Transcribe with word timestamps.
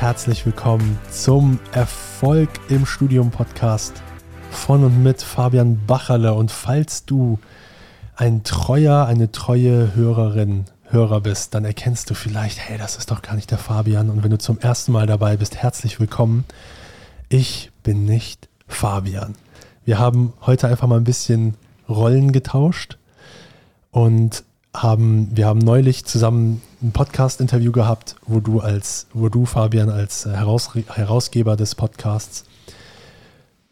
Herzlich 0.00 0.46
willkommen 0.46 0.98
zum 1.10 1.58
Erfolg 1.72 2.48
im 2.70 2.86
Studium 2.86 3.30
Podcast 3.30 4.02
von 4.50 4.82
und 4.82 5.02
mit 5.02 5.20
Fabian 5.20 5.78
Bacherle. 5.86 6.32
Und 6.32 6.50
falls 6.50 7.04
du 7.04 7.38
ein 8.16 8.42
treuer, 8.42 9.04
eine 9.04 9.30
treue 9.30 9.94
Hörerin, 9.94 10.64
Hörer 10.84 11.20
bist, 11.20 11.52
dann 11.52 11.66
erkennst 11.66 12.08
du 12.08 12.14
vielleicht, 12.14 12.58
hey, 12.58 12.78
das 12.78 12.96
ist 12.96 13.10
doch 13.10 13.20
gar 13.20 13.34
nicht 13.34 13.50
der 13.50 13.58
Fabian. 13.58 14.08
Und 14.08 14.24
wenn 14.24 14.30
du 14.30 14.38
zum 14.38 14.58
ersten 14.58 14.90
Mal 14.90 15.06
dabei 15.06 15.36
bist, 15.36 15.56
herzlich 15.56 16.00
willkommen. 16.00 16.46
Ich 17.28 17.70
bin 17.82 18.06
nicht 18.06 18.48
Fabian. 18.68 19.34
Wir 19.84 19.98
haben 19.98 20.32
heute 20.46 20.68
einfach 20.68 20.88
mal 20.88 20.96
ein 20.96 21.04
bisschen 21.04 21.58
Rollen 21.90 22.32
getauscht 22.32 22.96
und 23.90 24.44
haben, 24.74 25.36
wir 25.36 25.46
haben 25.46 25.58
neulich 25.58 26.06
zusammen 26.06 26.62
ein 26.82 26.92
Podcast-Interview 26.92 27.72
gehabt, 27.72 28.16
wo 28.26 28.40
du 28.40 28.60
als, 28.60 29.06
wo 29.12 29.28
du, 29.28 29.44
Fabian, 29.44 29.90
als 29.90 30.26
äh, 30.26 30.32
Heraus, 30.32 30.70
Herausgeber 30.74 31.56
des 31.56 31.74
Podcasts 31.74 32.44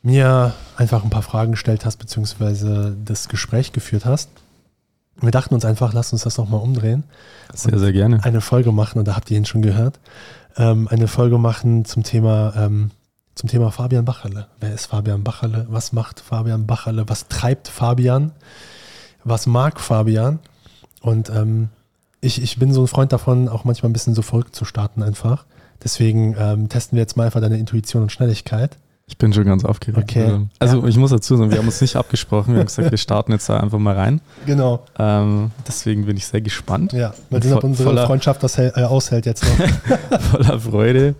mir 0.02 0.54
einfach 0.76 1.02
ein 1.04 1.10
paar 1.10 1.22
Fragen 1.22 1.52
gestellt 1.52 1.84
hast, 1.84 1.96
beziehungsweise 1.96 2.96
das 3.04 3.28
Gespräch 3.28 3.72
geführt 3.72 4.04
hast. 4.04 4.30
Wir 5.20 5.30
dachten 5.30 5.54
uns 5.54 5.64
einfach, 5.64 5.92
lass 5.92 6.12
uns 6.12 6.22
das 6.22 6.38
nochmal 6.38 6.60
umdrehen. 6.60 7.04
Sehr, 7.52 7.78
sehr 7.78 7.92
gerne. 7.92 8.22
Eine 8.22 8.40
Folge 8.40 8.70
machen, 8.70 8.98
und 8.98 9.08
da 9.08 9.16
habt 9.16 9.30
ihr 9.30 9.36
ihn 9.36 9.46
schon 9.46 9.62
gehört, 9.62 9.98
ähm, 10.56 10.86
eine 10.88 11.08
Folge 11.08 11.38
machen 11.38 11.84
zum 11.84 12.04
Thema, 12.04 12.52
ähm, 12.56 12.90
zum 13.34 13.48
Thema 13.48 13.70
Fabian 13.70 14.04
Bacherle. 14.04 14.46
Wer 14.60 14.74
ist 14.74 14.86
Fabian 14.86 15.24
Bacherle? 15.24 15.66
Was 15.68 15.92
macht 15.92 16.20
Fabian 16.20 16.66
Bacherle? 16.66 17.08
Was 17.08 17.26
treibt 17.28 17.68
Fabian? 17.68 18.32
Was 19.24 19.46
mag 19.46 19.80
Fabian? 19.80 20.38
Und 21.00 21.30
ähm, 21.30 21.68
ich, 22.20 22.42
ich 22.42 22.58
bin 22.58 22.72
so 22.72 22.82
ein 22.82 22.86
Freund 22.88 23.12
davon, 23.12 23.48
auch 23.48 23.64
manchmal 23.64 23.90
ein 23.90 23.92
bisschen 23.92 24.14
so 24.14 24.22
verrückt 24.22 24.54
zu 24.56 24.64
starten 24.64 25.02
einfach. 25.02 25.44
Deswegen 25.82 26.34
ähm, 26.38 26.68
testen 26.68 26.96
wir 26.96 27.02
jetzt 27.02 27.16
mal 27.16 27.26
einfach 27.26 27.40
deine 27.40 27.58
Intuition 27.58 28.02
und 28.02 28.10
Schnelligkeit. 28.12 28.76
Ich 29.06 29.16
bin 29.16 29.32
schon 29.32 29.44
ganz 29.44 29.64
aufgeregt. 29.64 30.10
Okay. 30.10 30.40
Also 30.58 30.82
Ja. 30.82 30.86
ich 30.88 30.96
muss 30.98 31.10
dazu 31.12 31.36
sagen, 31.36 31.50
wir 31.50 31.58
haben 31.58 31.66
uns 31.66 31.80
nicht 31.80 31.96
abgesprochen. 31.96 32.52
Wir 32.52 32.60
haben 32.60 32.66
gesagt, 32.66 32.90
wir 32.90 32.98
starten 32.98 33.32
jetzt 33.32 33.48
da 33.48 33.58
einfach 33.58 33.78
mal 33.78 33.94
rein. 33.94 34.20
Genau. 34.44 34.84
Ähm, 34.98 35.50
deswegen 35.66 36.04
bin 36.04 36.16
ich 36.18 36.26
sehr 36.26 36.42
gespannt. 36.42 36.92
Ja, 36.92 37.14
mal 37.30 37.42
sehen, 37.42 37.54
ob 37.54 37.64
unsere 37.64 37.88
voller- 37.88 38.06
Freundschaft 38.06 38.42
das 38.42 38.58
hält- 38.58 38.76
äh, 38.76 38.82
aushält 38.82 39.24
jetzt 39.24 39.44
noch. 39.44 40.20
Voller 40.20 40.60
Freude 40.60 41.14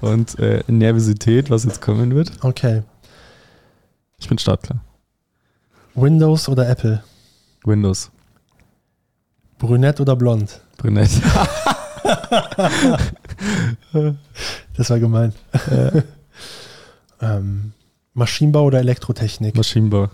und 0.00 0.36
äh, 0.40 0.64
Nervosität, 0.66 1.48
was 1.50 1.62
jetzt 1.64 1.80
kommen 1.80 2.12
wird. 2.14 2.32
Okay. 2.42 2.82
Ich 4.18 4.28
bin 4.28 4.38
startklar. 4.38 4.80
Windows 5.94 6.48
oder 6.48 6.68
Apple? 6.68 7.02
Windows. 7.64 8.10
Brünett 9.58 10.00
oder 10.00 10.16
blond? 10.16 10.60
Brünett. 10.76 11.10
Das 14.76 14.90
war 14.90 14.98
gemein. 15.00 15.32
ähm, 17.20 17.72
Maschinenbau 18.14 18.64
oder 18.64 18.78
Elektrotechnik? 18.78 19.56
Maschinenbau. 19.56 20.08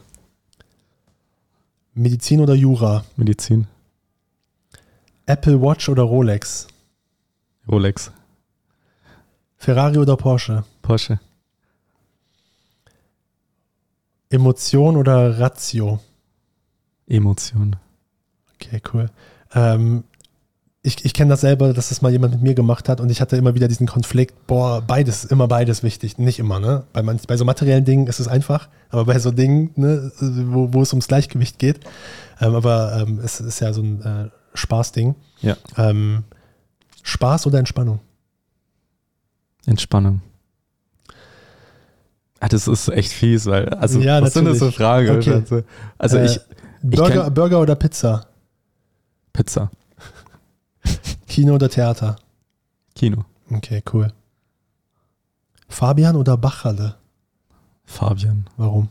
Medizin 1.95 2.41
oder 2.41 2.55
Jura? 2.55 3.05
Medizin. 3.17 3.67
Apple 5.27 5.61
Watch 5.61 5.89
oder 5.89 6.03
Rolex? 6.03 6.67
Rolex. 7.69 8.11
Ferrari 9.57 9.99
oder 9.99 10.17
Porsche? 10.17 10.65
Porsche. 10.83 11.21
Emotion 14.31 14.97
oder 14.97 15.39
Ratio? 15.39 16.01
Emotion. 17.07 17.77
Okay, 18.55 18.81
cool. 18.93 19.11
Ähm, 19.55 20.05
ich 20.83 21.03
ich 21.05 21.15
kenne 21.15 21.31
das 21.31 21.41
selber, 21.41 21.73
dass 21.73 21.89
das 21.89 22.03
mal 22.03 22.13
jemand 22.13 22.35
mit 22.35 22.43
mir 22.43 22.55
gemacht 22.55 22.89
hat 22.91 23.01
und 23.01 23.09
ich 23.11 23.21
hatte 23.23 23.37
immer 23.37 23.55
wieder 23.55 23.69
diesen 23.69 23.87
Konflikt, 23.87 24.47
boah, 24.47 24.83
beides, 24.83 25.25
immer 25.25 25.49
beides 25.49 25.83
wichtig. 25.83 26.19
Nicht 26.19 26.39
immer, 26.39 26.61
ne? 26.61 26.85
Bei, 26.93 27.03
manch, 27.03 27.27
bei 27.27 27.37
so 27.39 27.45
materiellen 27.47 27.85
Dingen 27.87 28.07
ist 28.07 28.21
es 28.21 28.29
einfach, 28.29 28.69
aber 28.91 29.07
bei 29.07 29.19
so 29.19 29.31
Dingen, 29.31 29.71
ne, 29.77 30.13
wo, 30.21 30.73
wo 30.75 30.83
es 30.83 30.93
ums 30.93 31.09
Gleichgewicht 31.09 31.59
geht, 31.59 31.81
ähm, 32.41 32.55
aber 32.55 32.99
ähm, 33.07 33.19
es 33.25 33.41
ist 33.41 33.61
ja 33.61 33.73
so 33.73 33.81
ein 33.83 34.03
äh, 34.03 34.31
Spaßding. 34.53 35.15
Ja. 35.41 35.57
Ähm, 35.79 36.25
Spaß 37.03 37.47
oder 37.47 37.59
Entspannung? 37.61 38.01
Entspannung. 39.67 40.21
Ah, 42.41 42.49
das 42.49 42.69
ist 42.69 42.89
echt 42.89 43.13
fies, 43.13 43.47
weil, 43.47 43.69
also, 43.71 44.01
Ja, 44.01 44.21
was 44.21 44.35
sind 44.35 44.45
das 44.45 44.59
für 44.59 44.65
natürlich. 44.67 44.77
Fragen? 44.77 45.11
Okay. 45.17 45.33
Also, 45.33 45.63
also 45.97 46.19
Äh, 46.19 46.27
ich, 46.27 46.41
Burger, 46.83 47.27
kenn- 47.27 47.31
Burger 47.31 47.61
oder 47.61 47.75
Pizza? 47.75 48.27
Pizza. 49.35 49.71
Kino 51.27 51.55
oder 51.57 51.69
Theater? 51.69 52.17
Kino. 52.95 53.25
Okay, 53.51 53.83
cool. 53.93 54.13
Fabian 55.69 56.17
oder 56.17 56.37
Bachalle? 56.39 56.95
Fabian. 57.85 58.47
Warum? 58.57 58.89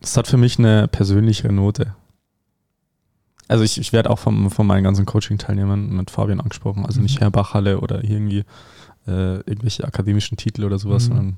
Das 0.00 0.16
hat 0.16 0.26
für 0.26 0.36
mich 0.36 0.58
eine 0.58 0.88
persönliche 0.88 1.50
Note. 1.50 1.94
Also 3.48 3.62
ich, 3.62 3.78
ich 3.78 3.92
werde 3.92 4.10
auch 4.10 4.18
vom, 4.18 4.50
von 4.50 4.66
meinen 4.66 4.82
ganzen 4.84 5.06
Coaching-Teilnehmern 5.06 5.90
mit 5.90 6.10
Fabian 6.10 6.40
angesprochen. 6.40 6.84
Also 6.84 7.00
nicht 7.00 7.16
Mhm. 7.16 7.20
Herr 7.20 7.30
Bachhalle 7.30 7.80
oder 7.80 8.02
irgendwie 8.04 8.44
äh, 9.06 9.36
irgendwelche 9.36 9.84
akademischen 9.84 10.36
Titel 10.36 10.64
oder 10.64 10.78
sowas, 10.80 11.04
Mhm. 11.04 11.08
sondern 11.14 11.36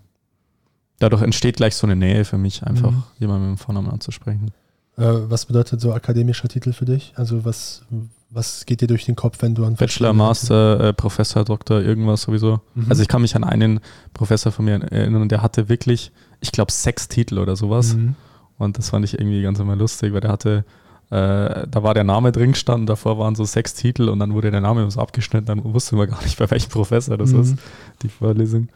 dadurch 0.99 1.21
entsteht 1.22 1.56
gleich 1.59 1.77
so 1.77 1.87
eine 1.87 1.97
Nähe 1.97 2.25
für 2.25 2.38
mich, 2.38 2.62
einfach 2.62 2.91
Mhm. 2.93 3.03
jemanden 3.19 3.50
mit 3.50 3.59
dem 3.59 3.62
Vornamen 3.62 3.91
anzusprechen. 3.91 4.50
Äh, 4.99 5.31
was 5.31 5.47
bedeutet 5.47 5.81
so 5.81 5.93
akademischer 5.93 6.49
Titel 6.49 6.73
für 6.73 6.85
dich? 6.85 7.13
Also 7.17 7.45
was, 7.45 7.83
was 8.31 8.67
geht 8.67 8.81
dir 8.81 8.89
durch 8.89 9.05
den 9.05 9.15
Kopf, 9.17 9.39
wenn 9.41 9.55
du 9.55 9.65
an 9.65 9.77
Bachelor, 9.77 10.13
Master, 10.13 10.81
äh, 10.89 10.93
Professor, 10.93 11.45
Doktor, 11.45 11.81
irgendwas 11.81 12.23
sowieso. 12.23 12.61
Mhm. 12.75 12.87
Also 12.89 13.03
ich 13.03 13.09
kann 13.09 13.23
mich 13.23 13.37
an 13.37 13.45
einen 13.45 13.81
Professor 14.13 14.51
von 14.53 14.65
mir 14.65 14.83
erinnern, 14.91 15.29
der 15.29 15.41
hatte 15.43 15.69
wirklich, 15.69 16.11
ich 16.41 16.51
glaube, 16.53 16.73
sechs 16.73 17.07
Titel 17.09 17.39
oder 17.39 17.55
sowas. 17.57 17.95
Mhm. 17.95 18.17
Und 18.59 18.77
das 18.77 18.91
fand 18.91 19.05
ich 19.05 19.15
irgendwie 19.15 19.41
ganz 19.43 19.61
immer 19.61 19.77
lustig, 19.77 20.13
weil 20.13 20.21
der 20.21 20.33
hatte, 20.33 20.65
äh, 21.11 21.67
da 21.69 21.83
war 21.83 21.95
der 21.95 22.05
Name 22.05 22.33
drin 22.33 22.53
gestanden, 22.53 22.87
davor 22.87 23.19
waren 23.19 23.37
so 23.37 23.45
sechs 23.45 23.73
Titel 23.75 24.09
und 24.09 24.19
dann 24.19 24.35
wurde 24.35 24.51
der 24.51 24.61
Name 24.61 24.91
so 24.91 25.01
abgeschnitten, 25.01 25.47
dann 25.47 25.63
wusste 25.63 25.95
man 25.95 26.11
gar 26.11 26.21
nicht, 26.25 26.39
bei 26.39 26.51
welchem 26.51 26.71
Professor 26.71 27.17
das 27.17 27.33
Mhm. 27.33 27.41
ist, 27.41 27.55
die 28.03 28.09
Vorlesung. 28.09 28.69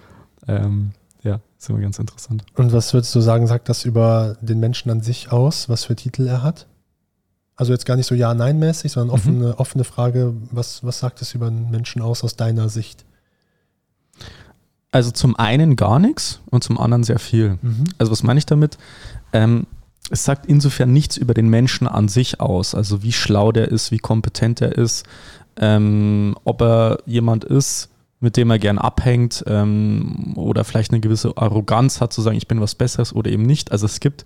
Ähm, 0.46 0.92
ja, 1.22 1.40
ist 1.58 1.68
immer 1.70 1.80
ganz 1.80 1.98
interessant. 1.98 2.44
Und 2.54 2.72
was 2.72 2.92
würdest 2.92 3.14
du 3.14 3.20
sagen, 3.20 3.46
sagt 3.46 3.68
das 3.68 3.84
über 3.84 4.36
den 4.40 4.60
Menschen 4.60 4.90
an 4.90 5.00
sich 5.00 5.30
aus, 5.32 5.68
was 5.68 5.84
für 5.84 5.94
Titel 5.96 6.26
er 6.26 6.42
hat? 6.42 6.66
Also 7.54 7.72
jetzt 7.72 7.86
gar 7.86 7.96
nicht 7.96 8.06
so 8.06 8.14
Ja-Nein-mäßig, 8.14 8.90
sondern 8.92 9.08
Mhm. 9.08 9.14
offene, 9.14 9.58
offene 9.60 9.84
Frage, 9.84 10.34
was, 10.50 10.82
was 10.84 10.98
sagt 10.98 11.22
es 11.22 11.34
über 11.34 11.46
einen 11.46 11.70
Menschen 11.70 12.02
aus 12.02 12.24
aus 12.24 12.34
deiner 12.34 12.68
Sicht? 12.68 13.04
Also 14.90 15.10
zum 15.10 15.36
einen 15.36 15.76
gar 15.76 15.98
nichts 15.98 16.40
und 16.50 16.64
zum 16.64 16.78
anderen 16.78 17.04
sehr 17.04 17.18
viel. 17.18 17.58
Mhm. 17.62 17.84
Also 17.98 18.12
was 18.12 18.22
meine 18.22 18.38
ich 18.38 18.46
damit? 18.46 18.76
Ähm, 19.32 19.66
es 20.10 20.24
sagt 20.24 20.46
insofern 20.46 20.92
nichts 20.92 21.16
über 21.16 21.32
den 21.32 21.48
Menschen 21.48 21.86
an 21.86 22.08
sich 22.08 22.40
aus, 22.40 22.74
also 22.74 23.02
wie 23.02 23.12
schlau 23.12 23.52
der 23.52 23.68
ist, 23.68 23.90
wie 23.90 23.98
kompetent 23.98 24.60
er 24.60 24.76
ist, 24.76 25.06
ähm, 25.56 26.34
ob 26.44 26.60
er 26.60 26.98
jemand 27.06 27.44
ist, 27.44 27.88
mit 28.22 28.36
dem 28.36 28.50
er 28.50 28.58
gern 28.58 28.78
abhängt 28.78 29.44
ähm, 29.46 30.34
oder 30.36 30.64
vielleicht 30.64 30.92
eine 30.92 31.00
gewisse 31.00 31.36
Arroganz 31.36 32.00
hat, 32.00 32.12
zu 32.12 32.22
sagen, 32.22 32.36
ich 32.36 32.48
bin 32.48 32.60
was 32.60 32.74
Besseres 32.74 33.14
oder 33.14 33.30
eben 33.30 33.42
nicht. 33.42 33.72
Also 33.72 33.86
es 33.86 34.00
gibt 34.00 34.24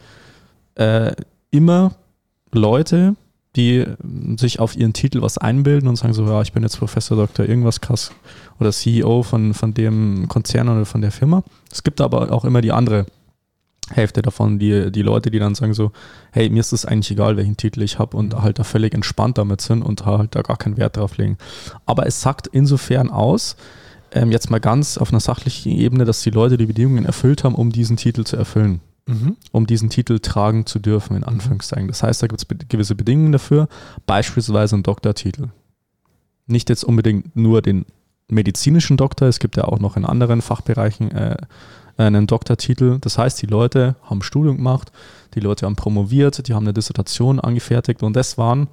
äh, 0.74 1.12
immer 1.50 1.96
Leute, 2.52 3.16
die 3.56 3.78
ähm, 3.78 4.36
sich 4.38 4.60
auf 4.60 4.76
ihren 4.76 4.92
Titel 4.92 5.22
was 5.22 5.38
einbilden 5.38 5.88
und 5.88 5.96
sagen 5.96 6.12
so, 6.12 6.26
ja, 6.26 6.42
ich 6.42 6.52
bin 6.52 6.62
jetzt 6.62 6.78
Professor 6.78 7.16
Dr. 7.16 7.48
irgendwas 7.48 7.80
krass 7.80 8.12
oder 8.60 8.70
CEO 8.70 9.22
von, 9.22 9.54
von 9.54 9.72
dem 9.72 10.28
Konzern 10.28 10.68
oder 10.68 10.84
von 10.84 11.00
der 11.00 11.10
Firma. 11.10 11.42
Es 11.72 11.82
gibt 11.82 12.00
aber 12.02 12.32
auch 12.32 12.44
immer 12.44 12.60
die 12.60 12.72
andere 12.72 13.06
Hälfte 13.90 14.20
davon, 14.20 14.58
die, 14.58 14.90
die 14.90 15.02
Leute, 15.02 15.30
die 15.30 15.38
dann 15.38 15.54
sagen 15.54 15.72
so, 15.72 15.92
hey, 16.32 16.50
mir 16.50 16.60
ist 16.60 16.72
es 16.72 16.84
eigentlich 16.84 17.12
egal, 17.12 17.36
welchen 17.36 17.56
Titel 17.56 17.82
ich 17.82 17.98
habe 17.98 18.16
und 18.16 18.34
halt 18.42 18.58
da 18.58 18.64
völlig 18.64 18.94
entspannt 18.94 19.38
damit 19.38 19.60
sind 19.60 19.82
und 19.82 20.04
halt 20.04 20.34
da 20.34 20.42
gar 20.42 20.56
keinen 20.56 20.76
Wert 20.76 20.96
drauf 20.96 21.16
legen. 21.16 21.38
Aber 21.86 22.06
es 22.06 22.20
sagt 22.20 22.48
insofern 22.48 23.10
aus, 23.10 23.56
ähm, 24.12 24.32
jetzt 24.32 24.50
mal 24.50 24.60
ganz 24.60 24.98
auf 24.98 25.10
einer 25.10 25.20
sachlichen 25.20 25.72
Ebene, 25.72 26.04
dass 26.04 26.22
die 26.22 26.30
Leute 26.30 26.56
die 26.56 26.66
Bedingungen 26.66 27.04
erfüllt 27.04 27.44
haben, 27.44 27.54
um 27.54 27.70
diesen 27.70 27.96
Titel 27.96 28.24
zu 28.24 28.36
erfüllen 28.36 28.80
Mhm. 29.08 29.36
um 29.52 29.68
diesen 29.68 29.88
Titel 29.88 30.18
tragen 30.18 30.66
zu 30.66 30.80
dürfen, 30.80 31.16
in 31.16 31.22
Anführungszeichen. 31.22 31.86
Das 31.86 32.02
heißt, 32.02 32.22
da 32.22 32.26
gibt 32.26 32.40
es 32.40 32.44
be 32.44 32.56
gewisse 32.56 32.96
Bedingungen 32.96 33.30
dafür, 33.30 33.68
beispielsweise 34.04 34.76
ein 34.76 34.82
Doktortitel. 34.82 35.50
Nicht 36.46 36.68
jetzt 36.68 36.82
unbedingt 36.82 37.36
nur 37.36 37.62
den 37.62 37.86
medizinischen 38.28 38.96
Doktor, 38.96 39.28
es 39.28 39.38
gibt 39.38 39.56
ja 39.56 39.64
auch 39.64 39.78
noch 39.78 39.96
in 39.96 40.04
anderen 40.04 40.42
Fachbereichen 40.42 41.12
äh, 41.12 41.36
einen 41.96 42.26
Doktortitel. 42.26 42.98
Das 43.00 43.16
heißt, 43.16 43.40
die 43.40 43.46
Leute 43.46 43.94
haben 44.02 44.22
Studium 44.22 44.56
gemacht, 44.56 44.90
die 45.34 45.40
Leute 45.40 45.66
haben 45.66 45.76
promoviert, 45.76 46.48
die 46.48 46.54
haben 46.54 46.64
eine 46.64 46.74
Dissertation 46.74 47.38
angefertigt 47.38 48.02
und 48.02 48.16
das 48.16 48.38
waren 48.38 48.66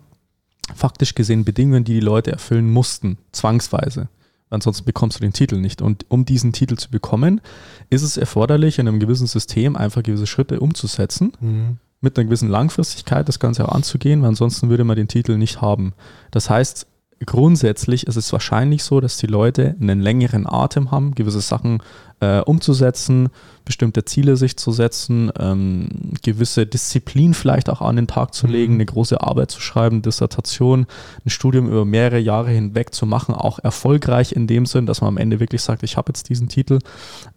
faktisch 0.73 1.13
gesehen 1.13 1.45
Bedingungen, 1.45 1.83
die 1.83 1.93
die 1.93 1.99
Leute 1.99 2.31
erfüllen 2.31 2.71
mussten, 2.71 3.19
zwangsweise. 3.33 4.07
Ansonsten 4.53 4.85
bekommst 4.85 5.17
du 5.17 5.21
den 5.21 5.33
Titel 5.33 5.57
nicht. 5.57 5.81
Und 5.81 6.05
um 6.09 6.25
diesen 6.25 6.53
Titel 6.53 6.75
zu 6.75 6.89
bekommen, 6.89 7.41
ist 7.89 8.03
es 8.03 8.17
erforderlich, 8.17 8.79
in 8.79 8.87
einem 8.87 8.99
gewissen 8.99 9.27
System 9.27 9.75
einfach 9.75 10.03
gewisse 10.03 10.27
Schritte 10.27 10.59
umzusetzen, 10.59 11.33
mhm. 11.39 11.77
mit 12.01 12.17
einer 12.17 12.25
gewissen 12.25 12.49
Langfristigkeit 12.49 13.27
das 13.27 13.39
Ganze 13.39 13.67
auch 13.67 13.73
anzugehen, 13.73 14.21
weil 14.21 14.29
ansonsten 14.29 14.69
würde 14.69 14.83
man 14.83 14.95
den 14.95 15.07
Titel 15.07 15.37
nicht 15.37 15.61
haben. 15.61 15.93
Das 16.31 16.49
heißt, 16.49 16.87
grundsätzlich 17.25 18.07
ist 18.07 18.15
es 18.15 18.31
wahrscheinlich 18.31 18.83
so, 18.83 18.99
dass 18.99 19.17
die 19.17 19.27
Leute 19.27 19.75
einen 19.79 20.01
längeren 20.01 20.47
Atem 20.47 20.91
haben, 20.91 21.15
gewisse 21.15 21.41
Sachen 21.41 21.81
äh, 22.19 22.39
umzusetzen, 22.39 23.29
bestimmte 23.65 24.05
Ziele 24.05 24.37
sich 24.37 24.57
zu 24.57 24.71
setzen, 24.71 25.31
ähm, 25.37 25.89
gewisse 26.21 26.65
Disziplin 26.65 27.33
vielleicht 27.33 27.69
auch 27.69 27.81
an 27.81 27.95
den 27.95 28.07
Tag 28.07 28.33
zu 28.33 28.47
legen, 28.47 28.73
mhm. 28.73 28.77
eine 28.77 28.85
große 28.85 29.21
Arbeit 29.21 29.51
zu 29.51 29.61
schreiben, 29.61 30.01
Dissertation, 30.01 30.85
ein 31.25 31.29
Studium 31.29 31.67
über 31.67 31.85
mehrere 31.85 32.19
Jahre 32.19 32.51
hinweg 32.51 32.93
zu 32.93 33.05
machen, 33.05 33.35
auch 33.35 33.59
erfolgreich 33.59 34.31
in 34.31 34.47
dem 34.47 34.65
Sinn, 34.65 34.85
dass 34.85 35.01
man 35.01 35.09
am 35.09 35.17
Ende 35.17 35.39
wirklich 35.39 35.61
sagt, 35.61 35.83
ich 35.83 35.97
habe 35.97 36.09
jetzt 36.09 36.29
diesen 36.29 36.49
Titel. 36.49 36.79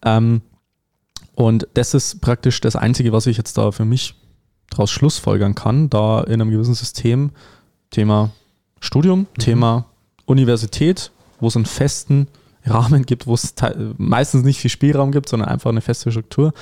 Ähm, 0.05 0.43
und 1.35 1.69
das 1.75 1.93
ist 1.93 2.21
praktisch 2.21 2.61
das 2.61 2.77
Einzige, 2.77 3.13
was 3.13 3.27
ich 3.27 3.37
jetzt 3.37 3.59
da 3.59 3.71
für 3.71 3.85
mich 3.85 4.15
daraus 4.71 4.91
schlussfolgern 4.91 5.55
kann, 5.55 5.91
da 5.91 6.23
in 6.23 6.41
einem 6.41 6.51
gewissen 6.51 6.75
System, 6.75 7.31
Thema 7.91 8.31
Studium, 8.81 9.21
mhm. 9.21 9.39
Thema 9.39 9.87
Universität, 10.27 11.11
wo 11.41 11.49
es 11.49 11.57
einen 11.57 11.67
festen 11.67 12.29
Rahmen 12.67 13.07
gibt, 13.07 13.27
wo 13.27 13.35
es 13.35 13.55
meistens 13.97 14.43
nicht 14.43 14.59
viel 14.59 14.71
Spielraum 14.71 15.13
gibt, 15.13 15.29
sondern 15.29 15.49
einfach 15.49 15.71
eine 15.71 15.81
feste 15.81 16.11
Struktur, 16.11 16.53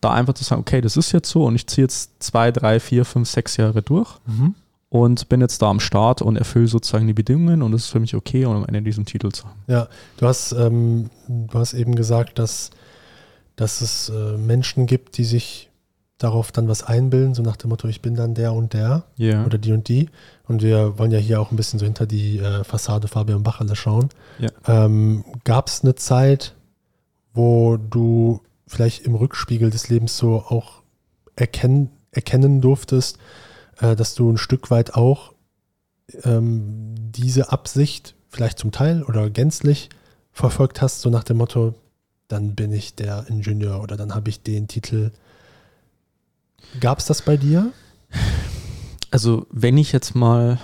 da 0.00 0.12
einfach 0.12 0.34
zu 0.34 0.44
sagen, 0.44 0.60
okay, 0.60 0.80
das 0.80 0.96
ist 0.96 1.12
jetzt 1.12 1.30
so 1.30 1.44
und 1.44 1.54
ich 1.54 1.66
ziehe 1.66 1.84
jetzt 1.84 2.22
zwei, 2.22 2.50
drei, 2.50 2.80
vier, 2.80 3.04
fünf, 3.04 3.28
sechs 3.28 3.56
Jahre 3.56 3.82
durch 3.82 4.16
mhm. 4.26 4.54
und 4.90 5.28
bin 5.28 5.40
jetzt 5.40 5.62
da 5.62 5.70
am 5.70 5.80
Start 5.80 6.22
und 6.22 6.36
erfülle 6.36 6.68
sozusagen 6.68 7.06
die 7.06 7.14
Bedingungen 7.14 7.62
und 7.62 7.72
das 7.72 7.84
ist 7.84 7.90
für 7.90 8.00
mich 8.00 8.14
okay, 8.14 8.44
um 8.44 8.56
am 8.56 8.66
Ende 8.66 8.82
diesen 8.82 9.06
Titel 9.06 9.30
zu 9.30 9.44
haben. 9.46 9.58
Ja, 9.66 9.88
du 10.18 10.26
hast, 10.26 10.52
ähm, 10.52 11.10
du 11.28 11.58
hast 11.58 11.72
eben 11.72 11.94
gesagt, 11.94 12.38
dass, 12.38 12.70
dass 13.56 13.80
es 13.80 14.10
äh, 14.10 14.36
Menschen 14.36 14.86
gibt, 14.86 15.16
die 15.16 15.24
sich 15.24 15.70
darauf 16.18 16.52
dann 16.52 16.68
was 16.68 16.82
einbilden, 16.82 17.34
so 17.34 17.42
nach 17.42 17.56
dem 17.56 17.70
Motto, 17.70 17.88
ich 17.88 18.00
bin 18.00 18.14
dann 18.14 18.34
der 18.34 18.52
und 18.52 18.72
der 18.72 19.04
yeah. 19.18 19.44
oder 19.44 19.58
die 19.58 19.72
und 19.72 19.88
die. 19.88 20.08
Und 20.46 20.62
wir 20.62 20.98
wollen 20.98 21.10
ja 21.10 21.18
hier 21.18 21.40
auch 21.40 21.50
ein 21.50 21.56
bisschen 21.56 21.78
so 21.78 21.86
hinter 21.86 22.06
die 22.06 22.38
äh, 22.38 22.64
Fassade 22.64 23.08
Fabian 23.08 23.42
Bacherle 23.42 23.76
schauen. 23.76 24.10
Yeah. 24.40 24.52
Ähm, 24.66 25.24
Gab 25.44 25.68
es 25.68 25.82
eine 25.82 25.94
Zeit, 25.94 26.54
wo 27.32 27.76
du 27.76 28.40
vielleicht 28.66 29.06
im 29.06 29.14
Rückspiegel 29.14 29.70
des 29.70 29.88
Lebens 29.88 30.16
so 30.16 30.36
auch 30.36 30.82
erkennen, 31.36 31.90
erkennen 32.10 32.60
durftest, 32.60 33.18
äh, 33.80 33.96
dass 33.96 34.14
du 34.14 34.30
ein 34.30 34.38
Stück 34.38 34.70
weit 34.70 34.94
auch 34.94 35.32
ähm, 36.24 36.94
diese 36.98 37.50
Absicht 37.50 38.14
vielleicht 38.28 38.58
zum 38.58 38.72
Teil 38.72 39.02
oder 39.02 39.30
gänzlich 39.30 39.88
verfolgt 40.32 40.82
hast, 40.82 41.00
so 41.00 41.10
nach 41.10 41.24
dem 41.24 41.38
Motto, 41.38 41.74
dann 42.28 42.54
bin 42.54 42.72
ich 42.72 42.94
der 42.94 43.26
Ingenieur 43.28 43.80
oder 43.82 43.96
dann 43.96 44.14
habe 44.14 44.28
ich 44.28 44.42
den 44.42 44.68
Titel 44.68 45.12
Gab 46.80 46.98
es 46.98 47.06
das 47.06 47.22
bei 47.22 47.36
dir? 47.36 47.72
Also, 49.14 49.46
wenn 49.52 49.78
ich 49.78 49.92
jetzt 49.92 50.16
mal 50.16 50.58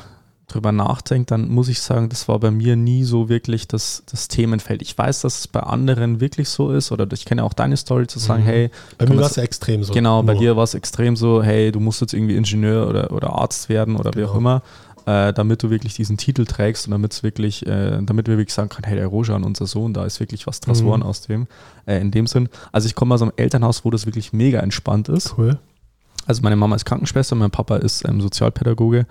drüber 0.49 0.73
nachdenke, 0.73 1.26
dann 1.26 1.49
muss 1.50 1.69
ich 1.69 1.81
sagen, 1.81 2.08
das 2.08 2.26
war 2.26 2.41
bei 2.41 2.50
mir 2.50 2.75
nie 2.75 3.05
so 3.05 3.29
wirklich 3.29 3.69
das, 3.69 4.02
das 4.11 4.26
Themenfeld. 4.26 4.82
Ich 4.82 4.99
weiß, 4.99 5.20
dass 5.20 5.38
es 5.38 5.47
bei 5.47 5.61
anderen 5.61 6.20
wirklich 6.20 6.49
so 6.49 6.73
ist, 6.73 6.91
oder 6.91 7.06
ich 7.12 7.25
kenne 7.26 7.44
auch 7.44 7.52
deine 7.52 7.76
Story 7.76 8.08
zu 8.08 8.19
sagen, 8.19 8.43
mhm. 8.43 8.47
hey. 8.49 8.70
Bei 8.99 9.06
mir 9.06 9.19
war 9.19 9.26
es 9.26 9.37
ja 9.37 9.44
extrem 9.44 9.85
so. 9.85 9.93
Genau, 9.93 10.25
bei 10.25 10.35
dir 10.35 10.56
war 10.56 10.64
es 10.64 10.75
extrem 10.75 11.14
so, 11.14 11.44
hey, 11.44 11.70
du 11.70 11.79
musst 11.79 12.00
jetzt 12.00 12.12
irgendwie 12.12 12.35
Ingenieur 12.35 12.88
oder, 12.88 13.12
oder 13.12 13.35
Arzt 13.35 13.69
werden 13.69 13.94
oder 13.94 14.11
genau. 14.11 14.17
wie 14.17 14.29
auch 14.29 14.37
genau. 14.37 14.62
immer, 15.06 15.29
äh, 15.29 15.32
damit 15.32 15.62
du 15.62 15.70
wirklich 15.70 15.94
diesen 15.94 16.17
Titel 16.17 16.44
trägst 16.44 16.88
und 16.88 16.91
damit 16.91 17.12
es 17.12 17.23
wirklich, 17.23 17.64
äh, 17.69 18.02
damit 18.02 18.26
wir 18.26 18.37
wirklich 18.37 18.52
sagen 18.52 18.69
können, 18.69 18.88
hey, 18.88 18.97
der 18.97 19.06
Rojan, 19.06 19.44
unser 19.44 19.67
Sohn, 19.67 19.94
da 19.94 20.05
ist 20.05 20.19
wirklich 20.19 20.49
was 20.49 20.58
draus 20.58 20.81
geworden 20.81 21.02
mhm. 21.02 21.06
aus 21.06 21.20
dem, 21.20 21.47
äh, 21.87 22.00
in 22.00 22.11
dem 22.11 22.26
Sinn. 22.26 22.49
Also 22.73 22.88
ich 22.88 22.97
komme 22.97 23.14
aus 23.14 23.23
einem 23.23 23.32
Elternhaus, 23.37 23.85
wo 23.85 23.91
das 23.91 24.06
wirklich 24.06 24.32
mega 24.32 24.58
entspannt 24.58 25.08
ist. 25.08 25.38
Cool. 25.38 25.61
Also 26.30 26.42
meine 26.42 26.54
Mama 26.54 26.76
ist 26.76 26.84
Krankenschwester, 26.84 27.34
mein 27.34 27.50
Papa 27.50 27.78
ist 27.78 28.08
ähm, 28.08 28.20
Sozialpädagoge. 28.20 29.04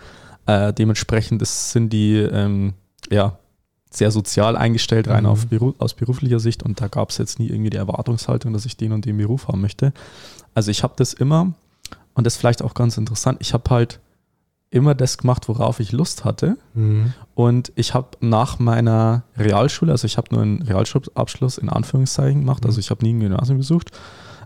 Äh, 0.45 0.71
dementsprechend 0.71 1.41
ist, 1.41 1.71
sind 1.71 1.91
die 1.91 2.15
ähm, 2.15 2.75
ja, 3.11 3.37
sehr 3.91 4.09
sozial 4.09 4.55
eingestellt, 4.55 5.09
rein 5.09 5.25
mhm. 5.25 5.29
auf 5.29 5.47
aus 5.79 5.95
beruflicher 5.95 6.39
Sicht. 6.39 6.63
Und 6.63 6.79
da 6.79 6.87
gab 6.87 7.09
es 7.09 7.17
jetzt 7.17 7.37
nie 7.37 7.49
irgendwie 7.49 7.71
die 7.71 7.77
Erwartungshaltung, 7.77 8.53
dass 8.53 8.65
ich 8.65 8.77
den 8.77 8.93
und 8.93 9.03
den 9.03 9.17
Beruf 9.17 9.49
haben 9.49 9.59
möchte. 9.59 9.91
Also 10.53 10.71
ich 10.71 10.81
habe 10.81 10.93
das 10.95 11.11
immer, 11.11 11.51
und 12.13 12.25
das 12.25 12.35
ist 12.35 12.39
vielleicht 12.39 12.61
auch 12.61 12.73
ganz 12.73 12.97
interessant, 12.97 13.39
ich 13.41 13.53
habe 13.53 13.69
halt 13.69 13.99
immer 14.69 14.95
das 14.95 15.17
gemacht, 15.17 15.49
worauf 15.49 15.81
ich 15.81 15.91
Lust 15.91 16.23
hatte. 16.23 16.55
Mhm. 16.73 17.11
Und 17.35 17.73
ich 17.75 17.93
habe 17.93 18.11
nach 18.21 18.59
meiner 18.59 19.23
Realschule, 19.37 19.91
also 19.91 20.05
ich 20.05 20.15
habe 20.15 20.33
nur 20.33 20.41
einen 20.41 20.61
Realschulabschluss 20.61 21.57
in 21.57 21.67
Anführungszeichen 21.67 22.39
gemacht, 22.39 22.65
also 22.65 22.77
mhm. 22.77 22.79
ich 22.79 22.89
habe 22.91 23.03
nie 23.03 23.11
ein 23.11 23.19
Gymnasium 23.19 23.57
besucht, 23.57 23.91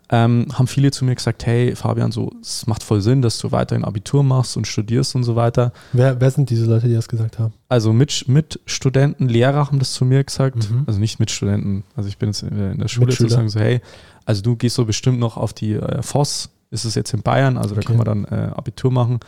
ähm, 0.09 0.47
haben 0.53 0.67
viele 0.67 0.91
zu 0.91 1.05
mir 1.05 1.15
gesagt, 1.15 1.45
hey 1.45 1.75
Fabian, 1.75 2.11
so, 2.11 2.31
es 2.41 2.67
macht 2.67 2.83
voll 2.83 3.01
Sinn, 3.01 3.21
dass 3.21 3.37
du 3.39 3.51
weiterhin 3.51 3.83
Abitur 3.83 4.23
machst 4.23 4.57
und 4.57 4.67
studierst 4.67 5.15
und 5.15 5.23
so 5.23 5.35
weiter. 5.35 5.71
Wer, 5.93 6.19
wer 6.19 6.29
sind 6.29 6.49
diese 6.49 6.65
Leute, 6.65 6.87
die 6.87 6.93
das 6.93 7.07
gesagt 7.07 7.39
haben? 7.39 7.53
Also 7.69 7.93
mit, 7.93 8.27
Mitstudenten, 8.27 9.29
Lehrer 9.29 9.67
haben 9.67 9.79
das 9.79 9.93
zu 9.93 10.05
mir 10.05 10.23
gesagt, 10.23 10.69
mhm. 10.69 10.83
also 10.85 10.99
nicht 10.99 11.19
Mitstudenten, 11.19 11.83
also 11.95 12.09
ich 12.09 12.17
bin 12.17 12.29
jetzt 12.29 12.43
in 12.43 12.77
der 12.77 12.87
Schule 12.87 13.13
zu 13.13 13.27
sagen 13.27 13.49
so, 13.49 13.59
hey, 13.59 13.81
also 14.25 14.41
du 14.41 14.55
gehst 14.55 14.75
so 14.75 14.85
bestimmt 14.85 15.19
noch 15.19 15.37
auf 15.37 15.53
die 15.53 15.73
äh, 15.73 16.01
FOS, 16.01 16.49
ist 16.69 16.85
es 16.85 16.95
jetzt 16.95 17.13
in 17.13 17.21
Bayern, 17.21 17.57
also 17.57 17.75
da 17.75 17.81
kann 17.81 17.97
man 17.97 18.05
dann 18.05 18.25
äh, 18.25 18.51
Abitur 18.55 18.91
machen. 18.91 19.19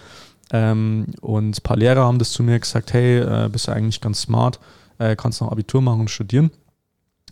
Ähm, 0.52 1.08
und 1.22 1.58
ein 1.58 1.64
paar 1.64 1.78
Lehrer 1.78 2.04
haben 2.04 2.20
das 2.20 2.32
zu 2.32 2.44
mir 2.44 2.60
gesagt, 2.60 2.94
hey, 2.94 3.20
äh, 3.20 3.50
bist 3.50 3.68
du 3.68 3.72
eigentlich 3.72 4.02
ganz 4.02 4.22
smart, 4.22 4.60
äh, 5.00 5.16
kannst 5.16 5.42
noch 5.42 5.52
Abitur 5.52 5.82
machen 5.82 6.02
und 6.02 6.10
studieren. 6.10 6.52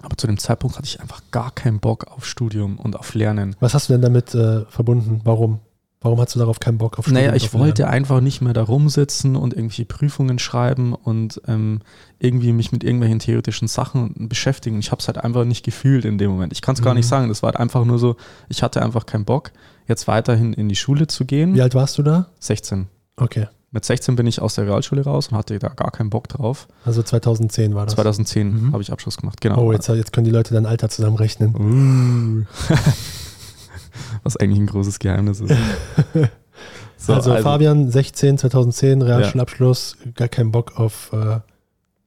Aber 0.04 0.18
zu 0.18 0.28
dem 0.28 0.38
Zeitpunkt 0.38 0.78
hatte 0.78 0.86
ich 0.86 1.00
einfach 1.00 1.22
gar 1.32 1.52
keinen 1.52 1.80
Bock 1.80 2.08
auf 2.12 2.26
Studium 2.26 2.78
und 2.78 2.98
auf 2.98 3.14
Lernen. 3.14 3.56
Was 3.62 3.74
hast 3.74 3.90
du 3.90 3.94
denn 3.94 4.02
damit 4.02 4.36
äh, 4.36 4.66
verbunden? 4.66 5.22
Warum? 5.24 5.60
Warum 6.02 6.20
hast 6.20 6.36
du 6.36 6.40
darauf 6.40 6.60
keinen 6.60 6.78
Bock 6.78 7.00
auf 7.00 7.06
Studium? 7.06 7.28
Naja, 7.28 7.36
ich 7.38 7.54
wollte 7.54 7.84
Lernen? 7.84 7.96
einfach 7.96 8.20
nicht 8.20 8.42
mehr 8.42 8.52
da 8.52 8.64
rumsitzen 8.64 9.38
und 9.38 9.54
irgendwelche 9.54 9.86
Prüfungen 9.86 10.38
schreiben 10.38 10.94
und 10.94 11.42
ähm, 11.48 11.80
irgendwie 12.20 12.52
mich 12.52 12.74
mit 12.74 12.84
irgendwelchen 12.84 13.20
theoretischen 13.20 13.70
Sachen 13.70 14.28
beschäftigen. 14.28 14.78
Ich 14.80 14.92
habe 14.92 15.00
es 15.00 15.08
halt 15.08 15.20
einfach 15.20 15.46
nicht 15.46 15.64
gefühlt 15.64 16.04
in 16.04 16.18
dem 16.18 16.30
Moment. 16.32 16.52
Ich 16.52 16.62
kann 16.62 16.76
es 16.76 16.82
gar 16.82 16.94
mhm. 16.94 16.98
nicht 16.98 17.08
sagen. 17.08 17.30
Das 17.30 17.42
war 17.42 17.52
halt 17.52 17.60
einfach 17.60 17.86
nur 17.86 17.98
so, 17.98 18.18
ich 18.50 18.62
hatte 18.62 18.82
einfach 18.82 19.06
keinen 19.06 19.24
Bock, 19.24 19.54
jetzt 19.88 20.06
weiterhin 20.10 20.52
in 20.52 20.68
die 20.68 20.76
Schule 20.76 21.08
zu 21.08 21.24
gehen. 21.24 21.56
Wie 21.56 21.62
alt 21.62 21.74
warst 21.74 21.98
du 21.98 22.04
da? 22.04 22.28
16. 22.40 22.88
Okay. 23.16 23.48
Mit 23.74 23.84
16 23.86 24.16
bin 24.16 24.28
ich 24.28 24.40
aus 24.40 24.54
der 24.54 24.68
Realschule 24.68 25.04
raus 25.04 25.30
und 25.30 25.38
hatte 25.38 25.58
da 25.58 25.70
gar 25.70 25.90
keinen 25.90 26.12
Bock 26.12 26.28
drauf. 26.28 26.68
Also 26.86 27.02
2010 27.02 27.74
war 27.74 27.86
das? 27.86 27.96
2010 27.96 28.68
mhm. 28.68 28.72
habe 28.72 28.84
ich 28.84 28.92
Abschluss 28.92 29.18
gemacht, 29.18 29.42
genau. 29.42 29.58
Oh, 29.58 29.72
jetzt, 29.72 29.88
jetzt 29.88 30.14
können 30.14 30.26
die 30.26 30.32
Leute 30.32 30.54
dein 30.54 30.68
Alter 30.68 30.90
zusammenrechnen. 30.90 31.56
Uh. 31.56 32.46
Was 34.24 34.38
eigentlich 34.38 34.60
ein 34.60 34.68
großes 34.68 35.00
Geheimnis 35.00 35.40
ist. 35.40 35.50
so, 36.98 37.14
also, 37.14 37.32
also, 37.32 37.44
Fabian, 37.44 37.90
16, 37.90 38.38
2010, 38.38 39.02
Realschulabschluss, 39.02 39.98
ja. 40.06 40.12
gar 40.12 40.28
keinen 40.28 40.52
Bock 40.52 40.80
auf 40.80 41.12
äh, 41.12 41.40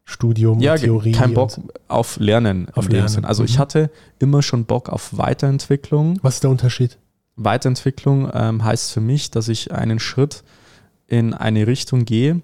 Studium, 0.05 0.61
ja, 0.61 0.77
Theorie. 0.77 1.11
Kein 1.11 1.35
Bock 1.35 1.51
auf 1.89 2.17
Lernen. 2.21 2.69
Auf 2.75 2.89
Lernen. 2.89 3.25
Also 3.25 3.43
mhm. 3.43 3.49
ich 3.49 3.59
hatte 3.59 3.91
immer 4.21 4.43
schon 4.43 4.67
Bock 4.67 4.89
auf 4.89 5.19
Weiterentwicklung. 5.19 6.21
Was 6.23 6.35
ist 6.35 6.45
der 6.45 6.51
Unterschied? 6.51 6.97
Weiterentwicklung 7.35 8.31
ähm, 8.33 8.63
heißt 8.63 8.93
für 8.93 9.01
mich, 9.01 9.33
dass 9.33 9.49
ich 9.49 9.73
einen 9.73 9.99
Schritt 9.99 10.45
in 11.07 11.35
eine 11.35 11.67
Richtung 11.67 12.05
gehe, 12.05 12.41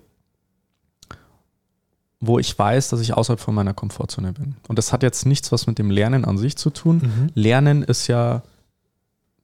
wo 2.20 2.38
ich 2.38 2.56
weiß, 2.56 2.90
dass 2.90 3.00
ich 3.00 3.14
außerhalb 3.14 3.40
von 3.40 3.54
meiner 3.54 3.74
Komfortzone 3.74 4.32
bin. 4.32 4.54
Und 4.68 4.78
das 4.78 4.92
hat 4.92 5.02
jetzt 5.02 5.26
nichts 5.26 5.50
was 5.50 5.66
mit 5.66 5.78
dem 5.78 5.90
Lernen 5.90 6.24
an 6.24 6.38
sich 6.38 6.56
zu 6.56 6.70
tun. 6.70 6.98
Mhm. 6.98 7.30
Lernen 7.34 7.82
ist 7.82 8.06
ja 8.06 8.42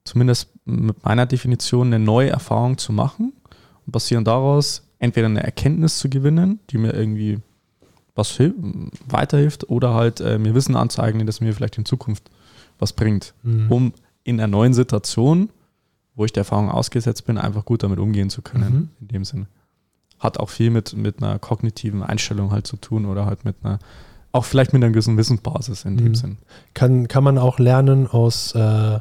zumindest 0.04 0.50
mit 0.64 1.04
meiner 1.04 1.26
Definition 1.26 1.88
eine 1.88 1.98
neue 1.98 2.30
Erfahrung 2.30 2.78
zu 2.78 2.92
machen 2.92 3.32
und 3.84 3.92
basierend 3.92 4.28
daraus 4.28 4.84
entweder 5.00 5.26
eine 5.26 5.42
Erkenntnis 5.42 5.98
zu 5.98 6.08
gewinnen, 6.08 6.60
die 6.70 6.78
mir 6.78 6.94
irgendwie 6.94 7.38
was 8.14 8.38
weiterhilft 9.08 9.70
oder 9.70 9.94
halt 9.94 10.20
äh, 10.20 10.38
mir 10.38 10.54
Wissen 10.54 10.76
anzueignen, 10.76 11.26
das 11.26 11.40
mir 11.40 11.54
vielleicht 11.54 11.78
in 11.78 11.84
Zukunft 11.84 12.30
was 12.78 12.92
bringt, 12.92 13.34
mhm. 13.42 13.70
um 13.70 13.92
in 14.24 14.40
einer 14.40 14.48
neuen 14.48 14.74
Situation 14.74 15.50
wo 16.18 16.24
ich 16.24 16.32
der 16.32 16.42
Erfahrung 16.42 16.68
ausgesetzt 16.70 17.24
bin, 17.26 17.38
einfach 17.38 17.64
gut 17.64 17.82
damit 17.82 18.00
umgehen 18.00 18.28
zu 18.28 18.42
können. 18.42 18.74
Mhm. 18.74 18.88
In 19.00 19.08
dem 19.08 19.24
Sinne. 19.24 19.46
Hat 20.18 20.38
auch 20.38 20.50
viel 20.50 20.70
mit, 20.70 20.96
mit 20.96 21.22
einer 21.22 21.38
kognitiven 21.38 22.02
Einstellung 22.02 22.50
halt 22.50 22.66
zu 22.66 22.76
tun 22.76 23.06
oder 23.06 23.24
halt 23.24 23.44
mit 23.44 23.56
einer, 23.62 23.78
auch 24.32 24.44
vielleicht 24.44 24.72
mit 24.72 24.82
einer 24.82 24.90
gewissen 24.90 25.16
Wissensbasis 25.16 25.84
in 25.84 25.94
mhm. 25.94 25.98
dem 25.98 26.14
Sinn. 26.16 26.38
Kann, 26.74 27.06
kann 27.06 27.22
man 27.22 27.38
auch 27.38 27.60
lernen 27.60 28.08
aus 28.08 28.52
äh, 28.56 28.98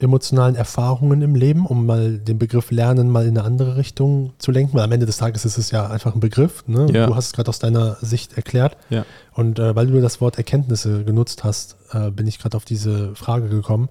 emotionalen 0.00 0.56
Erfahrungen 0.56 1.22
im 1.22 1.36
Leben, 1.36 1.66
um 1.66 1.86
mal 1.86 2.18
den 2.18 2.40
Begriff 2.40 2.72
Lernen 2.72 3.10
mal 3.10 3.26
in 3.26 3.38
eine 3.38 3.46
andere 3.46 3.76
Richtung 3.76 4.32
zu 4.38 4.50
lenken? 4.50 4.76
Weil 4.76 4.82
am 4.82 4.92
Ende 4.92 5.06
des 5.06 5.18
Tages 5.18 5.44
ist 5.44 5.56
es 5.56 5.70
ja 5.70 5.86
einfach 5.86 6.14
ein 6.14 6.20
Begriff. 6.20 6.64
Ne? 6.66 6.88
Ja. 6.92 7.06
Du 7.06 7.14
hast 7.14 7.26
es 7.26 7.32
gerade 7.32 7.48
aus 7.48 7.60
deiner 7.60 7.96
Sicht 8.00 8.36
erklärt. 8.36 8.76
Ja. 8.90 9.06
Und 9.34 9.60
äh, 9.60 9.76
weil 9.76 9.86
du 9.86 10.00
das 10.00 10.20
Wort 10.20 10.36
Erkenntnisse 10.36 11.04
genutzt 11.04 11.44
hast, 11.44 11.76
äh, 11.92 12.10
bin 12.10 12.26
ich 12.26 12.40
gerade 12.40 12.56
auf 12.56 12.64
diese 12.64 13.14
Frage 13.14 13.48
gekommen. 13.48 13.88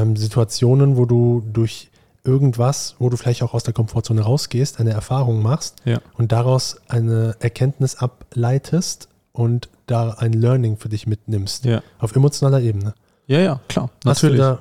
Ähm, 0.00 0.16
Situationen, 0.16 0.96
wo 0.96 1.04
du 1.04 1.42
durch 1.52 1.90
irgendwas, 2.24 2.94
wo 2.98 3.08
du 3.08 3.16
vielleicht 3.16 3.42
auch 3.42 3.54
aus 3.54 3.62
der 3.62 3.72
Komfortzone 3.74 4.20
rausgehst, 4.20 4.80
eine 4.80 4.90
Erfahrung 4.90 5.42
machst 5.42 5.76
Ja. 5.84 6.00
und 6.18 6.32
daraus 6.32 6.76
eine 6.88 7.36
Erkenntnis 7.40 7.96
ableitest 7.96 9.08
und 9.32 9.68
da 9.86 10.10
ein 10.10 10.32
Learning 10.32 10.76
für 10.76 10.88
dich 10.88 11.06
mitnimmst. 11.06 11.64
Ja. 11.64 11.82
Auf 11.98 12.14
emotionaler 12.14 12.60
Ebene. 12.60 12.94
Ja, 13.26 13.40
ja, 13.40 13.60
klar. 13.68 13.90
Natürlich. 14.04 14.38
Da, 14.38 14.58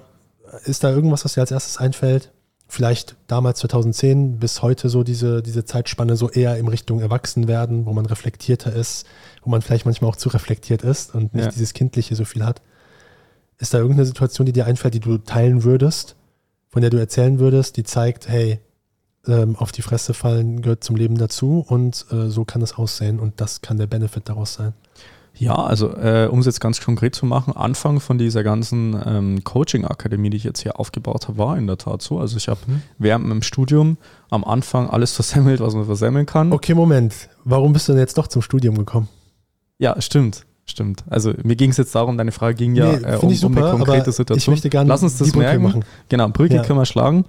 ist 0.63 0.84
da 0.84 0.91
irgendwas, 0.91 1.25
was 1.25 1.34
dir 1.34 1.41
als 1.41 1.51
erstes 1.51 1.77
einfällt? 1.77 2.32
Vielleicht 2.70 3.15
damals 3.27 3.60
2010 3.60 4.39
bis 4.39 4.62
heute 4.62 4.89
so 4.89 5.03
diese, 5.03 5.41
diese 5.41 5.63
Zeitspanne 5.65 6.15
so 6.17 6.29
eher 6.29 6.58
in 6.58 6.67
Richtung 6.67 7.00
Erwachsenwerden, 7.00 7.86
wo 7.86 7.94
man 7.94 8.06
reflektierter 8.06 8.74
ist, 8.74 9.06
wo 9.44 9.50
man 9.50 9.62
vielleicht 9.62 9.86
manchmal 9.86 10.10
auch 10.12 10.15
zu 10.17 10.29
reflektiert 10.29 10.84
ist 10.84 11.15
und 11.15 11.34
nicht 11.34 11.46
Ja. 11.46 11.51
dieses 11.51 11.74
Kindliche 11.74 12.15
so 12.15 12.25
viel 12.25 12.46
hat. 12.46 12.62
Ist 13.59 13.73
da 13.73 13.79
irgendeine 13.79 14.05
Situation, 14.05 14.45
die 14.45 14.53
dir 14.53 14.65
einfällt, 14.65 14.93
die 14.93 14.99
du 14.99 15.17
teilen 15.17 15.63
würdest, 15.63 16.15
von 16.69 16.81
der 16.81 16.91
du 16.91 16.97
erzählen 16.97 17.39
würdest, 17.39 17.77
die 17.77 17.83
zeigt, 17.83 18.27
hey, 18.29 18.59
ähm, 19.27 19.55
auf 19.55 19.71
die 19.71 19.81
Fresse 19.81 20.13
fallen 20.13 20.61
gehört 20.61 20.83
zum 20.83 20.95
Leben 20.95 21.17
dazu 21.17 21.65
und 21.67 22.05
äh, 22.11 22.29
so 22.29 22.45
kann 22.45 22.61
es 22.61 22.75
aussehen 22.77 23.19
und 23.19 23.41
das 23.41 23.61
kann 23.61 23.77
der 23.77 23.87
Benefit 23.87 24.29
daraus 24.29 24.53
sein. 24.53 24.73
Ja, 25.39 25.53
also 25.55 25.95
äh, 25.95 26.27
um 26.31 26.39
es 26.39 26.47
jetzt 26.47 26.59
ganz 26.61 26.81
konkret 26.81 27.13
zu 27.13 27.25
machen, 27.25 27.55
Anfang 27.55 27.99
von 27.99 28.17
dieser 28.17 28.43
ganzen 28.43 28.99
ähm, 29.05 29.43
Coaching-Akademie, 29.43 30.31
die 30.31 30.37
ich 30.37 30.43
jetzt 30.43 30.61
hier 30.61 30.79
aufgebaut 30.79 31.27
habe, 31.27 31.37
war 31.37 31.57
in 31.57 31.67
der 31.67 31.77
Tat 31.77 32.01
so. 32.01 32.19
Also 32.19 32.37
ich 32.37 32.47
habe 32.47 32.59
Mhm. 32.65 32.81
während 32.97 33.25
meinem 33.27 33.43
Studium 33.43 33.97
am 34.31 34.43
Anfang 34.43 34.89
alles 34.89 35.11
versemmelt, 35.15 35.59
was 35.59 35.75
man 35.75 35.85
versemmeln 35.85 36.25
kann. 36.25 36.51
Okay, 36.53 36.73
Moment. 36.73 37.13
Warum 37.43 37.71
bist 37.73 37.87
du 37.87 37.93
denn 37.93 37.99
jetzt 38.01 38.17
doch 38.17 38.27
zum 38.27 38.41
Studium 38.41 38.77
gekommen? 38.77 39.07
Ja, 39.77 40.01
stimmt. 40.01 40.45
Stimmt. 40.69 41.03
Also 41.09 41.33
mir 41.43 41.55
ging 41.55 41.69
es 41.69 41.77
jetzt 41.77 41.95
darum, 41.95 42.17
deine 42.17 42.31
Frage 42.33 42.55
ging 42.55 42.75
ja 42.75 42.91
Nee, 42.97 43.05
äh, 43.05 43.15
um, 43.17 43.29
ich 43.31 43.43
um 43.45 43.53
eine 43.53 43.62
super, 43.65 43.71
konkrete 43.77 44.12
Situation. 44.12 44.38
Ich 44.38 44.47
möchte 44.47 44.69
gerne 44.69 44.89
Lass 44.89 45.01
uns 45.01 45.17
das 45.17 45.33
merken. 45.33 45.63
machen. 45.63 45.86
Genau, 46.09 46.27
Brücke 46.29 46.55
Ja. 46.55 46.63
können 46.63 46.77
wir 46.79 46.86
schlagen. 46.86 47.25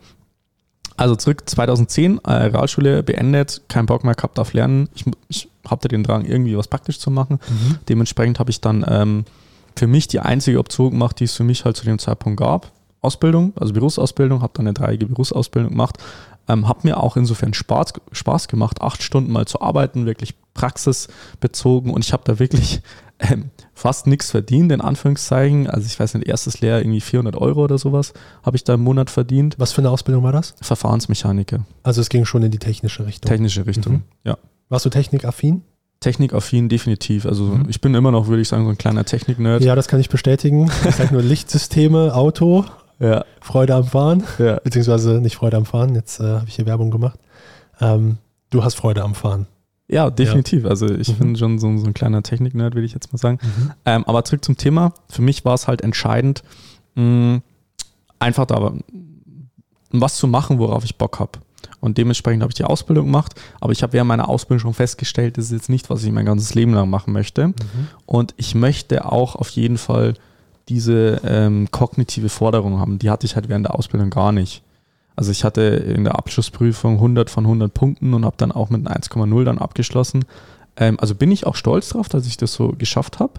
Also 0.96 1.14
zurück 1.14 1.48
2010, 1.48 2.18
äh, 2.24 2.32
Realschule 2.32 3.04
beendet, 3.04 3.62
keinen 3.68 3.86
Bock 3.86 4.02
mehr 4.02 4.14
gehabt 4.14 4.40
auf 4.40 4.52
Lernen. 4.52 4.88
Ich, 4.96 5.04
ich 5.28 5.48
hatte 5.68 5.86
den 5.86 6.02
Drang, 6.02 6.24
irgendwie 6.24 6.56
was 6.56 6.66
praktisch 6.66 6.98
zu 6.98 7.12
machen. 7.12 7.38
Mhm. 7.48 7.78
Dementsprechend 7.88 8.40
habe 8.40 8.50
ich 8.50 8.60
dann 8.60 8.84
ähm, 8.88 9.24
für 9.76 9.86
mich 9.86 10.08
die 10.08 10.18
einzige 10.18 10.58
Option 10.58 10.90
gemacht, 10.90 11.20
die 11.20 11.24
es 11.24 11.34
für 11.34 11.44
mich 11.44 11.64
halt 11.64 11.76
zu 11.76 11.84
dem 11.84 12.00
Zeitpunkt 12.00 12.40
gab. 12.40 12.72
Ausbildung, 13.00 13.52
also 13.54 13.72
Berufsausbildung, 13.72 14.42
habe 14.42 14.52
dann 14.56 14.66
eine 14.66 14.74
dreijährige 14.74 15.06
Berufsausbildung 15.06 15.70
gemacht. 15.70 15.98
Ähm, 16.48 16.66
hat 16.66 16.82
mir 16.82 16.98
auch 17.00 17.16
insofern 17.16 17.54
Spaß, 17.54 17.92
Spaß 18.10 18.48
gemacht, 18.48 18.80
acht 18.82 19.00
Stunden 19.00 19.30
mal 19.30 19.46
zu 19.46 19.60
arbeiten, 19.60 20.04
wirklich 20.06 20.34
praxisbezogen 20.54 21.92
und 21.92 22.04
ich 22.04 22.12
habe 22.12 22.22
da 22.24 22.38
wirklich 22.40 22.80
ähm, 23.20 23.50
fast 23.74 24.06
nichts 24.06 24.30
verdient, 24.30 24.70
in 24.72 24.80
Anführungszeichen. 24.80 25.68
Also 25.68 25.86
ich 25.86 25.98
weiß 25.98 26.14
nicht, 26.14 26.28
erstes 26.28 26.60
Lehr 26.60 26.78
irgendwie 26.80 27.00
400 27.00 27.36
Euro 27.36 27.64
oder 27.64 27.78
sowas 27.78 28.12
habe 28.42 28.56
ich 28.56 28.64
da 28.64 28.74
im 28.74 28.80
Monat 28.82 29.10
verdient. 29.10 29.56
Was 29.58 29.72
für 29.72 29.80
eine 29.80 29.90
Ausbildung 29.90 30.22
war 30.24 30.32
das? 30.32 30.54
Verfahrensmechaniker, 30.60 31.64
Also 31.82 32.00
es 32.00 32.08
ging 32.08 32.24
schon 32.24 32.42
in 32.42 32.50
die 32.50 32.58
technische 32.58 33.06
Richtung. 33.06 33.28
technische 33.28 33.66
Richtung, 33.66 33.92
Mhm. 33.94 34.02
ja. 34.24 34.38
Warst 34.68 34.84
du 34.84 34.90
technikaffin? 34.90 35.62
Technikaffin 36.00 36.68
definitiv. 36.68 37.26
Also 37.26 37.44
Mhm. 37.44 37.66
ich 37.68 37.80
bin 37.80 37.94
immer 37.94 38.10
noch, 38.12 38.28
würde 38.28 38.40
ich 38.42 38.48
sagen, 38.48 38.64
so 38.64 38.70
ein 38.70 38.78
kleiner 38.78 39.04
Technik-Nerd. 39.04 39.62
Ja, 39.64 39.74
das 39.74 39.88
kann 39.88 39.98
ich 40.00 40.08
bestätigen. 40.08 40.70
Ich 40.88 40.94
sage 40.94 41.12
nur 41.12 41.22
Lichtsysteme, 41.22 42.14
Auto, 42.14 42.64
ja, 43.00 43.24
Freude 43.40 43.74
am 43.74 43.84
Fahren, 43.84 44.22
ja. 44.38 44.60
beziehungsweise 44.62 45.20
nicht 45.20 45.36
Freude 45.36 45.56
am 45.56 45.64
Fahren, 45.66 45.94
jetzt 45.94 46.20
äh, 46.20 46.24
habe 46.24 46.44
ich 46.48 46.54
hier 46.56 46.66
Werbung 46.66 46.90
gemacht. 46.90 47.18
Ähm, 47.80 48.18
du 48.50 48.62
hast 48.62 48.74
Freude 48.74 49.02
am 49.02 49.14
Fahren. 49.14 49.46
Ja, 49.90 50.10
definitiv. 50.10 50.66
Also 50.66 50.86
ich 50.90 51.08
Mhm. 51.08 51.18
bin 51.18 51.36
schon 51.36 51.58
so, 51.58 51.76
so 51.78 51.86
ein 51.86 51.94
kleiner 51.94 52.22
Technik-Nerd, 52.22 52.74
würde 52.74 52.84
ich 52.86 52.92
jetzt 52.92 53.10
mal 53.12 53.18
sagen. 53.18 53.38
Ähm, 53.86 54.04
aber 54.06 54.22
zurück 54.24 54.44
zum 54.44 54.56
Thema. 54.56 54.92
Für 55.08 55.22
mich 55.22 55.44
war 55.46 55.54
es 55.54 55.66
halt 55.66 55.80
entscheidend, 55.80 56.42
mh, 56.94 57.40
einfach 58.18 58.44
da 58.46 58.72
was 59.90 60.16
zu 60.18 60.26
machen, 60.26 60.58
worauf 60.58 60.84
ich 60.84 60.96
Bock 60.96 61.18
habe. 61.18 61.32
Und 61.80 61.96
dementsprechend 61.96 62.42
habe 62.42 62.50
ich 62.50 62.56
die 62.56 62.64
Ausbildung 62.64 63.06
gemacht. 63.06 63.34
Aber 63.60 63.72
ich 63.72 63.82
habe 63.82 63.92
während 63.94 64.08
meiner 64.08 64.28
Ausbildung 64.28 64.60
schon 64.60 64.74
festgestellt, 64.74 65.38
das 65.38 65.46
ist 65.46 65.52
jetzt 65.52 65.68
nicht, 65.70 65.88
was 65.90 66.02
ich 66.04 66.10
mein 66.12 66.26
ganzes 66.26 66.54
Leben 66.54 66.74
lang 66.74 66.90
machen 66.90 67.12
möchte. 67.12 67.54
Und 68.04 68.34
ich 68.36 68.54
möchte 68.54 69.10
auch 69.10 69.36
auf 69.36 69.48
jeden 69.50 69.78
Fall 69.78 70.14
diese 70.68 71.20
ähm, 71.24 71.68
kognitive 71.70 72.28
Forderung 72.28 72.78
haben. 72.78 72.98
Die 72.98 73.08
hatte 73.08 73.24
ich 73.26 73.36
halt 73.36 73.48
während 73.48 73.64
der 73.66 73.74
Ausbildung 73.74 74.10
gar 74.10 74.32
nicht. 74.32 74.62
Also 75.18 75.32
ich 75.32 75.42
hatte 75.42 75.62
in 75.62 76.04
der 76.04 76.16
Abschlussprüfung 76.16 76.94
100 76.94 77.28
von 77.28 77.44
100 77.44 77.74
Punkten 77.74 78.14
und 78.14 78.24
habe 78.24 78.36
dann 78.38 78.52
auch 78.52 78.70
mit 78.70 78.86
einem 78.86 79.02
1,0 79.02 79.42
dann 79.42 79.58
abgeschlossen. 79.58 80.24
Ähm, 80.76 80.96
also 81.00 81.16
bin 81.16 81.32
ich 81.32 81.44
auch 81.44 81.56
stolz 81.56 81.88
drauf, 81.88 82.08
dass 82.08 82.24
ich 82.28 82.36
das 82.36 82.52
so 82.52 82.68
geschafft 82.78 83.18
habe. 83.18 83.32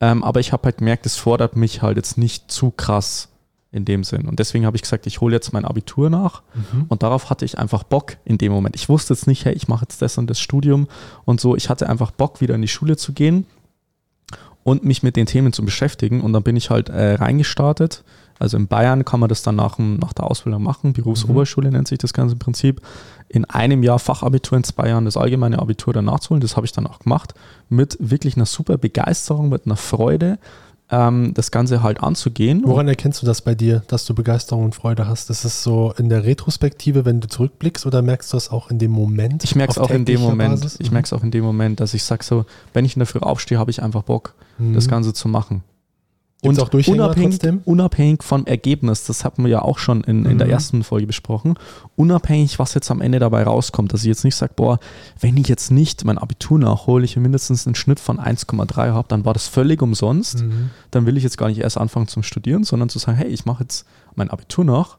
Ähm, 0.00 0.22
aber 0.22 0.38
ich 0.38 0.52
habe 0.52 0.66
halt 0.66 0.78
gemerkt, 0.78 1.06
es 1.06 1.16
fordert 1.16 1.56
mich 1.56 1.82
halt 1.82 1.96
jetzt 1.96 2.16
nicht 2.16 2.52
zu 2.52 2.70
krass 2.70 3.26
in 3.72 3.84
dem 3.84 4.04
Sinn. 4.04 4.28
Und 4.28 4.38
deswegen 4.38 4.64
habe 4.64 4.76
ich 4.76 4.82
gesagt, 4.82 5.04
ich 5.08 5.20
hole 5.20 5.34
jetzt 5.34 5.52
mein 5.52 5.64
Abitur 5.64 6.10
nach. 6.10 6.42
Mhm. 6.54 6.84
Und 6.86 7.02
darauf 7.02 7.28
hatte 7.28 7.44
ich 7.44 7.58
einfach 7.58 7.82
Bock 7.82 8.16
in 8.24 8.38
dem 8.38 8.52
Moment. 8.52 8.76
Ich 8.76 8.88
wusste 8.88 9.12
jetzt 9.12 9.26
nicht, 9.26 9.44
hey, 9.44 9.54
ich 9.54 9.66
mache 9.66 9.86
jetzt 9.86 10.00
das 10.02 10.16
und 10.16 10.30
das 10.30 10.38
Studium 10.38 10.86
und 11.24 11.40
so. 11.40 11.56
Ich 11.56 11.68
hatte 11.68 11.88
einfach 11.88 12.12
Bock, 12.12 12.40
wieder 12.40 12.54
in 12.54 12.62
die 12.62 12.68
Schule 12.68 12.96
zu 12.96 13.14
gehen 13.14 13.46
und 14.62 14.84
mich 14.84 15.02
mit 15.02 15.16
den 15.16 15.26
Themen 15.26 15.52
zu 15.52 15.64
beschäftigen. 15.64 16.20
Und 16.20 16.32
dann 16.34 16.44
bin 16.44 16.54
ich 16.54 16.70
halt 16.70 16.88
äh, 16.88 17.14
reingestartet. 17.14 18.04
Also 18.40 18.56
in 18.56 18.66
Bayern 18.66 19.04
kann 19.04 19.20
man 19.20 19.28
das 19.28 19.42
dann 19.42 19.54
nach, 19.56 19.78
nach 19.78 20.12
der 20.14 20.24
Ausbildung 20.28 20.62
machen. 20.62 20.92
Berufsoberschule 20.94 21.70
nennt 21.70 21.86
sich 21.86 21.98
das 21.98 22.12
ganze 22.12 22.36
Prinzip. 22.36 22.80
In 23.28 23.44
einem 23.44 23.82
Jahr 23.82 23.98
Fachabitur, 23.98 24.56
in 24.58 24.64
zwei 24.64 24.88
Jahren 24.88 25.04
das 25.04 25.16
allgemeine 25.16 25.58
Abitur 25.60 25.92
dann 25.92 26.06
nachzuholen. 26.06 26.40
Das 26.40 26.56
habe 26.56 26.66
ich 26.66 26.72
dann 26.72 26.86
auch 26.86 26.98
gemacht. 27.00 27.34
Mit 27.68 27.96
wirklich 28.00 28.36
einer 28.36 28.46
super 28.46 28.78
Begeisterung, 28.78 29.50
mit 29.50 29.66
einer 29.66 29.76
Freude, 29.76 30.38
ähm, 30.90 31.32
das 31.34 31.50
Ganze 31.50 31.82
halt 31.82 32.02
anzugehen. 32.02 32.62
Woran 32.64 32.88
erkennst 32.88 33.22
du 33.22 33.26
das 33.26 33.42
bei 33.42 33.54
dir, 33.54 33.82
dass 33.88 34.06
du 34.06 34.14
Begeisterung 34.14 34.64
und 34.64 34.74
Freude 34.74 35.06
hast? 35.06 35.28
Ist 35.30 35.44
es 35.44 35.62
so 35.62 35.92
in 35.98 36.08
der 36.08 36.24
Retrospektive, 36.24 37.04
wenn 37.04 37.20
du 37.20 37.28
zurückblickst, 37.28 37.84
oder 37.86 38.02
merkst 38.02 38.32
du 38.32 38.36
das 38.38 38.50
auch 38.50 38.70
in 38.70 38.78
dem 38.78 38.90
Moment? 38.90 39.44
Ich 39.44 39.54
merke 39.54 39.70
es 39.72 39.78
auch 39.78 39.90
in 39.90 40.04
dem 40.06 40.20
Moment. 40.20 40.62
Basis? 40.62 40.78
Ich 40.80 40.90
merke 40.90 41.04
es 41.06 41.12
auch 41.12 41.22
in 41.22 41.30
dem 41.30 41.44
Moment, 41.44 41.78
dass 41.78 41.94
ich 41.94 42.02
sage 42.02 42.24
so, 42.24 42.46
wenn 42.72 42.84
ich 42.86 42.96
in 42.96 43.00
der 43.00 43.06
Früh 43.06 43.20
aufstehe, 43.20 43.58
habe 43.58 43.70
ich 43.70 43.82
einfach 43.82 44.02
Bock, 44.02 44.34
Mhm. 44.58 44.74
das 44.74 44.88
Ganze 44.88 45.12
zu 45.12 45.28
machen. 45.28 45.62
Gibt's 46.42 46.58
und 46.58 46.64
auch 46.64 46.68
Durchhänger 46.70 47.04
unabhängig, 47.04 47.30
trotzdem? 47.38 47.60
unabhängig 47.66 48.22
vom 48.22 48.46
Ergebnis, 48.46 49.04
das 49.04 49.24
hatten 49.24 49.42
wir 49.44 49.50
ja 49.50 49.62
auch 49.62 49.78
schon 49.78 50.02
in, 50.04 50.24
in 50.24 50.38
der 50.38 50.46
Mhm. 50.46 50.52
ersten 50.54 50.82
Folge 50.84 51.06
besprochen, 51.06 51.54
unabhängig, 51.96 52.58
was 52.58 52.72
jetzt 52.74 52.90
am 52.90 53.00
Ende 53.02 53.18
dabei 53.18 53.42
rauskommt, 53.42 53.92
dass 53.92 54.00
ich 54.02 54.06
jetzt 54.08 54.24
nicht 54.24 54.36
sage, 54.36 54.52
boah, 54.56 54.78
wenn 55.20 55.36
ich 55.36 55.48
jetzt 55.48 55.70
nicht 55.70 56.04
mein 56.04 56.16
Abitur 56.18 56.58
nachhole, 56.58 57.04
ich 57.04 57.16
mindestens 57.16 57.66
einen 57.66 57.74
Schnitt 57.74 58.00
von 58.00 58.18
1,3 58.18 58.92
habe, 58.92 59.08
dann 59.08 59.24
war 59.24 59.34
das 59.34 59.48
völlig 59.48 59.82
umsonst. 59.82 60.42
Mhm. 60.42 60.70
Dann 60.90 61.04
will 61.06 61.16
ich 61.16 61.24
jetzt 61.24 61.36
gar 61.36 61.48
nicht 61.48 61.58
erst 61.60 61.76
anfangen 61.76 62.08
zum 62.08 62.22
Studieren, 62.22 62.64
sondern 62.64 62.88
zu 62.88 62.98
sagen, 62.98 63.18
hey, 63.18 63.28
ich 63.28 63.44
mache 63.44 63.64
jetzt 63.64 63.84
mein 64.14 64.30
Abitur 64.30 64.64
nach, 64.64 64.96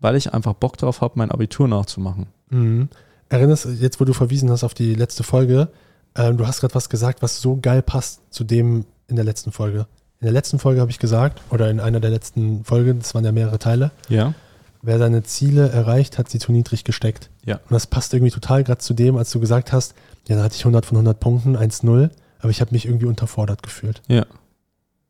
weil 0.00 0.14
ich 0.16 0.32
einfach 0.32 0.54
Bock 0.54 0.76
drauf 0.76 1.00
habe, 1.00 1.14
mein 1.16 1.30
Abitur 1.32 1.66
nachzumachen. 1.66 2.26
Mhm. 2.50 2.88
Erinnerst 3.30 3.66
jetzt, 3.80 4.00
wo 4.00 4.04
du 4.04 4.12
verwiesen 4.12 4.50
hast 4.50 4.62
auf 4.62 4.74
die 4.74 4.94
letzte 4.94 5.24
Folge, 5.24 5.70
ähm, 6.14 6.36
du 6.36 6.46
hast 6.46 6.60
gerade 6.60 6.74
was 6.76 6.88
gesagt, 6.88 7.20
was 7.22 7.40
so 7.40 7.58
geil 7.60 7.82
passt 7.82 8.20
zu 8.30 8.44
dem 8.44 8.84
in 9.08 9.16
der 9.16 9.24
letzten 9.24 9.50
Folge. 9.50 9.86
In 10.24 10.28
der 10.28 10.32
letzten 10.32 10.58
Folge 10.58 10.80
habe 10.80 10.90
ich 10.90 10.98
gesagt, 10.98 11.42
oder 11.50 11.70
in 11.70 11.80
einer 11.80 12.00
der 12.00 12.08
letzten 12.08 12.64
Folgen, 12.64 12.98
das 13.00 13.14
waren 13.14 13.26
ja 13.26 13.30
mehrere 13.32 13.58
Teile, 13.58 13.90
Ja. 14.08 14.32
wer 14.80 14.96
seine 14.98 15.22
Ziele 15.22 15.68
erreicht, 15.68 16.16
hat 16.16 16.30
sie 16.30 16.38
zu 16.38 16.50
niedrig 16.50 16.82
gesteckt. 16.82 17.28
Ja. 17.44 17.56
Und 17.56 17.72
das 17.72 17.86
passt 17.86 18.14
irgendwie 18.14 18.30
total 18.30 18.64
gerade 18.64 18.78
zu 18.78 18.94
dem, 18.94 19.18
als 19.18 19.30
du 19.32 19.38
gesagt 19.38 19.70
hast, 19.74 19.92
ja, 20.26 20.36
da 20.36 20.42
hatte 20.44 20.54
ich 20.54 20.62
100 20.62 20.86
von 20.86 20.96
100 20.96 21.20
Punkten, 21.20 21.58
1-0, 21.58 22.08
aber 22.38 22.48
ich 22.48 22.62
habe 22.62 22.70
mich 22.72 22.86
irgendwie 22.86 23.04
unterfordert 23.04 23.62
gefühlt. 23.62 24.00
Ja. 24.08 24.24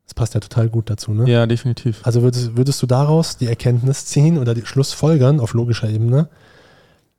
Das 0.04 0.14
passt 0.14 0.34
ja 0.34 0.40
total 0.40 0.68
gut 0.68 0.90
dazu, 0.90 1.14
ne? 1.14 1.30
Ja, 1.30 1.46
definitiv. 1.46 2.00
Also 2.04 2.22
würdest, 2.22 2.56
würdest 2.56 2.82
du 2.82 2.86
daraus 2.88 3.36
die 3.36 3.46
Erkenntnis 3.46 4.06
ziehen 4.06 4.36
oder 4.36 4.52
die 4.52 4.66
Schlussfolgern 4.66 5.38
auf 5.38 5.54
logischer 5.54 5.88
Ebene, 5.88 6.28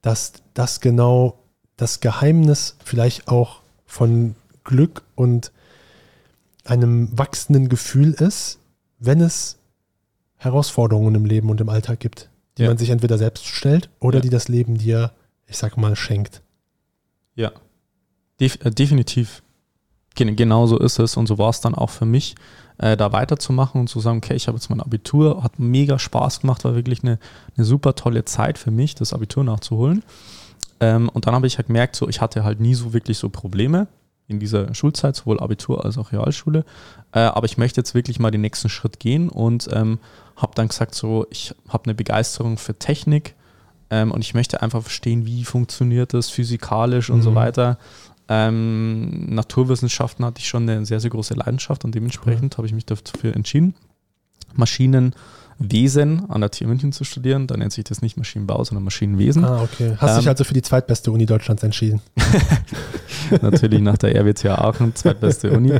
dass 0.01 0.33
das 0.53 0.81
genau 0.81 1.39
das 1.77 2.01
Geheimnis 2.01 2.75
vielleicht 2.83 3.29
auch 3.29 3.61
von 3.85 4.35
Glück 4.65 5.03
und 5.15 5.53
einem 6.65 7.17
wachsenden 7.17 7.69
Gefühl 7.69 8.11
ist, 8.13 8.59
wenn 8.99 9.21
es 9.21 9.57
Herausforderungen 10.37 11.15
im 11.15 11.25
Leben 11.25 11.49
und 11.49 11.61
im 11.61 11.69
Alltag 11.69 11.99
gibt, 11.99 12.29
die 12.57 12.63
Ja. 12.63 12.69
man 12.69 12.77
sich 12.77 12.89
entweder 12.89 13.17
selbst 13.17 13.45
stellt 13.45 13.89
oder 13.99 14.17
Ja. 14.17 14.21
die 14.21 14.29
das 14.29 14.47
Leben 14.47 14.77
dir, 14.77 15.11
ich 15.47 15.57
sag 15.57 15.77
mal, 15.77 15.95
schenkt. 15.95 16.41
Ja. 17.35 17.51
Def 18.39 18.57
äh, 18.65 18.71
definitiv. 18.71 19.41
Gen 20.15 20.35
genau 20.37 20.65
so 20.65 20.77
ist 20.79 20.97
es 20.99 21.17
und 21.17 21.27
so 21.27 21.37
war 21.37 21.49
es 21.49 21.59
dann 21.59 21.75
auch 21.75 21.89
für 21.89 22.05
mich, 22.05 22.35
äh, 22.77 22.95
da 22.95 23.11
weiterzumachen 23.11 23.81
und 23.81 23.87
zu 23.87 23.99
sagen, 23.99 24.19
okay, 24.19 24.33
ich 24.35 24.47
habe 24.47 24.57
jetzt 24.57 24.69
mein 24.69 24.79
Abitur, 24.81 25.43
hat 25.43 25.59
mega 25.59 25.99
Spaß 25.99 26.41
gemacht, 26.41 26.63
war 26.63 26.73
wirklich 26.75 27.03
eine, 27.03 27.19
eine 27.57 27.65
super 27.65 27.95
tolle 27.95 28.23
Zeit 28.23 28.57
für 28.57 28.71
mich, 28.71 28.95
das 28.95 29.11
Abitur 29.13 29.43
nachzuholen. 29.43 30.03
Ähm, 30.79 31.09
und 31.09 31.27
dann 31.27 31.35
habe 31.35 31.47
ich 31.47 31.57
halt 31.57 31.67
gemerkt, 31.67 31.95
so, 31.97 32.07
ich 32.07 32.21
hatte 32.21 32.43
halt 32.45 32.59
nie 32.61 32.75
so 32.75 32.93
wirklich 32.93 33.17
so 33.17 33.29
Probleme 33.29 33.87
in 34.27 34.39
dieser 34.39 34.73
Schulzeit, 34.73 35.15
sowohl 35.15 35.39
Abitur 35.39 35.85
als 35.85 35.97
auch 35.97 36.11
Realschule. 36.11 36.65
Äh, 37.13 37.19
aber 37.19 37.45
ich 37.45 37.57
möchte 37.57 37.79
jetzt 37.79 37.93
wirklich 37.93 38.19
mal 38.19 38.31
den 38.31 38.41
nächsten 38.41 38.69
Schritt 38.69 38.99
gehen 38.99 39.29
und 39.29 39.67
ähm, 39.71 39.99
habe 40.35 40.53
dann 40.55 40.67
gesagt, 40.67 40.95
so, 40.95 41.27
ich 41.29 41.53
habe 41.69 41.85
eine 41.85 41.93
Begeisterung 41.95 42.57
für 42.57 42.77
Technik 42.77 43.35
ähm, 43.91 44.11
und 44.11 44.21
ich 44.21 44.33
möchte 44.33 44.61
einfach 44.63 44.81
verstehen, 44.81 45.25
wie 45.25 45.43
funktioniert 45.45 46.13
das 46.13 46.29
physikalisch 46.29 47.09
und 47.09 47.21
so 47.21 47.31
Mhm. 47.31 47.35
weiter. 47.35 47.77
Ähm, 48.27 49.27
Naturwissenschaften 49.35 50.25
hatte 50.25 50.39
ich 50.39 50.47
schon 50.47 50.67
eine 50.67 50.83
sehr, 50.85 50.99
sehr 50.99 51.11
große 51.11 51.35
Leidenschaft 51.35 51.85
und 51.85 51.93
dementsprechend 51.93 52.57
habe 52.57 52.65
ich 52.67 52.73
mich 52.73 52.85
dafür 52.87 53.35
entschieden, 53.35 53.75
Maschinenwesen 55.57 56.29
an 56.29 56.41
der 56.41 56.51
TU 56.51 56.65
München 56.65 56.91
zu 56.91 57.03
studieren. 57.03 57.47
Da 57.47 57.57
nennt 57.57 57.71
sich 57.73 57.83
das 57.83 58.01
nicht 58.01 58.17
Maschinenbau, 58.17 58.63
sondern 58.63 58.83
Maschinenwesen. 58.83 59.45
Ah, 59.45 59.61
okay. 59.63 59.95
Hast 59.97 60.17
dich 60.17 60.25
Ähm, 60.25 60.29
also 60.29 60.43
für 60.43 60.53
die 60.53 60.61
zweitbeste 60.61 61.11
Uni 61.11 61.25
Deutschlands 61.25 61.63
entschieden. 61.63 62.01
Natürlich 63.41 63.81
nach 63.81 63.97
der 63.97 64.15
RWTH 64.15 64.45
Aachen, 64.59 64.95
zweitbeste 64.95 65.51
Uni. 65.51 65.79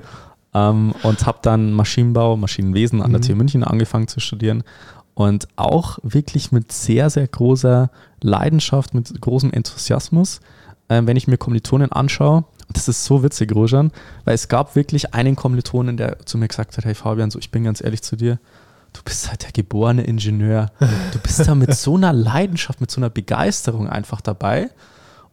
Ähm, 0.53 0.93
und 1.03 1.25
habe 1.25 1.39
dann 1.41 1.73
Maschinenbau, 1.73 2.37
Maschinenwesen 2.37 3.01
an 3.01 3.11
der 3.11 3.19
Mhm. 3.19 3.25
TU 3.25 3.35
München 3.35 3.63
angefangen 3.63 4.07
zu 4.07 4.19
studieren. 4.19 4.63
Und 5.13 5.47
auch 5.55 5.99
wirklich 6.03 6.51
mit 6.51 6.71
sehr, 6.71 7.09
sehr 7.09 7.27
großer 7.27 7.89
Leidenschaft, 8.21 8.93
mit 8.93 9.21
großem 9.21 9.51
Enthusiasmus, 9.51 10.41
ähm, 10.89 11.07
wenn 11.07 11.15
ich 11.17 11.27
mir 11.27 11.37
Kommilitonen 11.37 11.91
anschaue. 11.91 12.43
Und 12.67 12.77
das 12.77 12.87
ist 12.87 13.05
so 13.05 13.23
witzig, 13.23 13.53
Rojan, 13.53 13.91
weil 14.25 14.33
es 14.35 14.47
gab 14.47 14.75
wirklich 14.75 15.13
einen 15.13 15.35
Kommilitonen, 15.35 15.97
der 15.97 16.25
zu 16.25 16.37
mir 16.37 16.47
gesagt 16.47 16.75
hat, 16.77 16.85
hey 16.85 16.95
Fabian, 16.95 17.31
so 17.31 17.39
ich 17.39 17.51
bin 17.51 17.63
ganz 17.63 17.81
ehrlich 17.81 18.01
zu 18.01 18.15
dir, 18.15 18.39
du 18.95 19.01
bist 19.03 19.29
halt 19.29 19.43
der 19.43 19.51
geborene 19.51 20.03
Ingenieur. 20.03 20.71
Du 21.11 21.19
bist 21.19 21.47
da 21.47 21.55
mit 21.55 21.73
so 21.75 21.95
einer 21.95 22.13
Leidenschaft, 22.13 22.81
mit 22.81 22.89
so 22.89 22.99
einer 22.99 23.09
Begeisterung 23.09 23.89
einfach 23.89 24.21
dabei. 24.21 24.69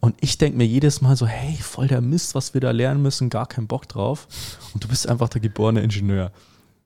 Und 0.00 0.16
ich 0.20 0.36
denke 0.36 0.58
mir 0.58 0.66
jedes 0.66 1.00
Mal 1.00 1.16
so, 1.16 1.26
hey, 1.26 1.56
voll 1.60 1.86
der 1.86 2.00
Mist, 2.00 2.34
was 2.34 2.54
wir 2.54 2.60
da 2.60 2.72
lernen 2.72 3.02
müssen, 3.02 3.30
gar 3.30 3.46
keinen 3.46 3.68
Bock 3.68 3.88
drauf. 3.88 4.26
Und 4.74 4.82
du 4.82 4.88
bist 4.88 5.08
einfach 5.08 5.28
der 5.28 5.40
geborene 5.40 5.80
Ingenieur. 5.80 6.32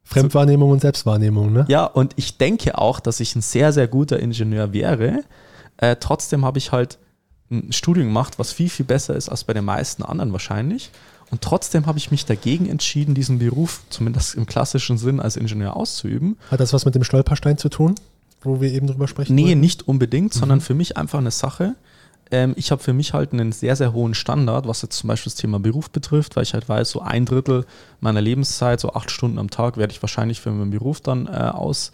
Fremdwahrnehmung 0.05 0.71
und 0.71 0.83
Selbstwahrnehmung, 0.83 1.53
ne? 1.53 1.65
Ja, 1.69 1.85
und 1.85 2.13
ich 2.17 2.37
denke 2.37 2.79
auch, 2.79 3.01
dass 3.01 3.19
ich 3.21 3.35
ein 3.35 3.41
sehr, 3.41 3.73
sehr 3.73 3.89
guter 3.89 4.21
Ingenieur 4.21 4.73
wäre. 4.73 5.25
Äh, 5.79 5.97
trotzdem 5.97 6.45
habe 6.45 6.59
ich 6.59 6.73
halt 6.73 6.99
ein 7.51 7.73
Studium 7.73 8.09
gemacht, 8.09 8.39
was 8.39 8.53
viel, 8.53 8.69
viel 8.69 8.87
besser 8.87 9.17
ist 9.17 9.29
als 9.29 9.45
bei 9.45 9.53
den 9.55 9.65
meisten 9.65 10.03
anderen 10.03 10.33
wahrscheinlich. 10.33 10.91
Und 11.31 11.43
trotzdem 11.43 11.87
habe 11.87 11.99
ich 11.99 12.11
mich 12.11 12.25
dagegen 12.25 12.69
entschieden, 12.69 13.15
diesen 13.15 13.39
Beruf, 13.39 13.83
zumindest 13.91 14.35
im 14.37 14.47
klassischen 14.47 14.97
Sinn, 14.97 15.21
als 15.21 15.37
Ingenieur 15.37 15.77
auszuüben. 15.77 16.37
Hat 16.51 16.61
das 16.61 16.73
was 16.73 16.85
mit 16.85 16.95
dem 16.95 17.05
Stolperstein 17.05 17.59
zu 17.59 17.69
tun, 17.69 17.97
wo 18.43 18.61
wir 18.61 18.71
eben 18.73 18.87
drüber 18.87 19.09
sprechen? 19.09 19.35
Nee, 19.35 19.47
wollten? 19.47 19.61
nicht 19.61 19.89
unbedingt, 19.89 20.35
sondern 20.35 20.61
für 20.61 20.75
mich 20.75 20.97
einfach 20.97 21.19
eine 21.19 21.33
Sache. 21.33 21.75
Ähm, 22.31 22.55
ich 22.57 22.71
habe 22.71 22.83
für 22.83 22.93
mich 22.93 23.13
halt 23.13 23.33
einen 23.33 23.53
sehr, 23.53 23.77
sehr 23.77 23.93
hohen 23.93 24.15
Standard, 24.15 24.67
was 24.67 24.83
jetzt 24.83 24.99
zum 24.99 25.09
Beispiel 25.09 25.31
das 25.31 25.39
Thema 25.39 25.59
Beruf 25.59 25.91
betrifft, 25.91 26.37
weil 26.37 26.43
ich 26.43 26.55
halt 26.55 26.69
weiß, 26.69 26.91
so 26.91 27.01
ein 27.01 27.25
Drittel 27.25 27.67
meiner 28.01 28.21
Lebenszeit, 28.21 28.81
so 28.81 28.93
acht 28.93 29.11
Stunden 29.11 29.39
am 29.39 29.51
Tag, 29.51 29.77
werde 29.77 29.93
ich 29.93 30.03
wahrscheinlich 30.03 30.41
für 30.41 30.51
meinen 30.51 30.71
Beruf 30.71 31.01
dann 31.01 31.27
äh, 31.27 31.31
aus, 31.31 31.93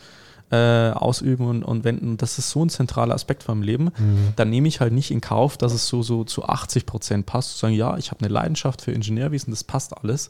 äh, 0.53 0.91
ausüben 0.91 1.47
und, 1.47 1.65
und 1.65 1.83
wenden. 1.85 2.19
Das 2.19 2.39
ist 2.39 2.51
so 2.51 2.65
ein 2.65 2.69
zentraler 2.69 3.15
Aspekt 3.15 3.43
von 3.43 3.57
meinem 3.59 3.65
Leben. 3.67 3.85
Mhm. 3.99 4.35
Dann 4.37 4.51
nehme 4.51 4.69
ich 4.69 4.81
halt 4.81 4.93
nicht 4.93 5.11
in 5.11 5.21
Kauf, 5.23 5.57
dass 5.57 5.73
es 5.73 5.89
so, 5.89 6.03
so 6.03 6.25
zu 6.25 6.45
80 6.45 6.85
Prozent 6.87 7.27
passt, 7.27 7.53
zu 7.53 7.59
sagen, 7.59 7.75
ja, 7.75 7.97
ich 7.97 8.11
habe 8.11 8.21
eine 8.25 8.33
Leidenschaft 8.33 8.83
für 8.83 8.93
Ingenieurwesen, 8.93 9.51
das 9.51 9.65
passt 9.65 9.97
alles. 9.97 10.29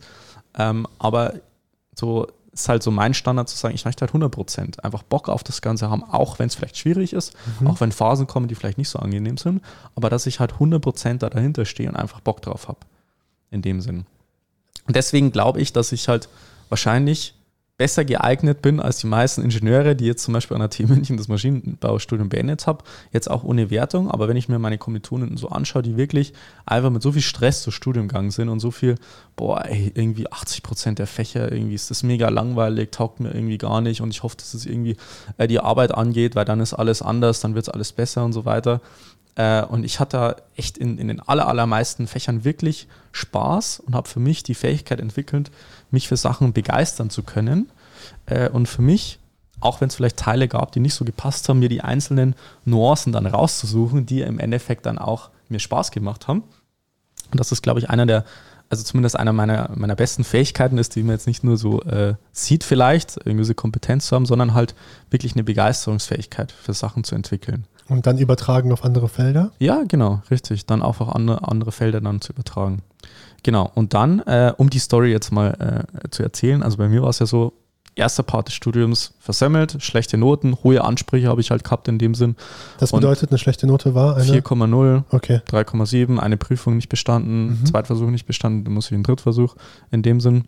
Ähm, 0.56 0.86
aber 0.98 1.34
so 1.94 2.28
ist 2.52 2.68
halt 2.68 2.82
so 2.82 2.90
mein 2.90 3.14
Standard 3.14 3.48
zu 3.48 3.56
sagen, 3.56 3.74
ich 3.74 3.84
möchte 3.84 4.02
halt 4.02 4.10
100 4.10 4.30
Prozent 4.30 4.84
einfach 4.84 5.02
Bock 5.02 5.28
auf 5.28 5.42
das 5.42 5.60
Ganze 5.62 5.90
haben, 5.90 6.04
auch 6.04 6.38
wenn 6.38 6.46
es 6.46 6.54
vielleicht 6.54 6.76
schwierig 6.76 7.14
ist, 7.14 7.34
Mhm. 7.60 7.66
auch 7.66 7.80
wenn 7.80 7.90
Phasen 7.92 8.26
kommen, 8.26 8.46
die 8.46 8.54
vielleicht 8.54 8.78
nicht 8.78 8.90
so 8.90 8.98
angenehm 8.98 9.38
sind, 9.38 9.62
aber 9.96 10.08
dass 10.10 10.26
ich 10.26 10.38
halt 10.38 10.52
100 10.52 10.80
Prozent 10.82 11.22
da 11.22 11.30
dahinter 11.30 11.64
stehe 11.64 11.88
und 11.88 11.96
einfach 11.96 12.20
Bock 12.20 12.42
drauf 12.42 12.68
habe. 12.68 12.78
In 13.50 13.62
dem 13.62 13.80
Sinn. 13.80 14.04
Und 14.86 14.94
deswegen 14.96 15.32
glaube 15.32 15.60
ich, 15.60 15.72
dass 15.72 15.92
ich 15.92 16.08
halt 16.08 16.28
wahrscheinlich 16.68 17.34
besser 17.82 18.04
geeignet 18.04 18.62
bin 18.62 18.78
als 18.78 18.98
die 18.98 19.08
meisten 19.08 19.42
Ingenieure, 19.42 19.96
die 19.96 20.06
jetzt 20.06 20.22
zum 20.22 20.34
Beispiel 20.34 20.54
an 20.54 20.60
der 20.60 20.70
TU 20.70 20.86
München 20.86 21.16
das 21.16 21.26
Maschinenbaustudium 21.26 22.28
beendet 22.28 22.64
haben, 22.68 22.78
jetzt 23.10 23.28
auch 23.28 23.42
ohne 23.42 23.70
Wertung, 23.70 24.08
aber 24.08 24.28
wenn 24.28 24.36
ich 24.36 24.48
mir 24.48 24.60
meine 24.60 24.78
Kommilitonen 24.78 25.36
so 25.36 25.48
anschaue, 25.48 25.82
die 25.82 25.96
wirklich 25.96 26.32
einfach 26.64 26.90
mit 26.90 27.02
so 27.02 27.10
viel 27.10 27.22
Stress 27.22 27.60
zu 27.60 27.72
Studium 27.72 28.06
gegangen 28.06 28.30
sind 28.30 28.50
und 28.50 28.60
so 28.60 28.70
viel, 28.70 28.94
boah, 29.34 29.64
ey, 29.64 29.90
irgendwie 29.96 30.30
80 30.30 30.62
Prozent 30.62 31.00
der 31.00 31.08
Fächer, 31.08 31.50
irgendwie 31.50 31.74
ist 31.74 31.90
das 31.90 32.04
mega 32.04 32.28
langweilig, 32.28 32.92
taugt 32.92 33.18
mir 33.18 33.34
irgendwie 33.34 33.58
gar 33.58 33.80
nicht 33.80 34.00
und 34.00 34.10
ich 34.10 34.22
hoffe, 34.22 34.36
dass 34.36 34.54
es 34.54 34.64
irgendwie 34.64 34.96
äh, 35.38 35.48
die 35.48 35.58
Arbeit 35.58 35.92
angeht, 35.92 36.36
weil 36.36 36.44
dann 36.44 36.60
ist 36.60 36.74
alles 36.74 37.02
anders, 37.02 37.40
dann 37.40 37.56
wird 37.56 37.66
es 37.66 37.68
alles 37.68 37.90
besser 37.90 38.24
und 38.24 38.32
so 38.32 38.44
weiter. 38.44 38.80
Äh, 39.34 39.64
und 39.64 39.84
ich 39.84 40.00
hatte 40.00 40.16
da 40.16 40.36
echt 40.56 40.78
in, 40.78 40.98
in 40.98 41.08
den 41.08 41.20
aller, 41.20 41.48
allermeisten 41.48 42.06
Fächern 42.06 42.44
wirklich 42.44 42.88
Spaß 43.12 43.80
und 43.80 43.94
habe 43.94 44.08
für 44.08 44.20
mich 44.20 44.42
die 44.42 44.54
Fähigkeit 44.54 45.00
entwickelt, 45.00 45.50
mich 45.90 46.08
für 46.08 46.16
Sachen 46.16 46.52
begeistern 46.52 47.10
zu 47.10 47.22
können. 47.22 47.70
Äh, 48.26 48.48
und 48.50 48.66
für 48.66 48.82
mich, 48.82 49.18
auch 49.60 49.80
wenn 49.80 49.88
es 49.88 49.94
vielleicht 49.94 50.18
Teile 50.18 50.48
gab, 50.48 50.72
die 50.72 50.80
nicht 50.80 50.94
so 50.94 51.04
gepasst 51.04 51.48
haben, 51.48 51.60
mir 51.60 51.68
die 51.68 51.82
einzelnen 51.82 52.34
Nuancen 52.64 53.12
dann 53.12 53.26
rauszusuchen, 53.26 54.06
die 54.06 54.20
im 54.20 54.38
Endeffekt 54.38 54.86
dann 54.86 54.98
auch 54.98 55.30
mir 55.48 55.60
Spaß 55.60 55.90
gemacht 55.90 56.28
haben. 56.28 56.42
Und 57.30 57.40
das 57.40 57.52
ist, 57.52 57.62
glaube 57.62 57.80
ich, 57.80 57.88
einer 57.88 58.04
der, 58.04 58.24
also 58.68 58.82
zumindest 58.84 59.18
einer 59.18 59.32
meiner, 59.32 59.70
meiner 59.74 59.96
besten 59.96 60.24
Fähigkeiten 60.24 60.78
ist, 60.78 60.96
die 60.96 61.02
man 61.02 61.12
jetzt 61.12 61.26
nicht 61.26 61.44
nur 61.44 61.56
so 61.56 61.82
äh, 61.82 62.14
sieht 62.32 62.64
vielleicht, 62.64 63.18
irgendwie 63.24 63.44
so 63.44 63.54
Kompetenz 63.54 64.06
zu 64.06 64.16
haben, 64.16 64.26
sondern 64.26 64.54
halt 64.54 64.74
wirklich 65.10 65.34
eine 65.34 65.44
Begeisterungsfähigkeit 65.44 66.52
für 66.52 66.74
Sachen 66.74 67.04
zu 67.04 67.14
entwickeln. 67.14 67.66
Und 67.88 68.06
dann 68.06 68.18
übertragen 68.18 68.72
auf 68.72 68.84
andere 68.84 69.08
Felder? 69.08 69.50
Ja, 69.58 69.82
genau, 69.86 70.22
richtig. 70.30 70.66
Dann 70.66 70.82
auch 70.82 71.00
auf 71.00 71.14
andere, 71.14 71.46
andere 71.48 71.72
Felder 71.72 72.00
dann 72.00 72.20
zu 72.20 72.32
übertragen. 72.32 72.82
Genau. 73.42 73.70
Und 73.74 73.92
dann, 73.94 74.20
äh, 74.20 74.52
um 74.56 74.70
die 74.70 74.78
Story 74.78 75.10
jetzt 75.10 75.32
mal 75.32 75.84
äh, 76.04 76.08
zu 76.10 76.22
erzählen, 76.22 76.62
also 76.62 76.76
bei 76.76 76.88
mir 76.88 77.02
war 77.02 77.10
es 77.10 77.18
ja 77.18 77.26
so, 77.26 77.52
erster 77.94 78.22
Part 78.22 78.48
des 78.48 78.54
Studiums 78.54 79.12
versemmelt, 79.18 79.76
schlechte 79.82 80.16
Noten, 80.16 80.56
hohe 80.64 80.82
Ansprüche 80.82 81.28
habe 81.28 81.42
ich 81.42 81.50
halt 81.50 81.62
gehabt 81.64 81.88
in 81.88 81.98
dem 81.98 82.14
Sinn. 82.14 82.36
Das 82.78 82.92
Und 82.92 83.00
bedeutet, 83.00 83.30
eine 83.30 83.38
schlechte 83.38 83.66
Note 83.66 83.94
war 83.94 84.16
eine. 84.16 84.24
4,0, 84.24 85.02
Okay. 85.10 85.40
3,7, 85.50 86.18
eine 86.18 86.36
Prüfung 86.38 86.76
nicht 86.76 86.88
bestanden, 86.88 87.60
Mhm. 87.60 87.66
Zweitversuch 87.66 88.08
nicht 88.08 88.24
bestanden, 88.26 88.64
dann 88.64 88.72
muss 88.72 88.86
ich 88.86 88.92
einen 88.92 89.02
Drittversuch 89.02 89.56
in 89.90 90.02
dem 90.02 90.20
Sinn. 90.20 90.44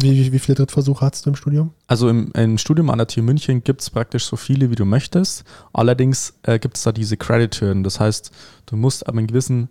Wie, 0.00 0.32
wie, 0.32 0.38
viele 0.38 0.54
Drittversuche 0.54 1.04
hattest 1.04 1.26
du 1.26 1.30
im 1.30 1.36
Studium? 1.36 1.72
Also 1.88 2.08
im, 2.08 2.30
im 2.32 2.56
Studium 2.56 2.88
an 2.90 2.98
der 2.98 3.08
TU 3.08 3.20
München 3.20 3.64
gibt 3.64 3.80
es 3.80 3.90
praktisch 3.90 4.24
so 4.24 4.36
viele, 4.36 4.70
wie 4.70 4.76
du 4.76 4.84
möchtest. 4.84 5.44
Allerdings 5.72 6.34
äh, 6.44 6.60
gibt 6.60 6.76
es 6.76 6.84
da 6.84 6.92
diese 6.92 7.16
Credit-Hürden. 7.16 7.82
Das 7.82 7.98
heißt, 7.98 8.30
du 8.66 8.76
musst 8.76 9.08
aber 9.08 9.18
in 9.18 9.26
gewissen 9.26 9.68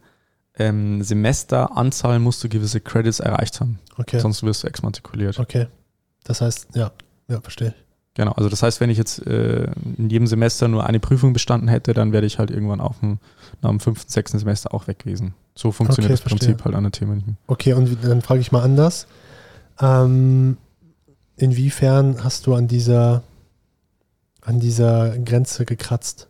ähm, 0.60 1.02
Semesteranzahl 1.02 2.20
musst 2.20 2.44
du 2.44 2.50
gewisse 2.50 2.82
Credits 2.82 3.22
erreicht 3.22 3.62
haben. 3.62 3.80
Okay. 3.98 4.20
Sonst 4.20 4.44
wirst 4.44 4.64
du 4.64 4.68
exmatrikuliert. 4.68 5.40
Okay. 5.40 5.68
Das 6.26 6.42
heißt, 6.42 6.68
ja, 6.76 6.92
ja, 7.30 7.40
verstehe 7.40 7.70
ich. 7.70 7.76
Genau. 8.16 8.32
Also 8.32 8.50
das 8.50 8.64
heißt, 8.64 8.82
wenn 8.82 8.90
ich 8.90 8.98
jetzt 8.98 9.26
äh, 9.28 9.68
in 9.98 10.10
jedem 10.10 10.26
Semester 10.28 10.68
nur 10.68 10.86
eine 10.86 11.00
Prüfung 11.00 11.34
bestanden 11.34 11.70
hätte, 11.70 11.94
dann 11.94 12.12
wäre 12.12 12.26
ich 12.26 12.40
halt 12.40 12.50
irgendwann 12.50 12.82
auf 12.82 13.00
dem, 13.00 13.20
nach 13.62 13.70
dem 13.70 13.80
fünften, 13.80 14.12
sechsten 14.12 14.40
Semester 14.40 14.74
auch 14.74 14.88
weg 14.88 15.00
gewesen. 15.00 15.36
So 15.56 15.72
funktioniert 15.72 16.12
Okay, 16.12 16.22
das 16.24 16.30
Prinzip 16.30 16.60
verstehe. 16.60 16.66
halt 16.66 16.76
an 16.76 16.84
der 16.84 16.92
TU 16.92 17.06
München. 17.06 17.38
Okay, 17.46 17.74
und 17.74 18.04
dann 18.04 18.22
frage 18.22 18.42
ich 18.42 18.52
mal 18.52 18.64
anders. 18.64 19.08
Ähm, 19.80 20.58
inwiefern 21.36 22.24
hast 22.24 22.48
du 22.48 22.56
an 22.56 22.68
dieser, 22.68 23.24
an 24.42 24.60
dieser 24.60 25.18
Grenze 25.20 25.66
gekratzt? 25.66 26.28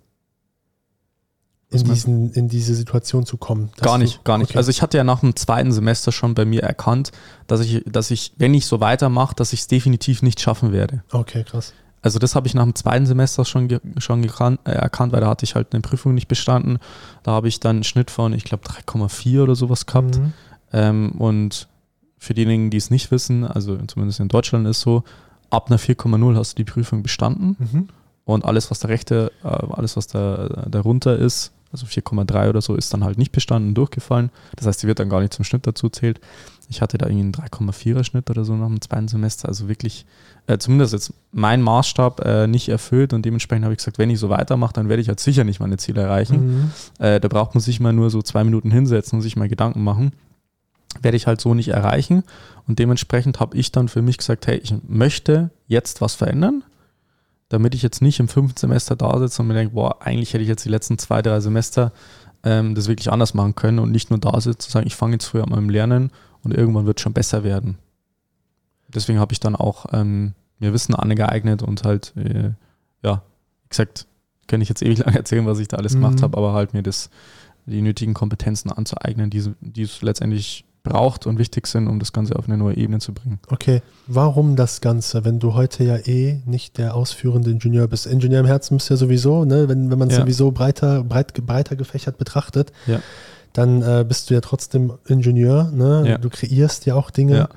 In, 1.70 1.84
diesen, 1.84 2.32
in 2.32 2.48
diese 2.48 2.74
Situation 2.76 3.26
zu 3.26 3.36
kommen? 3.36 3.72
Gar 3.82 3.98
du- 3.98 4.04
nicht, 4.06 4.24
gar 4.24 4.38
nicht. 4.38 4.52
Okay. 4.52 4.58
Also 4.58 4.70
ich 4.72 4.82
hatte 4.82 4.96
ja 4.98 5.04
nach 5.04 5.20
dem 5.20 5.36
zweiten 5.36 5.74
Semester 5.74 6.14
schon 6.14 6.34
bei 6.34 6.46
mir 6.46 6.64
erkannt, 6.64 7.12
dass 7.48 7.60
ich, 7.60 7.84
dass 7.86 8.10
ich, 8.10 8.32
wenn 8.38 8.54
ich 8.54 8.66
so 8.66 8.80
weitermache, 8.80 9.36
dass 9.36 9.52
ich 9.52 9.60
es 9.62 9.68
definitiv 9.68 10.22
nicht 10.22 10.40
schaffen 10.40 10.72
werde. 10.72 11.04
okay, 11.12 11.44
krass. 11.44 11.74
Also 12.02 12.20
das 12.20 12.36
habe 12.36 12.48
ich 12.48 12.54
nach 12.54 12.64
dem 12.64 12.76
zweiten 12.76 13.06
Semester 13.06 13.44
schon, 13.44 13.68
schon 13.98 14.24
gekan- 14.24 14.60
äh, 14.66 14.72
erkannt, 14.72 15.12
weil 15.12 15.20
da 15.20 15.28
hatte 15.28 15.44
ich 15.44 15.56
halt 15.56 15.74
eine 15.74 15.82
Prüfung 15.82 16.14
nicht 16.14 16.28
bestanden. 16.30 16.78
Da 17.24 17.32
habe 17.32 17.50
ich 17.50 17.60
dann 17.60 17.78
einen 17.78 17.84
Schnitt 17.84 18.12
von, 18.12 18.32
ich 18.32 18.46
glaube, 18.46 18.64
3,4 18.66 19.42
oder 19.44 19.56
sowas 19.56 19.86
gehabt. 19.88 20.18
Mhm. 20.20 20.34
Ähm, 20.72 21.12
und 21.18 21.68
für 22.18 22.34
diejenigen, 22.34 22.70
die 22.70 22.78
es 22.78 22.90
nicht 22.90 23.12
wissen, 23.12 23.44
also 23.44 23.78
zumindest 23.88 24.20
in 24.20 24.28
Deutschland 24.28 24.68
ist 24.68 24.82
so, 24.82 25.04
ab 25.50 25.68
einer 25.70 25.80
4,0 25.80 26.36
hast 26.36 26.54
du 26.54 26.64
die 26.64 26.70
Prüfung 26.70 27.04
bestanden. 27.04 27.56
Mhm. 27.60 27.90
Und 28.26 28.44
alles, 28.44 28.70
was 28.72 28.80
der 28.80 28.90
rechte, 28.90 29.32
äh, 29.44 29.48
alles, 29.48 29.96
was 29.96 30.08
da 30.08 30.66
darunter 30.70 31.18
ist, 31.18 31.54
also 31.72 31.86
4,3 31.86 32.50
oder 32.50 32.62
so, 32.62 32.76
ist 32.76 32.94
dann 32.94 33.04
halt 33.04 33.18
nicht 33.18 33.32
bestanden 33.32 33.70
und 33.70 33.76
durchgefallen. 33.76 34.32
Das 34.56 34.66
heißt, 34.68 34.84
die 34.84 34.88
wird 34.88 35.00
dann 35.00 35.10
gar 35.10 35.22
nicht 35.22 35.34
zum 35.34 35.46
Schnitt 35.46 35.68
dazu 35.68 35.90
zählt. 35.90 36.20
Ich 36.70 36.82
hatte 36.82 36.98
da 36.98 37.08
irgendwie 37.08 37.40
einen 37.40 37.50
3,4er 37.50 38.04
Schnitt 38.04 38.30
oder 38.30 38.44
so 38.44 38.54
nach 38.56 38.68
dem 38.68 38.82
zweiten 38.82 39.08
Semester. 39.08 39.48
Also 39.48 39.70
wirklich, 39.70 40.06
äh, 40.48 40.58
zumindest 40.58 40.94
jetzt 40.94 41.14
mein 41.32 41.62
Maßstab 41.62 42.26
äh, 42.26 42.48
nicht 42.48 42.70
erfüllt. 42.70 43.14
Und 43.14 43.26
dementsprechend 43.26 43.64
habe 43.66 43.74
ich 43.74 43.78
gesagt, 43.78 43.98
wenn 43.98 44.10
ich 44.10 44.20
so 44.20 44.30
weitermache, 44.30 44.74
dann 44.74 44.90
werde 44.90 45.02
ich 45.02 45.08
halt 45.08 45.20
sicher 45.20 45.44
nicht 45.44 45.60
meine 45.60 45.78
Ziele 45.78 46.02
erreichen. 46.02 46.48
Mhm. 46.48 46.72
Äh, 47.00 47.20
da 47.20 47.28
braucht 47.28 47.54
man 47.56 47.62
sich 47.62 47.80
mal 47.80 47.94
nur 47.94 48.10
so 48.10 48.22
zwei 48.22 48.44
Minuten 48.44 48.72
hinsetzen 48.72 49.18
und 49.18 49.22
sich 49.22 49.36
mal 49.36 49.48
Gedanken 49.48 49.84
machen. 49.84 50.12
Werde 51.02 51.18
ich 51.18 51.28
halt 51.28 51.42
so 51.42 51.54
nicht 51.54 51.70
erreichen. 51.70 52.24
Und 52.68 52.80
dementsprechend 52.80 53.40
habe 53.40 53.58
ich 53.58 53.72
dann 53.72 53.88
für 53.88 54.02
mich 54.02 54.18
gesagt, 54.18 54.48
hey, 54.48 54.58
ich 54.58 54.74
möchte 54.88 55.52
jetzt 55.68 56.02
was 56.02 56.16
verändern, 56.16 56.64
damit 57.50 57.76
ich 57.76 57.82
jetzt 57.82 58.02
nicht 58.02 58.20
im 58.20 58.28
fünften 58.28 58.58
Semester 58.58 58.96
da 58.96 59.18
sitze 59.20 59.42
und 59.42 59.48
mir 59.48 59.54
denke, 59.54 59.74
boah, 59.74 60.02
eigentlich 60.02 60.34
hätte 60.34 60.44
ich 60.44 60.50
jetzt 60.50 60.66
die 60.66 60.70
letzten 60.70 60.98
zwei, 60.98 61.22
drei 61.22 61.40
Semester 61.40 61.92
ähm, 62.44 62.76
das 62.76 62.88
wirklich 62.88 63.12
anders 63.12 63.34
machen 63.34 63.56
können 63.56 63.80
und 63.80 63.92
nicht 63.92 64.10
nur 64.10 64.20
da 64.20 64.40
sitze 64.40 64.60
zu 64.60 64.72
sagen, 64.72 64.88
ich 64.88 64.96
fange 64.96 65.14
jetzt 65.14 65.26
früher 65.26 65.44
an 65.44 65.50
meinem 65.50 65.70
Lernen 65.70 66.12
und 66.44 66.54
irgendwann 66.54 66.86
wird 66.86 67.00
es 67.00 67.04
schon 67.04 67.14
besser 67.14 67.44
werden. 67.44 67.78
Deswegen 68.88 69.20
habe 69.20 69.34
ich 69.34 69.40
dann 69.40 69.56
auch 69.56 69.88
ähm, 69.92 70.34
mir 70.60 70.74
Wissen 70.74 70.96
angeeignet 70.96 71.62
und 71.62 71.84
halt, 71.84 72.14
äh, 72.16 72.52
ja, 73.04 73.22
wie 73.64 73.70
gesagt, 73.70 74.08
kann 74.48 74.62
ich 74.62 74.70
jetzt 74.70 74.82
ewig 74.82 75.00
lang 75.06 75.16
erzählen, 75.16 75.46
was 75.46 75.60
ich 75.60 75.68
da 75.68 75.78
alles 75.78 75.94
mhm. 75.94 76.02
gemacht 76.02 76.22
habe, 76.22 76.38
aber 76.38 76.54
halt 76.54 76.74
mir 76.74 76.84
das, 76.84 77.10
die 77.66 77.82
nötigen 77.82 78.14
Kompetenzen 78.14 78.72
anzueignen, 78.72 79.30
die, 79.30 79.54
die 79.62 79.84
es 79.84 80.02
letztendlich 80.02 80.66
braucht 80.84 81.28
und 81.28 81.38
wichtig 81.38 81.68
sind, 81.68 81.88
um 81.88 82.00
das 82.00 82.14
Ganze 82.14 82.36
auf 82.38 82.48
eine 82.48 82.58
neue 82.58 82.78
Ebene 82.78 83.00
zu 83.00 83.14
bringen. 83.14 83.40
Okay, 83.48 83.82
warum 84.08 84.56
das 84.56 84.82
Ganze, 84.82 85.26
wenn 85.26 85.40
du 85.40 85.54
heute 85.54 85.84
ja 85.84 85.98
eh 85.98 86.42
nicht 86.46 86.78
der 86.78 86.96
ausführende 86.96 87.52
Ingenieur 87.52 87.88
bist? 87.88 88.06
Ingenieur 88.06 88.40
im 88.40 88.46
Herzen 88.46 88.78
bist 88.78 88.90
ja 88.90 88.96
sowieso, 88.96 89.46
ne? 89.46 89.68
wenn, 89.68 89.92
wenn 89.92 90.00
man 90.00 90.10
es 90.10 90.16
ja. 90.16 90.22
sowieso 90.22 90.52
breiter, 90.52 91.04
breit, 91.04 91.34
breiter 91.46 91.76
gefächert 91.76 92.18
betrachtet, 92.18 92.72
ja. 92.86 93.02
dann 93.54 93.82
äh, 93.82 94.06
bist 94.08 94.30
du 94.30 94.34
ja 94.34 94.42
trotzdem 94.42 94.94
Ingenieur, 95.06 95.72
ne? 95.72 96.04
Ja. 96.08 96.18
du 96.18 96.30
kreierst 96.30 96.86
ja 96.86 96.96
auch 96.96 97.12
Dinge. 97.12 97.50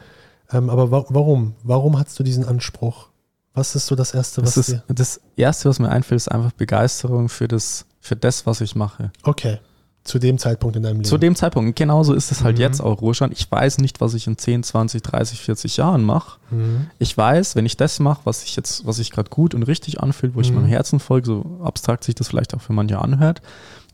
Ähm, 0.53 0.69
aber 0.69 0.91
wa 0.91 1.05
warum? 1.09 1.55
Warum 1.63 1.99
hast 1.99 2.19
du 2.19 2.23
diesen 2.23 2.45
Anspruch? 2.45 3.09
Was 3.55 3.75
ist 3.75 3.87
so 3.87 3.95
das 3.95 4.15
Erste, 4.15 4.43
was 4.43 4.55
das 4.55 4.69
ist, 4.69 4.75
dir... 4.75 4.95
Das 4.95 5.21
Erste, 5.37 5.69
was 5.69 5.79
mir 5.79 5.89
einfällt, 5.89 6.17
ist 6.17 6.29
einfach 6.29 6.53
Begeisterung 6.53 7.29
für 7.29 7.49
das, 7.49 7.85
für 8.01 8.17
das, 8.17 8.47
was 8.47 8.61
ich 8.61 8.75
mache. 8.75 9.11
Okay. 9.23 9.59
Zu 10.03 10.19
dem 10.19 10.39
Zeitpunkt 10.39 10.77
in 10.77 10.83
deinem 10.83 10.97
Leben. 10.97 11.05
Zu 11.05 11.19
dem 11.19 11.37
Zeitpunkt. 11.37 11.77
Genauso 11.77 12.15
ist 12.15 12.33
es 12.33 12.43
halt 12.43 12.57
mhm. 12.57 12.63
jetzt 12.63 12.81
auch, 12.81 13.03
Ruhestand. 13.03 13.35
Ich 13.35 13.51
weiß 13.51 13.79
nicht, 13.79 14.01
was 14.01 14.15
ich 14.15 14.27
in 14.27 14.39
10, 14.39 14.63
20, 14.63 15.03
30, 15.03 15.41
40 15.41 15.77
Jahren 15.77 16.05
mache. 16.05 16.39
Mhm. 16.51 16.87
Ich 16.99 17.17
weiß, 17.17 17.55
wenn 17.55 17.67
ich 17.67 17.77
das 17.77 18.01
mache, 18.01 18.23
was 18.25 18.43
ich 18.43 18.57
jetzt, 18.57 18.87
was 18.87 18.97
sich 18.97 19.11
gerade 19.11 19.29
gut 19.29 19.55
und 19.55 19.63
richtig 19.65 20.01
anfühlt, 20.01 20.35
wo 20.35 20.39
mhm. 20.39 20.45
ich 20.45 20.53
meinem 20.53 20.67
Herzen 20.67 21.01
folge, 21.01 21.27
so 21.27 21.61
abstrakt 21.63 22.05
sich 22.05 22.15
das 22.15 22.29
vielleicht 22.29 22.55
auch 22.55 22.63
für 22.63 22.73
manche 22.73 22.99
anhört, 22.99 23.43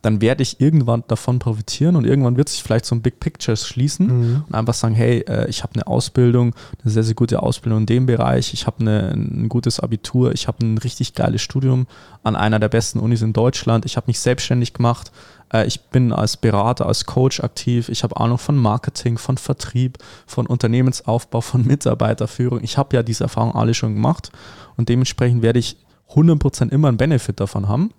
dann 0.07 0.21
werde 0.21 0.45
ich 0.45 0.61
irgendwann 0.61 1.03
davon 1.09 1.41
profitieren 1.41 1.97
und 1.97 2.07
irgendwann 2.07 2.37
wird 2.37 2.49
sich 2.49 2.63
vielleicht 2.63 2.85
so 2.85 2.95
ein 2.95 3.03
Big 3.03 3.19
Picture 3.19 3.57
schließen 3.57 4.07
mhm. 4.07 4.45
und 4.47 4.55
einfach 4.55 4.73
sagen, 4.73 4.95
hey, 4.95 5.25
äh, 5.29 5.49
ich 5.49 5.65
habe 5.65 5.75
eine 5.75 5.89
Ausbildung, 5.89 6.55
eine 6.83 6.93
sehr, 6.93 7.03
sehr 7.03 7.17
gute 7.17 7.43
Ausbildung 7.43 7.81
in 7.81 7.87
dem 7.87 8.07
Bereich, 8.07 8.55
ich 8.55 8.69
habe 8.69 8.85
ein 8.85 9.49
gutes 9.49 9.81
Abitur, 9.81 10.33
ich 10.33 10.47
habe 10.47 10.65
ein 10.65 10.79
richtig 10.79 11.15
geiles 11.15 11.43
Studium 11.43 11.89
an 12.23 12.37
einer 12.37 12.61
der 12.61 12.69
besten 12.69 13.01
Unis 13.01 13.21
in 13.23 13.33
Deutschland, 13.33 13.85
ich 13.85 13.97
habe 13.97 14.07
mich 14.07 14.21
selbstständig 14.21 14.75
gemacht, 14.75 15.11
äh, 15.53 15.67
ich 15.67 15.81
bin 15.81 16.13
als 16.13 16.37
Berater, 16.37 16.87
als 16.87 17.05
Coach 17.07 17.41
aktiv, 17.41 17.89
ich 17.89 18.05
habe 18.05 18.17
Ahnung 18.17 18.39
von 18.39 18.57
Marketing, 18.57 19.19
von 19.19 19.39
Vertrieb, 19.39 19.99
von 20.25 20.47
Unternehmensaufbau, 20.47 21.41
von 21.41 21.67
Mitarbeiterführung. 21.67 22.63
Ich 22.63 22.79
habe 22.79 22.95
ja 22.95 23.03
diese 23.03 23.25
Erfahrung 23.25 23.57
alle 23.57 23.75
schon 23.75 23.95
gemacht 23.95 24.31
und 24.77 24.89
dementsprechend 24.89 25.43
werde 25.43 25.59
ich 25.59 25.77
100% 26.11 26.71
immer 26.71 26.87
einen 26.87 26.97
Benefit 26.97 27.41
davon 27.41 27.67
haben. 27.67 27.91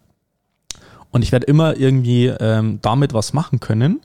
Und 1.12 1.24
ich 1.24 1.32
werde 1.32 1.46
immer 1.46 1.78
irgendwie 1.78 2.28
ähm, 2.28 2.80
damit 2.82 3.14
was 3.14 3.34
machen 3.34 3.60
können. 3.60 4.02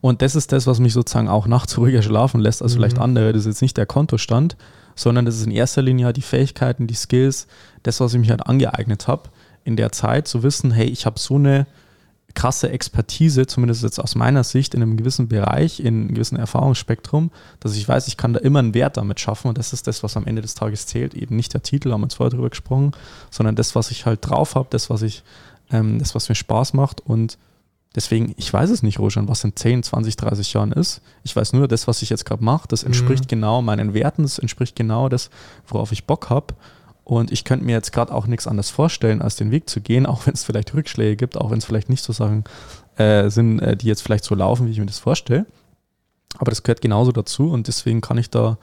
Und 0.00 0.22
das 0.22 0.36
ist 0.36 0.52
das, 0.52 0.66
was 0.66 0.80
mich 0.80 0.92
sozusagen 0.92 1.28
auch 1.28 1.46
nachts 1.46 1.76
ruhiger 1.78 2.02
schlafen 2.02 2.40
lässt 2.40 2.62
als 2.62 2.72
mhm. 2.72 2.78
vielleicht 2.78 2.98
andere. 2.98 3.32
Das 3.32 3.40
ist 3.40 3.46
jetzt 3.46 3.62
nicht 3.62 3.76
der 3.76 3.86
Kontostand, 3.86 4.56
sondern 4.94 5.24
das 5.24 5.36
ist 5.36 5.46
in 5.46 5.52
erster 5.52 5.82
Linie 5.82 6.06
halt 6.06 6.16
die 6.16 6.22
Fähigkeiten, 6.22 6.86
die 6.86 6.94
Skills, 6.94 7.46
das, 7.82 8.00
was 8.00 8.14
ich 8.14 8.20
mich 8.20 8.30
halt 8.30 8.46
angeeignet 8.46 9.08
habe 9.08 9.30
in 9.64 9.76
der 9.76 9.92
Zeit, 9.92 10.28
zu 10.28 10.42
wissen, 10.42 10.70
hey, 10.70 10.86
ich 10.86 11.06
habe 11.06 11.18
so 11.18 11.36
eine 11.36 11.66
krasse 12.34 12.68
Expertise, 12.70 13.46
zumindest 13.46 13.82
jetzt 13.82 13.98
aus 13.98 14.14
meiner 14.14 14.44
Sicht, 14.44 14.74
in 14.74 14.82
einem 14.82 14.96
gewissen 14.96 15.28
Bereich, 15.28 15.80
in 15.80 15.86
einem 15.86 16.14
gewissen 16.14 16.36
Erfahrungsspektrum, 16.36 17.30
dass 17.60 17.76
ich 17.76 17.88
weiß, 17.88 18.08
ich 18.08 18.16
kann 18.16 18.32
da 18.32 18.40
immer 18.40 18.58
einen 18.58 18.74
Wert 18.74 18.96
damit 18.96 19.20
schaffen 19.20 19.48
und 19.48 19.56
das 19.56 19.72
ist 19.72 19.86
das, 19.86 20.02
was 20.02 20.16
am 20.16 20.26
Ende 20.26 20.42
des 20.42 20.54
Tages 20.54 20.86
zählt. 20.86 21.14
Eben 21.14 21.36
nicht 21.36 21.54
der 21.54 21.62
Titel, 21.62 21.92
haben 21.92 22.00
wir 22.00 22.04
uns 22.04 22.14
vorher 22.14 22.30
drüber 22.30 22.50
gesprochen, 22.50 22.92
sondern 23.30 23.56
das, 23.56 23.74
was 23.74 23.90
ich 23.90 24.04
halt 24.04 24.28
drauf 24.28 24.56
habe, 24.56 24.66
das, 24.70 24.90
was 24.90 25.02
ich 25.02 25.22
ähm, 25.70 25.98
das, 25.98 26.14
was 26.14 26.28
mir 26.28 26.34
Spaß 26.34 26.74
macht. 26.74 27.00
Und 27.00 27.38
deswegen, 27.94 28.34
ich 28.36 28.52
weiß 28.52 28.70
es 28.70 28.82
nicht, 28.82 28.98
Rojan, 28.98 29.28
was 29.28 29.44
in 29.44 29.56
10, 29.56 29.82
20, 29.82 30.16
30 30.16 30.52
Jahren 30.52 30.72
ist. 30.72 31.00
Ich 31.22 31.34
weiß 31.34 31.52
nur, 31.52 31.68
das, 31.68 31.86
was 31.86 32.02
ich 32.02 32.10
jetzt 32.10 32.24
gerade 32.24 32.44
mache, 32.44 32.68
das 32.68 32.82
entspricht 32.82 33.24
mhm. 33.24 33.28
genau 33.28 33.62
meinen 33.62 33.94
Werten, 33.94 34.22
das 34.22 34.38
entspricht 34.38 34.76
genau 34.76 35.08
das, 35.08 35.30
worauf 35.66 35.92
ich 35.92 36.06
Bock 36.06 36.30
habe. 36.30 36.54
Und 37.04 37.30
ich 37.30 37.44
könnte 37.44 37.66
mir 37.66 37.72
jetzt 37.72 37.92
gerade 37.92 38.14
auch 38.14 38.26
nichts 38.26 38.46
anderes 38.46 38.70
vorstellen, 38.70 39.20
als 39.20 39.36
den 39.36 39.50
Weg 39.50 39.68
zu 39.68 39.80
gehen, 39.80 40.06
auch 40.06 40.26
wenn 40.26 40.34
es 40.34 40.44
vielleicht 40.44 40.74
Rückschläge 40.74 41.16
gibt, 41.16 41.36
auch 41.36 41.50
wenn 41.50 41.58
es 41.58 41.64
vielleicht 41.64 41.90
nicht 41.90 42.02
so 42.02 42.12
Sachen 42.12 42.44
äh, 42.96 43.28
sind, 43.28 43.60
äh, 43.60 43.76
die 43.76 43.86
jetzt 43.86 44.02
vielleicht 44.02 44.24
so 44.24 44.34
laufen, 44.34 44.66
wie 44.66 44.70
ich 44.70 44.78
mir 44.78 44.86
das 44.86 44.98
vorstelle. 44.98 45.46
Aber 46.38 46.50
das 46.50 46.62
gehört 46.62 46.80
genauso 46.80 47.12
dazu 47.12 47.50
und 47.50 47.68
deswegen 47.68 48.00
kann 48.00 48.18
ich 48.18 48.30
da 48.30 48.58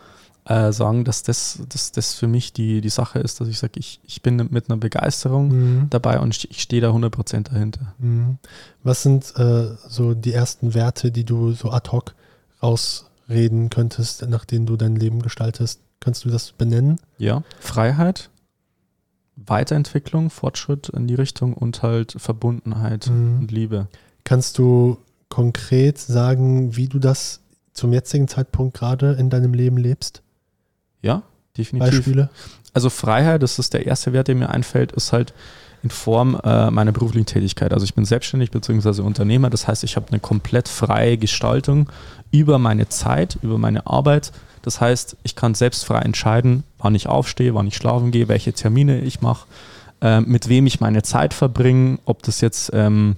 äh, 0.45 0.71
sagen, 0.71 1.05
dass 1.05 1.23
das, 1.23 1.59
dass 1.69 1.91
das 1.91 2.13
für 2.13 2.27
mich 2.27 2.53
die, 2.53 2.81
die 2.81 2.89
Sache 2.89 3.19
ist, 3.19 3.39
dass 3.39 3.47
ich 3.47 3.59
sage, 3.59 3.79
ich, 3.79 3.99
ich 4.03 4.21
bin 4.21 4.35
mit 4.49 4.69
einer 4.69 4.77
Begeisterung 4.77 5.49
mhm. 5.49 5.87
dabei 5.89 6.19
und 6.19 6.35
ich, 6.35 6.61
stehe 6.61 6.81
da 6.81 6.91
100% 6.91 7.43
dahinter. 7.43 7.93
Mhm. 7.99 8.37
Was 8.83 9.03
sind 9.03 9.33
äh, 9.37 9.75
so 9.87 10.13
die 10.13 10.33
ersten 10.33 10.73
Werte, 10.73 11.11
die 11.11 11.25
du 11.25 11.51
so 11.51 11.71
ad 11.71 11.91
hoc 11.91 12.15
rausreden 12.61 13.69
könntest, 13.69 14.27
nach 14.27 14.45
denen 14.45 14.65
du 14.65 14.77
dein 14.77 14.95
Leben 14.95 15.21
gestaltest? 15.21 15.79
Kannst 15.99 16.25
du 16.25 16.29
das 16.29 16.53
benennen? 16.53 16.99
Ja, 17.19 17.43
Freiheit, 17.59 18.31
Weiterentwicklung, 19.35 20.31
Fortschritt 20.31 20.89
in 20.89 21.07
die 21.07 21.15
Richtung 21.15 21.53
und 21.53 21.83
halt 21.83 22.15
Verbundenheit 22.17 23.07
mhm. 23.09 23.41
und 23.41 23.51
Liebe. 23.51 23.87
Kannst 24.23 24.57
du 24.57 24.97
konkret 25.29 25.99
sagen, 25.99 26.75
wie 26.75 26.87
du 26.87 26.97
das 26.97 27.41
zum 27.73 27.93
jetzigen 27.93 28.27
Zeitpunkt 28.27 28.75
gerade 28.75 29.13
in 29.13 29.29
deinem 29.29 29.53
Leben 29.53 29.77
lebst? 29.77 30.23
Ja, 31.01 31.23
definitiv. 31.57 31.91
Beispiele? 31.91 32.29
Also 32.73 32.89
Freiheit, 32.89 33.43
das 33.43 33.59
ist 33.59 33.73
der 33.73 33.85
erste 33.85 34.13
Wert, 34.13 34.27
der 34.27 34.35
mir 34.35 34.49
einfällt, 34.49 34.91
ist 34.93 35.11
halt 35.11 35.33
in 35.83 35.89
Form 35.89 36.39
äh, 36.43 36.69
meiner 36.69 36.91
beruflichen 36.91 37.25
Tätigkeit. 37.25 37.73
Also 37.73 37.85
ich 37.85 37.95
bin 37.95 38.05
selbstständig 38.05 38.51
bzw. 38.51 39.01
Unternehmer, 39.01 39.49
das 39.49 39.67
heißt, 39.67 39.83
ich 39.83 39.95
habe 39.95 40.07
eine 40.09 40.19
komplett 40.19 40.67
freie 40.67 41.17
Gestaltung 41.17 41.89
über 42.31 42.59
meine 42.59 42.87
Zeit, 42.87 43.37
über 43.41 43.57
meine 43.57 43.87
Arbeit. 43.87 44.31
Das 44.61 44.79
heißt, 44.79 45.17
ich 45.23 45.35
kann 45.35 45.55
selbst 45.55 45.85
frei 45.85 45.99
entscheiden, 45.99 46.63
wann 46.77 46.93
ich 46.93 47.07
aufstehe, 47.07 47.55
wann 47.55 47.67
ich 47.67 47.75
schlafen 47.75 48.11
gehe, 48.11 48.27
welche 48.27 48.53
Termine 48.53 49.01
ich 49.01 49.21
mache, 49.21 49.47
äh, 50.01 50.21
mit 50.21 50.49
wem 50.49 50.67
ich 50.67 50.79
meine 50.79 51.01
Zeit 51.01 51.33
verbringe, 51.33 51.97
ob 52.05 52.21
das 52.23 52.41
jetzt 52.41 52.69
ähm, 52.73 53.17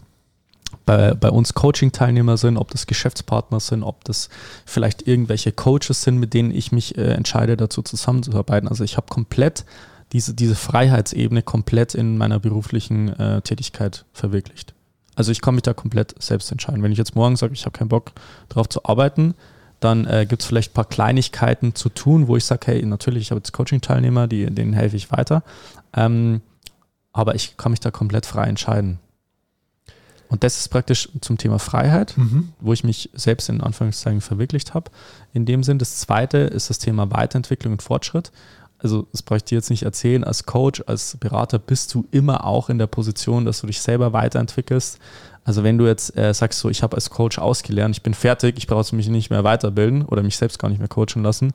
bei, 0.85 1.13
bei 1.13 1.29
uns 1.29 1.53
Coaching-Teilnehmer 1.53 2.37
sind, 2.37 2.57
ob 2.57 2.71
das 2.71 2.87
Geschäftspartner 2.87 3.59
sind, 3.59 3.83
ob 3.83 4.03
das 4.03 4.29
vielleicht 4.65 5.07
irgendwelche 5.07 5.51
Coaches 5.51 6.03
sind, 6.03 6.17
mit 6.17 6.33
denen 6.33 6.51
ich 6.51 6.71
mich 6.71 6.97
äh, 6.97 7.13
entscheide, 7.13 7.57
dazu 7.57 7.81
zusammenzuarbeiten. 7.81 8.67
Also 8.67 8.83
ich 8.83 8.97
habe 8.97 9.07
komplett 9.07 9.65
diese, 10.11 10.33
diese 10.33 10.55
Freiheitsebene 10.55 11.41
komplett 11.41 11.95
in 11.95 12.17
meiner 12.17 12.39
beruflichen 12.39 13.09
äh, 13.19 13.41
Tätigkeit 13.41 14.05
verwirklicht. 14.13 14.73
Also 15.15 15.31
ich 15.31 15.41
kann 15.41 15.55
mich 15.55 15.63
da 15.63 15.73
komplett 15.73 16.15
selbst 16.21 16.51
entscheiden. 16.51 16.83
Wenn 16.83 16.91
ich 16.91 16.97
jetzt 16.97 17.15
morgen 17.15 17.35
sage, 17.35 17.53
ich 17.53 17.65
habe 17.65 17.77
keinen 17.77 17.89
Bock 17.89 18.11
darauf 18.49 18.69
zu 18.69 18.85
arbeiten, 18.85 19.35
dann 19.79 20.05
äh, 20.05 20.25
gibt 20.27 20.41
es 20.41 20.47
vielleicht 20.47 20.71
ein 20.71 20.75
paar 20.75 20.85
Kleinigkeiten 20.85 21.75
zu 21.75 21.89
tun, 21.89 22.27
wo 22.27 22.37
ich 22.37 22.45
sage, 22.45 22.67
hey, 22.67 22.85
natürlich, 22.85 23.23
ich 23.23 23.31
habe 23.31 23.39
jetzt 23.39 23.51
Coaching-Teilnehmer, 23.51 24.27
denen 24.27 24.73
helfe 24.73 24.95
ich 24.95 25.11
weiter. 25.11 25.43
Ähm, 25.93 26.41
aber 27.11 27.35
ich 27.35 27.57
kann 27.57 27.71
mich 27.71 27.79
da 27.79 27.91
komplett 27.91 28.25
frei 28.25 28.47
entscheiden. 28.47 28.99
Und 30.33 30.43
das 30.43 30.57
ist 30.57 30.69
praktisch 30.69 31.09
zum 31.21 31.37
Thema 31.37 31.59
Freiheit, 31.59 32.17
mhm. 32.17 32.53
wo 32.59 32.73
ich 32.73 32.83
mich 32.83 33.11
selbst 33.13 33.49
in 33.49 33.61
Anführungszeichen 33.61 34.19
verwirklicht 34.19 34.73
habe. 34.73 34.89
In 35.31 35.45
dem 35.45 35.61
Sinn, 35.61 35.77
das 35.77 35.99
zweite 35.99 36.39
ist 36.39 36.71
das 36.71 36.79
Thema 36.79 37.11
Weiterentwicklung 37.11 37.73
und 37.73 37.83
Fortschritt. 37.83 38.31
Also, 38.79 39.05
das 39.11 39.21
brauche 39.21 39.37
ich 39.37 39.43
dir 39.43 39.59
jetzt 39.59 39.69
nicht 39.69 39.83
erzählen. 39.83 40.23
Als 40.23 40.47
Coach, 40.47 40.83
als 40.87 41.17
Berater 41.17 41.59
bist 41.59 41.93
du 41.93 42.07
immer 42.09 42.45
auch 42.45 42.71
in 42.71 42.79
der 42.79 42.87
Position, 42.87 43.45
dass 43.45 43.61
du 43.61 43.67
dich 43.67 43.79
selber 43.79 44.11
weiterentwickelst. 44.11 44.97
Also, 45.45 45.63
wenn 45.63 45.77
du 45.77 45.85
jetzt 45.85 46.17
äh, 46.17 46.33
sagst, 46.33 46.59
so, 46.59 46.67
ich 46.71 46.81
habe 46.81 46.95
als 46.95 47.11
Coach 47.11 47.37
ausgelernt, 47.37 47.95
ich 47.95 48.01
bin 48.01 48.15
fertig, 48.15 48.57
ich 48.57 48.65
brauche 48.65 48.95
mich 48.95 49.09
nicht 49.09 49.29
mehr 49.29 49.43
weiterbilden 49.43 50.03
oder 50.03 50.23
mich 50.23 50.37
selbst 50.37 50.57
gar 50.57 50.69
nicht 50.69 50.79
mehr 50.79 50.87
coachen 50.87 51.21
lassen, 51.21 51.53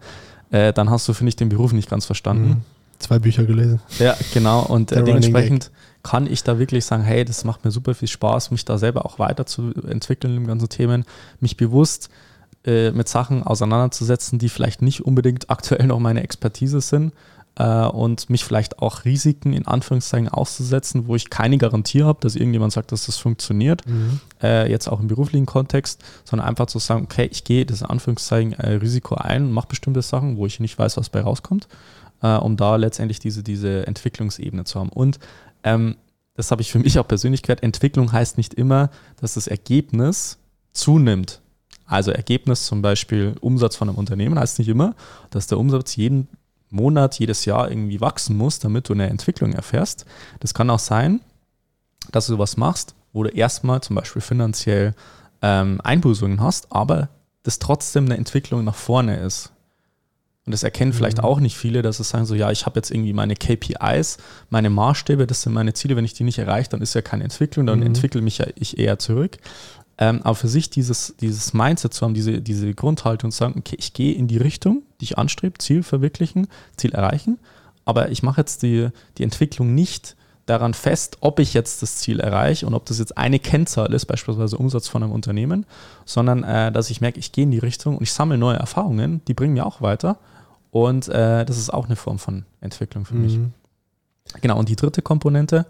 äh, 0.52 0.72
dann 0.72 0.88
hast 0.88 1.08
du, 1.08 1.14
finde 1.14 1.30
ich, 1.30 1.36
den 1.36 1.48
Beruf 1.48 1.72
nicht 1.72 1.90
ganz 1.90 2.06
verstanden. 2.06 2.48
Mhm. 2.48 2.62
Zwei 2.98 3.18
Bücher 3.18 3.44
gelesen. 3.44 3.80
Ja, 3.98 4.16
genau. 4.34 4.62
Und 4.62 4.92
äh, 4.92 5.02
dementsprechend 5.04 5.70
kann 6.02 6.26
ich 6.26 6.42
da 6.42 6.58
wirklich 6.58 6.84
sagen, 6.84 7.02
hey, 7.02 7.24
das 7.24 7.44
macht 7.44 7.64
mir 7.64 7.70
super 7.70 7.94
viel 7.94 8.08
Spaß, 8.08 8.50
mich 8.50 8.64
da 8.64 8.78
selber 8.78 9.06
auch 9.06 9.18
weiterzuentwickeln 9.18 10.36
in 10.36 10.46
ganzen 10.46 10.68
Themen, 10.68 11.04
mich 11.40 11.56
bewusst 11.56 12.08
äh, 12.64 12.90
mit 12.90 13.08
Sachen 13.08 13.42
auseinanderzusetzen, 13.42 14.38
die 14.38 14.48
vielleicht 14.48 14.82
nicht 14.82 15.02
unbedingt 15.02 15.50
aktuell 15.50 15.86
noch 15.86 15.98
meine 15.98 16.22
Expertise 16.22 16.80
sind 16.80 17.12
äh, 17.58 17.86
und 17.86 18.30
mich 18.30 18.44
vielleicht 18.44 18.78
auch 18.80 19.04
Risiken 19.04 19.52
in 19.52 19.66
Anführungszeichen 19.66 20.28
auszusetzen, 20.28 21.06
wo 21.06 21.14
ich 21.14 21.30
keine 21.30 21.58
Garantie 21.58 22.02
habe, 22.02 22.18
dass 22.20 22.36
irgendjemand 22.36 22.72
sagt, 22.72 22.92
dass 22.92 23.06
das 23.06 23.16
funktioniert, 23.18 23.86
mhm. 23.86 24.20
äh, 24.42 24.70
jetzt 24.70 24.88
auch 24.88 25.00
im 25.00 25.08
beruflichen 25.08 25.46
Kontext, 25.46 26.02
sondern 26.24 26.48
einfach 26.48 26.66
zu 26.66 26.78
sagen, 26.78 27.04
okay, 27.04 27.28
ich 27.30 27.44
gehe 27.44 27.66
das 27.66 27.82
in 27.82 27.86
Anführungszeichen 27.86 28.52
äh, 28.54 28.74
Risiko 28.74 29.16
ein 29.16 29.44
und 29.44 29.52
mache 29.52 29.68
bestimmte 29.68 30.02
Sachen, 30.02 30.36
wo 30.36 30.46
ich 30.46 30.60
nicht 30.60 30.78
weiß, 30.78 30.96
was 30.96 31.10
bei 31.10 31.20
rauskommt, 31.20 31.68
äh, 32.22 32.36
um 32.36 32.56
da 32.56 32.76
letztendlich 32.76 33.18
diese, 33.18 33.42
diese 33.42 33.86
Entwicklungsebene 33.86 34.64
zu 34.64 34.80
haben. 34.80 34.90
Und 34.90 35.18
ähm, 35.62 35.96
das 36.34 36.50
habe 36.50 36.62
ich 36.62 36.70
für 36.70 36.78
mich 36.78 36.98
auch 36.98 37.08
persönlich 37.08 37.42
gehört, 37.42 37.62
Entwicklung 37.62 38.12
heißt 38.12 38.36
nicht 38.36 38.54
immer, 38.54 38.90
dass 39.20 39.34
das 39.34 39.46
Ergebnis 39.48 40.38
zunimmt. 40.72 41.40
Also 41.84 42.10
Ergebnis 42.10 42.66
zum 42.66 42.82
Beispiel 42.82 43.34
Umsatz 43.40 43.76
von 43.76 43.88
einem 43.88 43.98
Unternehmen 43.98 44.38
heißt 44.38 44.58
nicht 44.58 44.68
immer, 44.68 44.94
dass 45.30 45.46
der 45.46 45.58
Umsatz 45.58 45.96
jeden 45.96 46.28
Monat, 46.70 47.18
jedes 47.18 47.44
Jahr 47.44 47.70
irgendwie 47.70 48.00
wachsen 48.00 48.36
muss, 48.36 48.58
damit 48.58 48.88
du 48.88 48.92
eine 48.92 49.08
Entwicklung 49.08 49.52
erfährst. 49.52 50.04
Das 50.40 50.54
kann 50.54 50.70
auch 50.70 50.78
sein, 50.78 51.20
dass 52.12 52.26
du 52.26 52.38
was 52.38 52.56
machst, 52.56 52.94
wo 53.12 53.22
du 53.22 53.30
erstmal 53.30 53.80
zum 53.80 53.96
Beispiel 53.96 54.22
finanziell 54.22 54.94
ähm, 55.42 55.80
Einbußungen 55.82 56.40
hast, 56.40 56.70
aber 56.70 57.08
das 57.42 57.58
trotzdem 57.58 58.04
eine 58.04 58.16
Entwicklung 58.16 58.64
nach 58.64 58.74
vorne 58.74 59.16
ist. 59.16 59.52
Und 60.48 60.52
das 60.52 60.62
erkennen 60.62 60.94
vielleicht 60.94 61.18
Mhm. 61.18 61.24
auch 61.24 61.40
nicht 61.40 61.58
viele, 61.58 61.82
dass 61.82 62.00
es 62.00 62.08
sagen 62.08 62.24
so, 62.24 62.34
ja, 62.34 62.50
ich 62.50 62.64
habe 62.64 62.78
jetzt 62.78 62.90
irgendwie 62.90 63.12
meine 63.12 63.34
KPIs, 63.36 64.16
meine 64.48 64.70
Maßstäbe, 64.70 65.26
das 65.26 65.42
sind 65.42 65.52
meine 65.52 65.74
Ziele, 65.74 65.94
wenn 65.94 66.06
ich 66.06 66.14
die 66.14 66.24
nicht 66.24 66.38
erreiche, 66.38 66.70
dann 66.70 66.80
ist 66.80 66.94
ja 66.94 67.02
keine 67.02 67.24
Entwicklung, 67.24 67.66
dann 67.66 67.80
Mhm. 67.80 67.86
entwickle 67.88 68.22
mich 68.22 68.38
ja 68.38 68.46
ich 68.54 68.78
eher 68.78 68.98
zurück. 68.98 69.36
Ähm, 69.98 70.20
aber 70.24 70.34
für 70.36 70.48
sich 70.48 70.70
dieses, 70.70 71.14
dieses 71.20 71.52
Mindset 71.52 71.92
zu 71.92 72.06
haben, 72.06 72.14
diese, 72.14 72.40
diese 72.40 72.72
Grundhaltung 72.72 73.30
zu 73.30 73.36
sagen, 73.36 73.56
okay, 73.58 73.76
ich 73.78 73.92
gehe 73.92 74.14
in 74.14 74.26
die 74.26 74.38
Richtung, 74.38 74.84
die 75.02 75.04
ich 75.04 75.18
anstrebe, 75.18 75.58
Ziel 75.58 75.82
verwirklichen, 75.82 76.46
Ziel 76.78 76.92
erreichen, 76.92 77.38
aber 77.84 78.08
ich 78.10 78.22
mache 78.22 78.40
jetzt 78.40 78.62
die, 78.62 78.88
die 79.18 79.24
Entwicklung 79.24 79.74
nicht 79.74 80.16
daran 80.46 80.72
fest, 80.72 81.18
ob 81.20 81.40
ich 81.40 81.52
jetzt 81.52 81.82
das 81.82 81.96
Ziel 81.96 82.20
erreiche 82.20 82.66
und 82.66 82.72
ob 82.72 82.86
das 82.86 82.98
jetzt 82.98 83.18
eine 83.18 83.38
Kennzahl 83.38 83.92
ist, 83.92 84.06
beispielsweise 84.06 84.56
Umsatz 84.56 84.88
von 84.88 85.02
einem 85.02 85.12
Unternehmen, 85.12 85.66
sondern 86.06 86.42
äh, 86.42 86.72
dass 86.72 86.88
ich 86.88 87.02
merke, 87.02 87.18
ich 87.18 87.32
gehe 87.32 87.44
in 87.44 87.50
die 87.50 87.58
Richtung 87.58 87.98
und 87.98 88.02
ich 88.02 88.12
sammle 88.14 88.38
neue 88.38 88.56
Erfahrungen, 88.56 89.20
die 89.28 89.34
bringen 89.34 89.52
mir 89.52 89.66
auch 89.66 89.82
weiter. 89.82 90.16
Und 90.70 91.08
äh, 91.08 91.44
das 91.44 91.58
ist 91.58 91.72
auch 91.72 91.86
eine 91.86 91.96
Form 91.96 92.18
von 92.18 92.44
Entwicklung 92.60 93.04
für 93.04 93.14
mich. 93.14 93.36
Mhm. 93.36 93.52
Genau, 94.40 94.58
und 94.58 94.68
die 94.68 94.76
dritte 94.76 95.02
Komponente, 95.02 95.66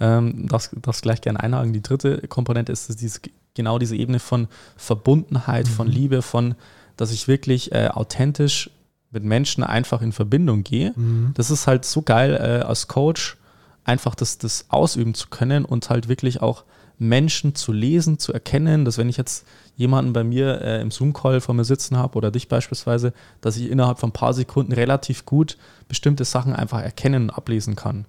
ähm, 0.00 0.46
das, 0.48 0.70
das 0.80 1.02
gleich 1.02 1.20
gerne 1.20 1.40
einhaken, 1.40 1.72
die 1.72 1.82
dritte 1.82 2.26
Komponente 2.28 2.72
ist 2.72 3.00
dieses, 3.00 3.20
genau 3.54 3.78
diese 3.78 3.96
Ebene 3.96 4.18
von 4.20 4.48
Verbundenheit, 4.76 5.68
von 5.68 5.88
Mhm. 5.88 5.92
Liebe, 5.92 6.22
von, 6.22 6.54
dass 6.96 7.12
ich 7.12 7.28
wirklich 7.28 7.72
äh, 7.72 7.88
authentisch 7.88 8.70
mit 9.10 9.24
Menschen 9.24 9.64
einfach 9.64 10.02
in 10.02 10.12
Verbindung 10.12 10.64
gehe. 10.64 10.92
Mhm. 10.96 11.32
Das 11.34 11.50
ist 11.50 11.66
halt 11.66 11.84
so 11.84 12.02
geil, 12.02 12.34
äh, 12.34 12.64
als 12.64 12.88
Coach 12.88 13.36
einfach 13.84 14.14
das, 14.14 14.38
das 14.38 14.66
ausüben 14.68 15.14
zu 15.14 15.28
können 15.28 15.64
und 15.64 15.88
halt 15.90 16.08
wirklich 16.08 16.42
auch 16.42 16.64
Menschen 16.98 17.54
zu 17.54 17.72
lesen, 17.72 18.18
zu 18.18 18.32
erkennen, 18.32 18.84
dass 18.84 18.98
wenn 18.98 19.08
ich 19.08 19.16
jetzt 19.16 19.46
jemanden 19.78 20.12
bei 20.12 20.24
mir 20.24 20.60
äh, 20.60 20.82
im 20.82 20.90
Zoom-Call 20.90 21.40
vor 21.40 21.54
mir 21.54 21.64
sitzen 21.64 21.96
habe 21.96 22.18
oder 22.18 22.30
dich 22.32 22.48
beispielsweise, 22.48 23.12
dass 23.40 23.56
ich 23.56 23.70
innerhalb 23.70 23.98
von 24.00 24.10
ein 24.10 24.12
paar 24.12 24.34
Sekunden 24.34 24.72
relativ 24.72 25.24
gut 25.24 25.56
bestimmte 25.86 26.24
Sachen 26.24 26.52
einfach 26.52 26.82
erkennen 26.82 27.22
und 27.24 27.30
ablesen 27.30 27.76
kann. 27.76 28.04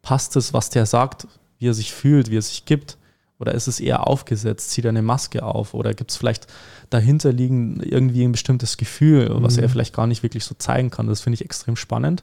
Passt 0.00 0.34
es, 0.36 0.54
was 0.54 0.70
der 0.70 0.86
sagt, 0.86 1.28
wie 1.58 1.68
er 1.68 1.74
sich 1.74 1.92
fühlt, 1.92 2.30
wie 2.30 2.38
er 2.38 2.42
sich 2.42 2.64
gibt? 2.64 2.96
Oder 3.38 3.52
ist 3.52 3.66
es 3.66 3.78
eher 3.78 4.06
aufgesetzt? 4.06 4.70
Zieht 4.70 4.86
er 4.86 4.88
eine 4.88 5.02
Maske 5.02 5.42
auf? 5.42 5.74
Oder 5.74 5.92
gibt 5.94 6.12
es 6.12 6.16
vielleicht 6.16 6.46
dahinter 6.90 7.30
liegen 7.32 7.80
irgendwie 7.80 8.24
ein 8.24 8.32
bestimmtes 8.32 8.76
Gefühl, 8.78 9.28
was 9.42 9.56
Mhm. 9.56 9.64
er 9.64 9.68
vielleicht 9.68 9.94
gar 9.94 10.06
nicht 10.06 10.22
wirklich 10.22 10.44
so 10.44 10.54
zeigen 10.56 10.90
kann? 10.90 11.08
Das 11.08 11.20
finde 11.20 11.34
ich 11.34 11.44
extrem 11.44 11.76
spannend. 11.76 12.22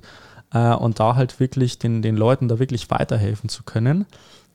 Äh, 0.51 0.73
und 0.73 0.99
da 0.99 1.15
halt 1.15 1.39
wirklich 1.39 1.77
den, 1.77 2.01
den 2.01 2.17
Leuten 2.17 2.47
da 2.47 2.57
wirklich 2.57 2.89
weiterhelfen 2.89 3.49
zu 3.49 3.61
können. 3.63 4.07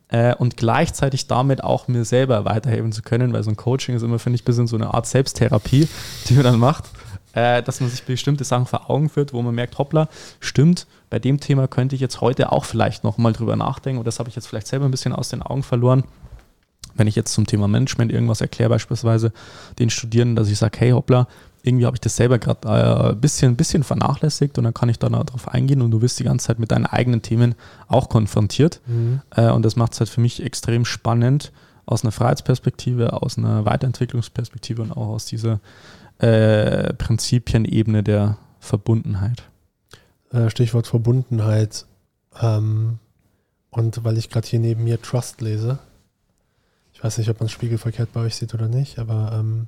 Äh, 0.08 0.34
und 0.34 0.56
gleichzeitig 0.56 1.26
damit 1.28 1.64
auch 1.64 1.88
mir 1.88 2.04
selber 2.04 2.44
weiterhelfen 2.44 2.92
zu 2.92 3.02
können, 3.02 3.32
weil 3.32 3.42
so 3.42 3.50
ein 3.50 3.56
Coaching 3.56 3.96
ist 3.96 4.02
immer, 4.02 4.18
finde 4.18 4.36
ich, 4.36 4.42
ein 4.42 4.44
bisschen 4.44 4.66
so 4.66 4.76
eine 4.76 4.92
Art 4.92 5.06
Selbsttherapie, 5.06 5.88
die 6.28 6.34
man 6.34 6.44
dann 6.44 6.58
macht, 6.58 6.84
äh, 7.32 7.62
dass 7.62 7.80
man 7.80 7.88
sich 7.88 8.04
bestimmte 8.04 8.44
Sachen 8.44 8.66
vor 8.66 8.90
Augen 8.90 9.08
führt, 9.08 9.32
wo 9.32 9.40
man 9.40 9.54
merkt, 9.54 9.78
hoppla, 9.78 10.08
stimmt, 10.40 10.86
bei 11.10 11.18
dem 11.18 11.40
Thema 11.40 11.68
könnte 11.68 11.94
ich 11.94 12.00
jetzt 12.00 12.20
heute 12.20 12.52
auch 12.52 12.64
vielleicht 12.64 13.02
nochmal 13.02 13.32
drüber 13.32 13.56
nachdenken 13.56 13.98
und 13.98 14.06
das 14.06 14.18
habe 14.18 14.28
ich 14.28 14.36
jetzt 14.36 14.46
vielleicht 14.46 14.66
selber 14.66 14.84
ein 14.84 14.90
bisschen 14.90 15.12
aus 15.12 15.30
den 15.30 15.42
Augen 15.42 15.62
verloren. 15.62 16.04
Wenn 16.94 17.06
ich 17.06 17.16
jetzt 17.16 17.32
zum 17.32 17.46
Thema 17.46 17.66
Management 17.66 18.12
irgendwas 18.12 18.40
erkläre, 18.40 18.70
beispielsweise 18.70 19.32
den 19.78 19.90
Studierenden, 19.90 20.36
dass 20.36 20.48
ich 20.48 20.58
sage, 20.58 20.78
hey 20.78 20.90
hoppla, 20.90 21.26
irgendwie 21.64 21.86
habe 21.86 21.96
ich 21.96 22.00
das 22.00 22.16
selber 22.16 22.38
gerade 22.38 22.68
äh, 22.68 23.12
ein 23.12 23.20
bisschen, 23.20 23.56
bisschen 23.56 23.84
vernachlässigt 23.84 24.58
und 24.58 24.64
dann 24.64 24.74
kann 24.74 24.90
ich 24.90 24.98
da 24.98 25.08
darauf 25.08 25.48
eingehen 25.48 25.80
und 25.80 25.90
du 25.90 26.02
wirst 26.02 26.18
die 26.18 26.24
ganze 26.24 26.48
Zeit 26.48 26.58
mit 26.58 26.70
deinen 26.70 26.84
eigenen 26.84 27.22
Themen 27.22 27.54
auch 27.88 28.10
konfrontiert. 28.10 28.82
Mhm. 28.86 29.22
Äh, 29.34 29.50
und 29.50 29.64
das 29.64 29.74
macht 29.74 29.94
es 29.94 30.00
halt 30.00 30.10
für 30.10 30.20
mich 30.20 30.42
extrem 30.42 30.84
spannend 30.84 31.52
aus 31.86 32.04
einer 32.04 32.12
Freiheitsperspektive, 32.12 33.14
aus 33.14 33.38
einer 33.38 33.64
Weiterentwicklungsperspektive 33.64 34.82
und 34.82 34.92
auch 34.92 35.08
aus 35.08 35.24
dieser 35.24 35.60
äh, 36.18 36.92
Prinzipienebene 36.94 38.02
der 38.02 38.36
Verbundenheit. 38.60 39.44
Äh, 40.32 40.50
Stichwort 40.50 40.86
Verbundenheit. 40.86 41.86
Ähm, 42.40 42.98
und 43.70 44.04
weil 44.04 44.18
ich 44.18 44.28
gerade 44.28 44.46
hier 44.46 44.60
neben 44.60 44.84
mir 44.84 45.00
Trust 45.00 45.40
lese, 45.40 45.78
ich 46.92 47.02
weiß 47.02 47.16
nicht, 47.18 47.30
ob 47.30 47.40
man 47.40 47.48
spiegelverkehrt 47.48 48.12
bei 48.12 48.20
euch 48.20 48.36
sieht 48.36 48.52
oder 48.52 48.68
nicht, 48.68 48.98
aber 48.98 49.32
ähm, 49.34 49.66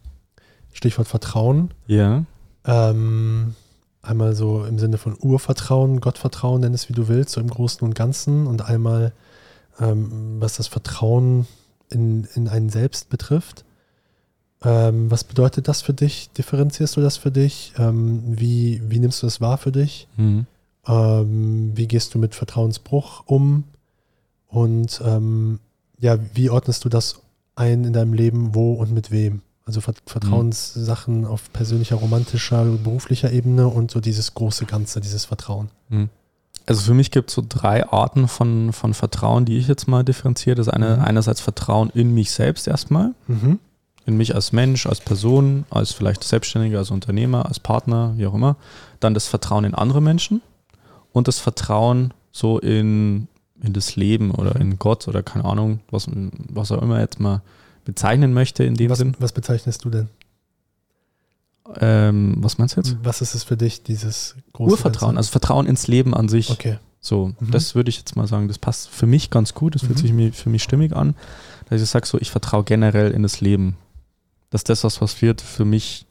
Stichwort 0.77 1.09
Vertrauen. 1.09 1.71
Ja. 1.87 2.25
Ähm, 2.65 3.55
einmal 4.03 4.35
so 4.35 4.65
im 4.65 4.79
Sinne 4.79 4.99
von 4.99 5.17
Urvertrauen, 5.19 6.01
Gottvertrauen, 6.01 6.61
nenn 6.61 6.75
es 6.75 6.89
wie 6.89 6.93
du 6.93 7.09
willst, 7.09 7.33
so 7.33 7.41
im 7.41 7.49
Großen 7.49 7.87
und 7.87 7.95
Ganzen. 7.95 8.47
Und 8.47 8.62
einmal, 8.62 9.12
ähm, 9.81 10.37
was 10.39 10.57
das 10.57 10.67
Vertrauen 10.67 11.47
in, 11.89 12.29
in 12.35 12.49
einen 12.49 12.69
selbst 12.69 13.09
betrifft. 13.09 13.65
Ähm, 14.62 15.11
was 15.11 15.25
bedeutet 15.25 15.69
das 15.69 15.83
für 15.83 15.95
dich? 15.95 16.31
Differenzierst 16.37 16.97
du 16.97 17.01
das 17.01 17.17
für 17.17 17.31
dich? 17.31 17.73
Ähm, 17.79 18.23
wie, 18.27 18.83
wie 18.85 18.99
nimmst 18.99 19.23
du 19.23 19.27
das 19.27 19.41
wahr 19.41 19.59
für 19.59 19.73
dich? 19.73 20.09
Mhm. 20.17 20.47
Ähm, 20.87 21.73
wie 21.75 21.89
gehst 21.89 22.15
du 22.15 22.19
mit 22.19 22.35
Vertrauensbruch 22.35 23.25
um? 23.27 23.65
Und 24.49 25.01
ähm, 25.05 25.59
ja, 25.99 26.19
wie 26.35 26.51
ordnest 26.51 26.85
du 26.85 26.89
das 26.89 27.21
ein 27.55 27.85
in 27.85 27.93
deinem 27.93 28.12
Leben, 28.12 28.55
wo 28.55 28.75
und 28.75 28.93
mit 28.93 29.11
wem? 29.11 29.43
Also 29.66 29.81
Ver 29.81 29.94
Vertrauenssachen 30.07 31.24
auf 31.24 31.52
persönlicher, 31.52 31.96
romantischer, 31.96 32.64
beruflicher 32.64 33.33
Ebene 33.33 33.66
und 33.66 33.90
so 33.90 34.00
dieses 34.00 34.33
große 34.35 34.64
Ganze, 34.64 35.00
dieses 35.00 35.24
Vertrauen. 35.24 35.70
Mhm. 35.88 36.09
Also 36.66 36.83
für 36.83 36.94
mich 36.94 37.11
gibt 37.11 37.31
es 37.31 37.35
so 37.35 37.42
drei 37.46 37.87
Arten 37.88 38.29
von, 38.29 38.72
von 38.72 38.94
Vertrauen, 38.94 39.44
die 39.44 39.59
ich 39.59 39.68
jetzt 39.68 39.87
mal 39.88 40.05
differenziere. 40.05 40.55
Das 40.57 40.68
eine 40.68 40.96
Mhm. 40.96 41.02
einerseits 41.02 41.40
Vertrauen 41.40 41.90
in 41.90 42.14
mich 42.14 42.31
selbst 42.31 42.66
erstmal, 42.68 43.12
Mhm. 43.26 43.59
in 44.05 44.16
mich 44.16 44.35
als 44.37 44.52
Mensch, 44.52 44.87
als 44.87 45.00
Person, 45.00 45.64
als 45.70 45.92
vielleicht 45.92 46.22
Selbstständiger, 46.22 46.79
als 46.79 46.92
Unternehmer, 46.92 47.46
als 47.46 47.59
Partner, 47.59 48.14
wie 48.16 48.26
auch 48.26 48.35
immer. 48.35 48.57
Dann 49.00 49.14
das 49.14 49.26
Vertrauen 49.26 49.64
in 49.64 49.74
andere 49.74 50.00
Menschen 50.00 50.42
und 51.12 51.26
das 51.26 51.40
Vertrauen 51.40 52.14
so 52.31 52.59
in, 52.61 53.26
in 53.62 53.72
das 53.72 53.96
Leben 53.96 54.31
oder 54.31 54.55
in 54.57 54.79
Gott 54.79 55.09
oder 55.09 55.24
keine 55.24 55.44
Ahnung, 55.44 55.81
was, 55.90 56.07
was 56.52 56.70
auch 56.70 56.83
immer 56.83 57.00
jetzt 57.00 57.18
mal 57.18 57.42
bezeichnen 57.87 58.35
möchte 58.35 58.62
in 58.64 58.75
dem 58.75 58.90
Was, 58.90 58.99
Sinn. 58.99 59.16
was 59.18 59.33
bezeichnest 59.33 59.83
du 59.85 59.90
denn? 59.90 60.09
Ähm, 61.81 62.37
was 62.38 62.59
meinst 62.59 62.77
du 62.77 62.81
jetzt? 62.81 62.96
Was 63.03 63.20
ist 63.22 63.35
es 63.35 63.42
für 63.42 63.57
dich, 63.57 63.83
dieses 63.83 64.37
große 64.53 64.72
Urvertrauen, 64.72 65.14
Ganze? 65.14 65.18
also 65.18 65.31
Vertrauen 65.33 65.66
ins 65.66 65.88
Leben 65.88 66.14
an 66.14 66.29
sich. 66.29 66.51
Okay. 66.51 66.79
So, 67.01 67.33
Mhm. 67.40 67.51
das 67.51 67.75
würde 67.75 67.88
ich 67.88 67.99
jetzt 67.99 68.14
mal 68.16 68.27
sagen, 68.27 68.46
das 68.49 68.59
passt 68.59 68.88
für 68.88 69.07
mich 69.07 69.31
ganz 69.31 69.55
gut, 69.55 69.75
das 69.75 69.83
fühlt 69.83 69.99
Mhm. 69.99 70.03
sich 70.03 70.12
mir, 70.12 70.33
für 70.33 70.49
mich 70.51 70.62
stimmig 70.62 70.94
an, 70.94 71.14
dass 71.68 71.81
ich 71.83 71.88
sage 71.88 72.07
so, 72.07 72.18
ich 72.18 72.31
vertraue 72.31 72.62
generell 72.64 73.11
in 73.11 73.22
das 73.22 73.40
Leben. 73.40 73.77
Dass 74.51 74.62
das, 74.64 74.85
was 74.85 75.22
wird, 75.22 75.40
für 75.40 75.64
mich 75.64 76.07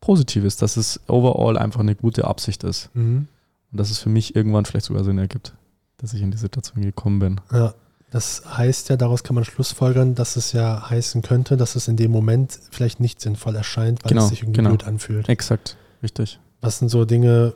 positiv 0.00 0.44
ist, 0.44 0.62
dass 0.62 0.76
es 0.76 1.00
overall 1.08 1.58
einfach 1.58 1.80
eine 1.80 1.94
gute 1.96 2.26
Absicht 2.26 2.62
ist. 2.64 2.90
Mhm. 2.94 3.26
Und 3.72 3.78
dass 3.80 3.90
es 3.90 3.98
für 3.98 4.08
mich 4.08 4.36
irgendwann 4.36 4.64
vielleicht 4.66 4.86
sogar 4.86 5.02
Sinn 5.04 5.18
ergibt, 5.18 5.52
dass 5.98 6.12
ich 6.14 6.22
in 6.22 6.30
die 6.30 6.38
Situation 6.38 6.82
gekommen 6.82 7.18
bin. 7.18 7.40
Ja, 7.52 7.74
das 8.12 8.42
heißt 8.46 8.90
ja, 8.90 8.96
daraus 8.98 9.22
kann 9.24 9.34
man 9.34 9.44
schlussfolgern, 9.44 10.14
dass 10.14 10.36
es 10.36 10.52
ja 10.52 10.90
heißen 10.90 11.22
könnte, 11.22 11.56
dass 11.56 11.76
es 11.76 11.88
in 11.88 11.96
dem 11.96 12.10
Moment 12.10 12.58
vielleicht 12.70 13.00
nicht 13.00 13.22
sinnvoll 13.22 13.56
erscheint, 13.56 14.04
weil 14.04 14.10
Genau, 14.10 14.24
es 14.24 14.28
sich 14.28 14.42
irgendwie 14.42 14.58
genau. 14.58 14.70
blöd 14.70 14.84
anfühlt. 14.84 15.30
Exakt, 15.30 15.78
richtig. 16.02 16.38
Was 16.60 16.78
sind 16.78 16.90
so 16.90 17.06
Dinge, 17.06 17.54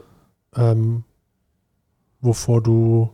ähm, 0.55 1.05
wovor 2.23 2.62
du 2.62 3.11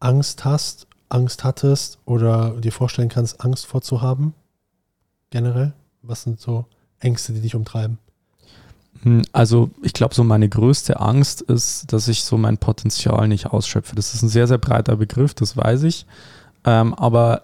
Angst 0.00 0.44
hast, 0.44 0.88
Angst 1.08 1.44
hattest 1.44 2.00
oder 2.06 2.60
dir 2.60 2.72
vorstellen 2.72 3.08
kannst, 3.08 3.40
Angst 3.40 3.66
vorzuhaben? 3.66 4.34
Generell? 5.30 5.74
Was 6.02 6.24
sind 6.24 6.40
so 6.40 6.66
Ängste, 6.98 7.32
die 7.32 7.40
dich 7.40 7.54
umtreiben? 7.54 7.98
Hm, 9.02 9.22
Also 9.32 9.70
ich 9.82 9.92
glaube, 9.92 10.14
so 10.14 10.24
meine 10.24 10.48
größte 10.48 11.00
Angst 11.00 11.42
ist, 11.42 11.92
dass 11.92 12.08
ich 12.08 12.24
so 12.24 12.36
mein 12.36 12.58
Potenzial 12.58 13.28
nicht 13.28 13.46
ausschöpfe. 13.46 13.96
Das 13.96 14.14
ist 14.14 14.22
ein 14.22 14.28
sehr, 14.28 14.46
sehr 14.46 14.58
breiter 14.58 14.96
Begriff, 14.96 15.34
das 15.34 15.56
weiß 15.56 15.84
ich. 15.84 16.06
Ähm, 16.64 16.94
aber 16.94 17.42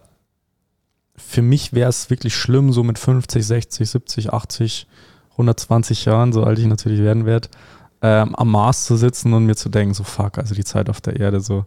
für 1.17 1.43
mich 1.43 1.73
wäre 1.73 1.89
es 1.91 2.11
wirklich 2.11 2.37
schlimm, 2.37 2.73
so 2.73 2.85
mit 2.85 2.99
50, 2.99 3.45
60, 3.45 3.91
70, 3.91 4.33
80, 4.33 4.87
120 5.33 6.05
Jahren, 6.05 6.33
so 6.33 6.45
alt 6.45 6.59
ich 6.59 6.67
natürlich 6.67 7.01
werden 7.01 7.27
werde, 7.27 7.49
ähm, 8.03 8.35
am 8.37 8.51
Mars 8.51 8.85
zu 8.85 8.97
sitzen 8.97 9.33
und 9.35 9.45
mir 9.47 9.57
zu 9.57 9.69
denken, 9.69 9.95
so 9.95 10.05
fuck, 10.05 10.39
also 10.39 10.55
die 10.55 10.65
Zeit 10.65 10.89
auf 10.89 11.01
der 11.01 11.19
Erde, 11.19 11.41
so 11.41 11.67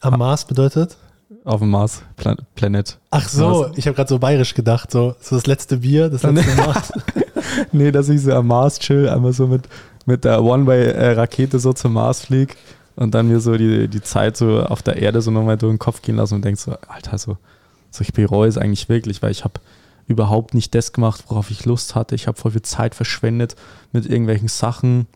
Am 0.00 0.18
Mars 0.18 0.46
bedeutet? 0.46 0.96
Auf 1.44 1.60
dem 1.60 1.70
Mars, 1.70 2.02
Plan 2.16 2.36
Planet. 2.54 2.98
Ach 3.10 3.28
so, 3.28 3.66
Was? 3.68 3.78
ich 3.78 3.86
habe 3.86 3.94
gerade 3.94 4.08
so 4.08 4.18
bayerisch 4.18 4.54
gedacht, 4.54 4.90
so, 4.90 5.14
so 5.20 5.36
das 5.36 5.46
letzte 5.46 5.78
Bier, 5.78 6.08
das 6.08 6.22
letzte 6.22 6.54
Mars. 6.56 6.92
nee, 7.72 7.92
dass 7.92 8.08
ich 8.08 8.22
so 8.22 8.32
am 8.32 8.48
Mars 8.48 8.78
chill, 8.78 9.08
einmal 9.08 9.32
so 9.32 9.46
mit, 9.46 9.68
mit 10.06 10.24
der 10.24 10.42
One-Way-Rakete 10.42 11.58
so 11.58 11.72
zum 11.72 11.92
Mars 11.92 12.24
fliege 12.24 12.54
und 12.96 13.14
dann 13.14 13.28
mir 13.28 13.40
so 13.40 13.56
die, 13.56 13.88
die 13.88 14.02
Zeit 14.02 14.36
so 14.36 14.62
auf 14.62 14.82
der 14.82 14.96
Erde 14.96 15.22
so 15.22 15.30
nochmal 15.30 15.56
durch 15.56 15.72
den 15.72 15.78
Kopf 15.78 16.02
gehen 16.02 16.16
lassen 16.16 16.34
und 16.34 16.44
denk 16.44 16.58
so, 16.58 16.76
Alter, 16.88 17.16
so, 17.18 17.36
so 17.90 18.02
ich 18.02 18.12
bereue 18.12 18.48
es 18.48 18.58
eigentlich 18.58 18.88
wirklich, 18.88 19.22
weil 19.22 19.30
ich 19.30 19.44
habe 19.44 19.60
überhaupt 20.06 20.54
nicht 20.54 20.74
das 20.74 20.92
gemacht, 20.92 21.24
worauf 21.28 21.50
ich 21.50 21.64
Lust 21.64 21.94
hatte. 21.94 22.16
Ich 22.16 22.26
habe 22.26 22.38
voll 22.38 22.50
viel 22.50 22.62
Zeit 22.62 22.96
verschwendet 22.96 23.54
mit 23.92 24.06
irgendwelchen 24.06 24.48
Sachen. 24.48 25.06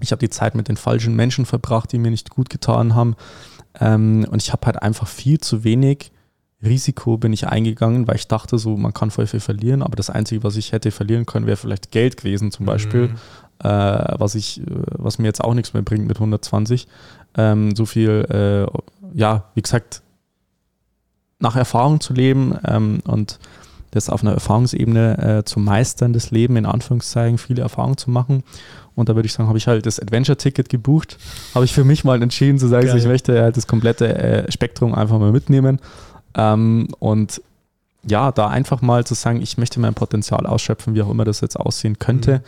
Ich 0.00 0.12
habe 0.12 0.20
die 0.20 0.30
Zeit 0.30 0.54
mit 0.54 0.68
den 0.68 0.76
falschen 0.76 1.14
Menschen 1.14 1.44
verbracht, 1.44 1.92
die 1.92 1.98
mir 1.98 2.10
nicht 2.10 2.30
gut 2.30 2.48
getan 2.48 2.94
haben. 2.94 3.16
Ähm, 3.80 4.26
und 4.30 4.42
ich 4.42 4.52
habe 4.52 4.66
halt 4.66 4.82
einfach 4.82 5.06
viel 5.08 5.38
zu 5.38 5.64
wenig 5.64 6.10
Risiko 6.62 7.18
bin 7.18 7.32
ich 7.32 7.46
eingegangen, 7.46 8.08
weil 8.08 8.16
ich 8.16 8.26
dachte 8.26 8.56
so, 8.58 8.76
man 8.76 8.94
kann 8.94 9.10
voll 9.10 9.26
viel 9.26 9.40
verlieren, 9.40 9.82
aber 9.82 9.96
das 9.96 10.08
Einzige, 10.08 10.42
was 10.44 10.56
ich 10.56 10.72
hätte 10.72 10.90
verlieren 10.90 11.26
können, 11.26 11.46
wäre 11.46 11.58
vielleicht 11.58 11.90
Geld 11.90 12.16
gewesen 12.16 12.50
zum 12.52 12.64
Beispiel, 12.64 13.08
Mhm. 13.08 13.14
äh, 13.58 14.18
was 14.18 14.34
ich, 14.34 14.60
äh, 14.60 14.64
was 14.96 15.18
mir 15.18 15.26
jetzt 15.26 15.44
auch 15.44 15.52
nichts 15.54 15.74
mehr 15.74 15.82
bringt 15.82 16.06
mit 16.06 16.18
120. 16.18 16.88
Ähm, 17.36 17.76
so 17.76 17.84
viel, 17.84 18.24
äh, 18.30 19.18
ja, 19.18 19.44
wie 19.54 19.62
gesagt, 19.62 20.02
nach 21.38 21.56
Erfahrung 21.56 22.00
zu 22.00 22.14
leben 22.14 22.56
ähm, 22.64 23.00
und 23.06 23.38
das 23.90 24.08
auf 24.08 24.22
einer 24.22 24.32
Erfahrungsebene 24.32 25.38
äh, 25.38 25.44
zu 25.44 25.60
meistern, 25.60 26.12
das 26.12 26.30
Leben 26.30 26.56
in 26.56 26.66
Anführungszeichen, 26.66 27.38
viele 27.38 27.62
Erfahrungen 27.62 27.96
zu 27.96 28.10
machen. 28.10 28.42
Und 28.96 29.08
da 29.08 29.14
würde 29.16 29.26
ich 29.26 29.32
sagen, 29.32 29.48
habe 29.48 29.58
ich 29.58 29.66
halt 29.66 29.86
das 29.86 29.98
Adventure-Ticket 29.98 30.68
gebucht, 30.68 31.18
habe 31.54 31.64
ich 31.64 31.72
für 31.72 31.84
mich 31.84 32.04
mal 32.04 32.22
entschieden 32.22 32.58
zu 32.58 32.68
sagen, 32.68 32.88
so, 32.88 32.96
ich 32.96 33.06
möchte 33.06 33.40
halt 33.42 33.56
das 33.56 33.66
komplette 33.66 34.14
äh, 34.16 34.52
Spektrum 34.52 34.94
einfach 34.94 35.18
mal 35.18 35.32
mitnehmen. 35.32 35.80
Ähm, 36.36 36.88
und 37.00 37.42
ja, 38.06 38.30
da 38.32 38.48
einfach 38.48 38.82
mal 38.82 39.04
zu 39.04 39.14
sagen, 39.14 39.40
ich 39.40 39.56
möchte 39.58 39.80
mein 39.80 39.94
Potenzial 39.94 40.46
ausschöpfen, 40.46 40.94
wie 40.94 41.02
auch 41.02 41.10
immer 41.10 41.24
das 41.24 41.40
jetzt 41.40 41.58
aussehen 41.58 41.98
könnte. 41.98 42.42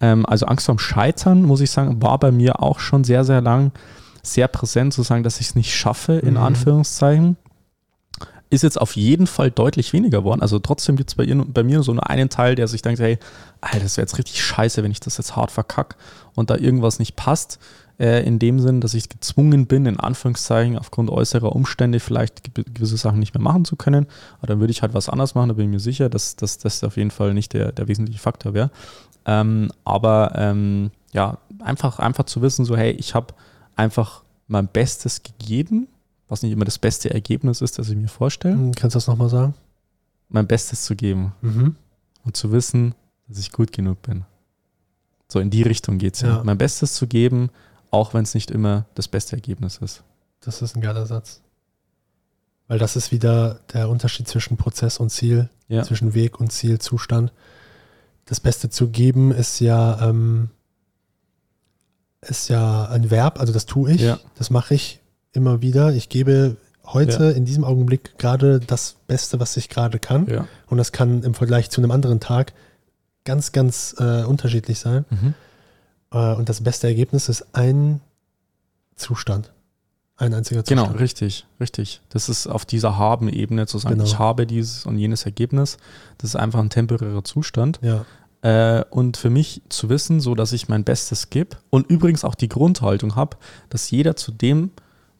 Ähm, 0.00 0.26
also 0.26 0.46
Angst 0.46 0.66
vorm 0.66 0.78
Scheitern, 0.78 1.42
muss 1.42 1.60
ich 1.60 1.70
sagen, 1.70 2.02
war 2.02 2.18
bei 2.18 2.32
mir 2.32 2.62
auch 2.62 2.80
schon 2.80 3.04
sehr, 3.04 3.24
sehr 3.24 3.40
lang 3.40 3.70
sehr 4.22 4.48
präsent, 4.48 4.94
zu 4.94 5.02
sagen, 5.02 5.22
dass 5.22 5.38
ich 5.40 5.48
es 5.48 5.54
nicht 5.54 5.74
schaffe, 5.74 6.14
in 6.14 6.32
Mhm. 6.34 6.38
Anführungszeichen. 6.40 7.36
Ist 8.50 8.62
jetzt 8.62 8.80
auf 8.80 8.94
jeden 8.94 9.26
Fall 9.26 9.50
deutlich 9.50 9.92
weniger 9.92 10.18
geworden. 10.18 10.42
Also 10.42 10.58
trotzdem 10.58 10.96
gibt 10.96 11.10
es 11.10 11.14
bei, 11.16 11.24
ihr- 11.24 11.44
bei 11.46 11.62
mir 11.62 11.82
so 11.82 11.92
nur 11.92 12.08
einen 12.08 12.28
Teil, 12.28 12.54
der 12.54 12.68
sich 12.68 12.82
denkt, 12.82 13.00
hey, 13.00 13.18
Alter, 13.60 13.80
das 13.80 13.96
wäre 13.96 14.04
jetzt 14.04 14.18
richtig 14.18 14.42
scheiße, 14.42 14.82
wenn 14.82 14.90
ich 14.92 15.00
das 15.00 15.16
jetzt 15.16 15.34
hart 15.34 15.50
verkack 15.50 15.96
und 16.34 16.50
da 16.50 16.56
irgendwas 16.56 16.98
nicht 16.98 17.16
passt. 17.16 17.58
Äh, 17.98 18.24
in 18.26 18.40
dem 18.40 18.58
Sinn, 18.60 18.80
dass 18.80 18.94
ich 18.94 19.08
gezwungen 19.08 19.66
bin, 19.66 19.86
in 19.86 20.00
Anführungszeichen, 20.00 20.76
aufgrund 20.76 21.10
äußerer 21.10 21.54
Umstände 21.54 22.00
vielleicht 22.00 22.54
ge- 22.54 22.64
gewisse 22.72 22.96
Sachen 22.96 23.20
nicht 23.20 23.34
mehr 23.34 23.42
machen 23.42 23.64
zu 23.64 23.76
können. 23.76 24.06
Aber 24.38 24.48
dann 24.48 24.58
würde 24.60 24.72
ich 24.72 24.82
halt 24.82 24.94
was 24.94 25.08
anders 25.08 25.34
machen, 25.36 25.48
da 25.48 25.54
bin 25.54 25.66
ich 25.66 25.70
mir 25.70 25.78
sicher, 25.80 26.08
dass, 26.08 26.34
dass 26.36 26.58
das 26.58 26.82
auf 26.84 26.96
jeden 26.96 27.12
Fall 27.12 27.34
nicht 27.34 27.52
der, 27.52 27.70
der 27.72 27.86
wesentliche 27.88 28.18
Faktor 28.20 28.52
wäre. 28.52 28.70
Ähm, 29.26 29.70
aber 29.84 30.32
ähm, 30.34 30.90
ja, 31.12 31.38
einfach, 31.60 31.98
einfach 32.00 32.24
zu 32.24 32.42
wissen, 32.42 32.64
so, 32.64 32.76
hey, 32.76 32.90
ich 32.92 33.14
habe 33.14 33.28
einfach 33.76 34.22
mein 34.48 34.66
Bestes 34.68 35.22
gegeben, 35.22 35.86
was 36.34 36.42
nicht 36.42 36.52
immer 36.52 36.64
das 36.64 36.78
beste 36.78 37.10
Ergebnis 37.10 37.60
ist, 37.60 37.78
das 37.78 37.88
ich 37.88 37.96
mir 37.96 38.08
vorstelle, 38.08 38.56
Mhm. 38.56 38.72
Kannst 38.72 38.94
du 38.94 38.98
das 38.98 39.06
nochmal 39.06 39.28
sagen? 39.30 39.54
mein 40.28 40.46
Bestes 40.46 40.82
zu 40.82 40.96
geben 40.96 41.32
Mhm. 41.42 41.76
und 42.24 42.36
zu 42.36 42.50
wissen, 42.50 42.94
dass 43.28 43.38
ich 43.38 43.52
gut 43.52 43.70
genug 43.72 44.02
bin. 44.02 44.24
So 45.28 45.38
in 45.40 45.48
die 45.50 45.62
Richtung 45.62 45.98
geht 45.98 46.14
es 46.16 46.20
ja. 46.22 46.28
Ja. 46.38 46.44
Mein 46.44 46.58
Bestes 46.58 46.94
zu 46.94 47.06
geben, 47.06 47.50
auch 47.90 48.14
wenn 48.14 48.24
es 48.24 48.34
nicht 48.34 48.50
immer 48.50 48.86
das 48.94 49.06
beste 49.08 49.36
Ergebnis 49.36 49.78
ist. 49.78 50.02
Das 50.40 50.60
ist 50.60 50.74
ein 50.76 50.80
geiler 50.82 51.06
Satz. 51.06 51.40
Weil 52.66 52.78
das 52.78 52.96
ist 52.96 53.12
wieder 53.12 53.60
der 53.72 53.88
Unterschied 53.88 54.26
zwischen 54.26 54.56
Prozess 54.56 54.98
und 54.98 55.10
Ziel, 55.10 55.48
Ja. 55.68 55.82
zwischen 55.84 56.14
Weg 56.14 56.40
und 56.40 56.50
Ziel, 56.50 56.78
Zustand. 56.80 57.32
Das 58.24 58.40
Beste 58.40 58.70
zu 58.70 58.88
geben 58.88 59.30
ist 59.32 59.60
ja, 59.60 60.08
ähm, 60.08 60.50
ist 62.22 62.48
ja 62.48 62.86
ein 62.88 63.10
Verb, 63.10 63.38
also 63.38 63.52
das 63.52 63.66
tue 63.66 63.92
ich, 63.92 64.00
Ja. 64.00 64.18
das 64.36 64.50
mache 64.50 64.74
ich 64.74 65.00
immer 65.34 65.60
wieder. 65.60 65.92
Ich 65.92 66.08
gebe 66.08 66.56
heute 66.86 67.30
in 67.30 67.44
diesem 67.44 67.64
Augenblick 67.64 68.18
gerade 68.18 68.60
das 68.60 68.96
Beste, 69.06 69.40
was 69.40 69.56
ich 69.56 69.68
gerade 69.68 69.98
kann. 69.98 70.26
Ja. 70.26 70.46
Und 70.66 70.78
das 70.78 70.92
kann 70.92 71.22
im 71.22 71.34
Vergleich 71.34 71.70
zu 71.70 71.80
einem 71.80 71.90
anderen 71.90 72.20
Tag 72.20 72.52
ganz, 73.24 73.52
ganz 73.52 73.94
äh, 73.98 74.22
unterschiedlich 74.24 74.78
sein. 74.78 75.04
Mhm. 75.10 75.34
Äh, 76.12 76.34
und 76.34 76.48
das 76.48 76.62
beste 76.62 76.86
Ergebnis 76.86 77.28
ist 77.28 77.46
ein 77.54 78.00
Zustand. 78.96 79.52
Ein 80.16 80.32
einziger 80.32 80.62
Genau, 80.62 80.82
Zustand. 80.82 81.00
richtig, 81.00 81.46
richtig. 81.58 82.00
Das 82.10 82.28
ist 82.28 82.46
auf 82.46 82.64
dieser 82.64 82.96
Haben-Ebene 82.96 83.66
zu 83.66 83.78
sagen, 83.78 83.96
Genau. 83.96 84.04
ich 84.04 84.18
habe 84.18 84.46
dieses 84.46 84.86
und 84.86 84.96
jenes 84.98 85.24
Ergebnis. 85.24 85.78
Das 86.18 86.30
ist 86.30 86.36
einfach 86.36 86.60
ein 86.60 86.70
temporärer 86.70 87.24
Zustand. 87.24 87.80
Ja. 87.82 88.04
Äh, 88.42 88.84
und 88.90 89.16
für 89.16 89.30
mich 89.30 89.62
zu 89.70 89.88
wissen, 89.88 90.20
so 90.20 90.34
dass 90.36 90.52
ich 90.52 90.68
mein 90.68 90.84
Bestes 90.84 91.30
gebe 91.30 91.56
und 91.70 91.90
übrigens 91.90 92.24
auch 92.24 92.34
die 92.36 92.48
Grundhaltung 92.48 93.16
habe, 93.16 93.38
dass 93.70 93.90
jeder 93.90 94.14
zu 94.14 94.30
dem 94.30 94.70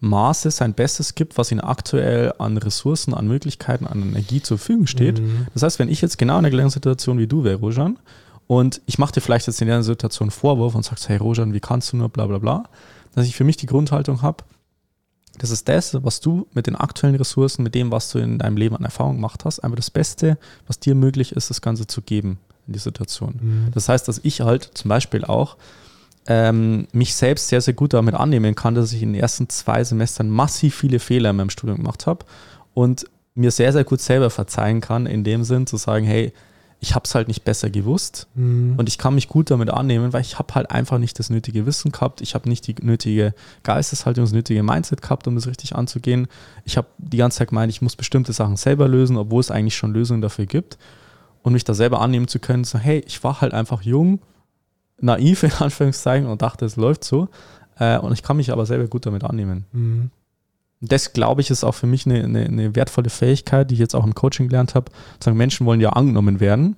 Maße 0.04 0.50
sein 0.50 0.74
Bestes 0.74 1.14
gibt, 1.14 1.36
was 1.38 1.50
ihm 1.50 1.60
aktuell 1.60 2.32
an 2.38 2.56
Ressourcen, 2.56 3.14
an 3.14 3.26
Möglichkeiten, 3.26 3.86
an 3.86 4.02
Energie 4.02 4.42
zur 4.42 4.58
Verfügung 4.58 4.86
steht. 4.86 5.20
Mhm. 5.20 5.46
Das 5.54 5.62
heißt, 5.62 5.78
wenn 5.78 5.88
ich 5.88 6.00
jetzt 6.00 6.18
genau 6.18 6.36
in 6.36 6.42
der 6.42 6.52
gleichen 6.52 6.70
Situation 6.70 7.18
wie 7.18 7.26
du 7.26 7.44
wäre, 7.44 7.58
Rojan, 7.58 7.98
und 8.46 8.82
ich 8.86 8.98
mache 8.98 9.12
dir 9.12 9.20
vielleicht 9.22 9.46
jetzt 9.46 9.62
in 9.62 9.68
der 9.68 9.82
Situation 9.82 10.26
einen 10.26 10.30
Vorwurf 10.30 10.74
und 10.74 10.84
sagst, 10.84 11.08
hey 11.08 11.16
Rojan, 11.16 11.54
wie 11.54 11.60
kannst 11.60 11.92
du 11.92 11.96
nur, 11.96 12.10
bla 12.10 12.26
bla 12.26 12.38
bla, 12.38 12.64
dass 13.14 13.26
ich 13.26 13.36
für 13.36 13.44
mich 13.44 13.56
die 13.56 13.66
Grundhaltung 13.66 14.22
habe, 14.22 14.44
das 15.38 15.50
ist 15.50 15.68
das, 15.68 15.96
was 16.04 16.20
du 16.20 16.46
mit 16.52 16.66
den 16.66 16.76
aktuellen 16.76 17.16
Ressourcen, 17.16 17.62
mit 17.62 17.74
dem, 17.74 17.90
was 17.90 18.10
du 18.10 18.18
in 18.18 18.38
deinem 18.38 18.56
Leben 18.56 18.76
an 18.76 18.84
Erfahrung 18.84 19.16
gemacht 19.16 19.44
hast, 19.44 19.60
einfach 19.60 19.76
das 19.76 19.90
Beste, 19.90 20.38
was 20.66 20.78
dir 20.78 20.94
möglich 20.94 21.32
ist, 21.32 21.50
das 21.50 21.60
Ganze 21.60 21.86
zu 21.86 22.02
geben 22.02 22.38
in 22.66 22.74
die 22.74 22.78
Situation. 22.78 23.34
Mhm. 23.40 23.68
Das 23.72 23.88
heißt, 23.88 24.06
dass 24.06 24.20
ich 24.22 24.42
halt 24.42 24.70
zum 24.74 24.90
Beispiel 24.90 25.24
auch 25.24 25.56
ähm, 26.26 26.86
mich 26.92 27.14
selbst 27.14 27.48
sehr, 27.48 27.60
sehr 27.60 27.74
gut 27.74 27.92
damit 27.92 28.14
annehmen 28.14 28.54
kann, 28.54 28.74
dass 28.74 28.92
ich 28.92 29.02
in 29.02 29.12
den 29.12 29.20
ersten 29.20 29.48
zwei 29.48 29.84
Semestern 29.84 30.28
massiv 30.30 30.74
viele 30.74 30.98
Fehler 30.98 31.30
in 31.30 31.36
meinem 31.36 31.50
Studium 31.50 31.78
gemacht 31.78 32.06
habe 32.06 32.24
und 32.72 33.04
mir 33.34 33.50
sehr, 33.50 33.72
sehr 33.72 33.84
gut 33.84 34.00
selber 34.00 34.30
verzeihen 34.30 34.80
kann, 34.80 35.06
in 35.06 35.24
dem 35.24 35.44
Sinn 35.44 35.66
zu 35.66 35.76
sagen, 35.76 36.04
hey, 36.06 36.32
ich 36.80 36.94
habe 36.94 37.04
es 37.06 37.14
halt 37.14 37.28
nicht 37.28 37.44
besser 37.44 37.70
gewusst 37.70 38.26
Mhm. 38.34 38.74
und 38.76 38.88
ich 38.88 38.98
kann 38.98 39.14
mich 39.14 39.28
gut 39.28 39.50
damit 39.50 39.70
annehmen, 39.70 40.12
weil 40.12 40.20
ich 40.20 40.38
habe 40.38 40.54
halt 40.54 40.70
einfach 40.70 40.98
nicht 40.98 41.18
das 41.18 41.30
nötige 41.30 41.64
Wissen 41.66 41.92
gehabt, 41.92 42.20
ich 42.20 42.34
habe 42.34 42.48
nicht 42.48 42.66
die 42.66 42.74
nötige 42.82 43.32
Geisteshaltung, 43.62 44.24
das 44.24 44.32
nötige 44.32 44.62
Mindset 44.62 45.00
gehabt, 45.00 45.26
um 45.26 45.34
das 45.34 45.46
richtig 45.46 45.74
anzugehen. 45.74 46.26
Ich 46.64 46.76
habe 46.76 46.86
die 46.98 47.16
ganze 47.16 47.38
Zeit 47.38 47.48
gemeint, 47.48 47.72
ich 47.72 47.80
muss 47.80 47.96
bestimmte 47.96 48.32
Sachen 48.34 48.56
selber 48.56 48.86
lösen, 48.86 49.16
obwohl 49.16 49.40
es 49.40 49.50
eigentlich 49.50 49.76
schon 49.76 49.94
Lösungen 49.94 50.20
dafür 50.20 50.44
gibt 50.46 50.76
und 51.42 51.54
mich 51.54 51.64
da 51.64 51.72
selber 51.74 52.00
annehmen 52.02 52.28
zu 52.28 52.38
können, 52.38 52.64
so 52.64 52.78
hey, 52.78 53.02
ich 53.06 53.24
war 53.24 53.40
halt 53.40 53.54
einfach 53.54 53.80
jung, 53.82 54.20
naiv 55.00 55.42
in 55.42 55.52
Anführungszeichen 55.52 56.26
und 56.26 56.42
dachte, 56.42 56.64
es 56.64 56.76
läuft 56.76 57.04
so 57.04 57.28
äh, 57.78 57.98
und 57.98 58.12
ich 58.12 58.22
kann 58.22 58.36
mich 58.36 58.52
aber 58.52 58.66
selber 58.66 58.86
gut 58.86 59.06
damit 59.06 59.24
annehmen. 59.24 59.64
Mhm. 59.72 60.10
Das, 60.80 61.12
glaube 61.12 61.40
ich, 61.40 61.50
ist 61.50 61.64
auch 61.64 61.74
für 61.74 61.86
mich 61.86 62.04
eine, 62.06 62.24
eine, 62.24 62.44
eine 62.44 62.76
wertvolle 62.76 63.08
Fähigkeit, 63.08 63.70
die 63.70 63.74
ich 63.74 63.80
jetzt 63.80 63.94
auch 63.94 64.04
im 64.04 64.14
Coaching 64.14 64.48
gelernt 64.48 64.74
habe. 64.74 64.92
Sagen, 65.22 65.36
Menschen 65.36 65.66
wollen 65.66 65.80
ja 65.80 65.90
angenommen 65.90 66.40
werden. 66.40 66.76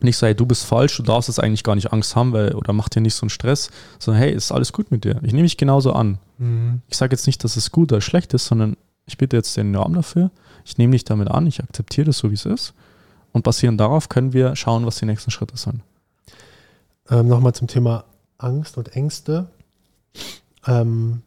Nicht 0.00 0.16
so, 0.16 0.26
hey, 0.26 0.34
du 0.34 0.44
bist 0.46 0.64
falsch, 0.64 0.96
du 0.96 1.04
darfst 1.04 1.28
jetzt 1.28 1.38
eigentlich 1.38 1.62
gar 1.62 1.76
nicht 1.76 1.92
Angst 1.92 2.16
haben, 2.16 2.32
weil, 2.32 2.54
oder 2.54 2.72
mach 2.72 2.88
dir 2.88 3.00
nicht 3.00 3.14
so 3.14 3.22
einen 3.22 3.30
Stress, 3.30 3.70
sondern 4.00 4.22
hey, 4.22 4.32
ist 4.32 4.50
alles 4.50 4.72
gut 4.72 4.90
mit 4.90 5.04
dir. 5.04 5.20
Ich 5.22 5.32
nehme 5.32 5.42
mich 5.42 5.56
genauso 5.56 5.92
an. 5.92 6.18
Mhm. 6.38 6.80
Ich 6.88 6.96
sage 6.96 7.12
jetzt 7.12 7.26
nicht, 7.26 7.44
dass 7.44 7.56
es 7.56 7.70
gut 7.70 7.92
oder 7.92 8.00
schlecht 8.00 8.34
ist, 8.34 8.46
sondern 8.46 8.76
ich 9.06 9.18
bitte 9.18 9.36
jetzt 9.36 9.56
den 9.56 9.74
Raum 9.76 9.94
dafür. 9.94 10.32
Ich 10.64 10.78
nehme 10.78 10.92
dich 10.92 11.04
damit 11.04 11.28
an, 11.28 11.46
ich 11.46 11.62
akzeptiere 11.62 12.06
das 12.06 12.18
so, 12.18 12.30
wie 12.30 12.34
es 12.34 12.46
ist. 12.46 12.74
Und 13.30 13.44
basierend 13.44 13.80
darauf 13.80 14.08
können 14.08 14.32
wir 14.32 14.56
schauen, 14.56 14.84
was 14.84 14.96
die 14.96 15.06
nächsten 15.06 15.30
Schritte 15.30 15.56
sind. 15.56 15.82
Ähm, 17.10 17.28
Nochmal 17.28 17.54
zum 17.54 17.68
Thema 17.68 18.04
Angst 18.38 18.78
und 18.78 18.94
Ängste. 18.96 19.48
Ähm, 20.66 21.22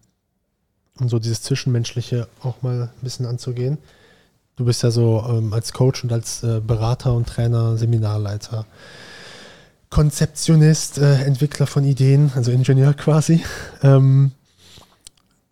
um 1.00 1.10
so 1.10 1.20
dieses 1.20 1.42
Zwischenmenschliche 1.42 2.28
auch 2.42 2.62
mal 2.62 2.84
ein 2.84 2.90
bisschen 3.02 3.26
anzugehen. 3.26 3.78
Du 4.56 4.66
bist 4.66 4.84
ja 4.84 4.92
so 4.92 5.24
ähm, 5.28 5.52
als 5.52 5.74
Coach 5.74 6.04
und 6.04 6.14
als 6.14 6.44
äh, 6.44 6.62
Berater 6.66 7.14
und 7.14 7.28
Trainer, 7.28 7.78
Seminarleiter, 7.78 8.66
Konzeptionist, 9.90 10.98
äh, 10.98 11.24
Entwickler 11.24 11.68
von 11.68 11.84
Ideen, 11.84 12.32
also 12.36 12.52
Ingenieur 12.52 12.94
quasi, 12.94 13.44
ähm, 13.84 14.32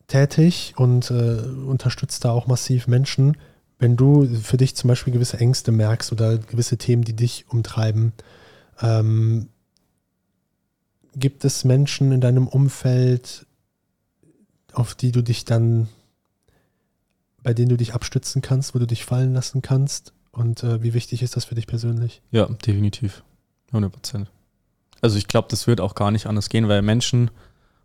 tätig 0.07 0.73
und 0.77 1.12
äh, 1.12 1.39
unterstützt 1.67 2.23
da 2.23 2.31
auch 2.31 2.47
massiv 2.47 2.88
Menschen. 2.88 3.36
Wenn 3.79 3.97
du 3.97 4.25
für 4.41 4.57
dich 4.57 4.75
zum 4.75 4.88
Beispiel 4.88 5.12
gewisse 5.12 5.39
Ängste 5.39 5.73
merkst 5.73 6.13
oder 6.13 6.38
gewisse 6.38 6.77
Themen, 6.77 7.03
die 7.03 7.15
dich 7.15 7.45
umtreiben, 7.49 8.13
ähm, 8.81 9.49
gibt 11.15 11.45
es 11.45 11.63
Menschen 11.63 12.12
in 12.12 12.21
deinem 12.21 12.47
Umfeld, 12.47 13.45
auf 14.73 14.95
die 14.95 15.12
du 15.12 15.21
dich 15.21 15.45
dann, 15.45 15.88
bei 17.41 17.54
denen 17.54 17.69
du 17.69 17.78
dich 17.78 17.93
abstützen 17.93 18.41
kannst, 18.41 18.73
wo 18.73 18.80
du 18.80 18.88
dich 18.88 19.06
fallen 19.06 19.34
lassen 19.34 19.62
kannst? 19.62 20.13
Und 20.32 20.63
äh, 20.63 20.82
wie 20.82 20.93
wichtig 20.93 21.21
ist 21.21 21.36
das 21.36 21.45
für 21.45 21.56
dich 21.56 21.67
persönlich? 21.67 22.21
Ja, 22.32 22.47
definitiv. 22.47 23.23
100 23.67 23.91
Prozent. 23.91 24.32
Also 25.02 25.17
ich 25.17 25.28
glaube, 25.28 25.47
das 25.52 25.67
wird 25.67 25.82
auch 25.82 25.95
gar 25.95 26.12
nicht 26.12 26.28
anders 26.28 26.49
gehen, 26.49 26.67
weil 26.67 26.82
Menschen 26.82 27.30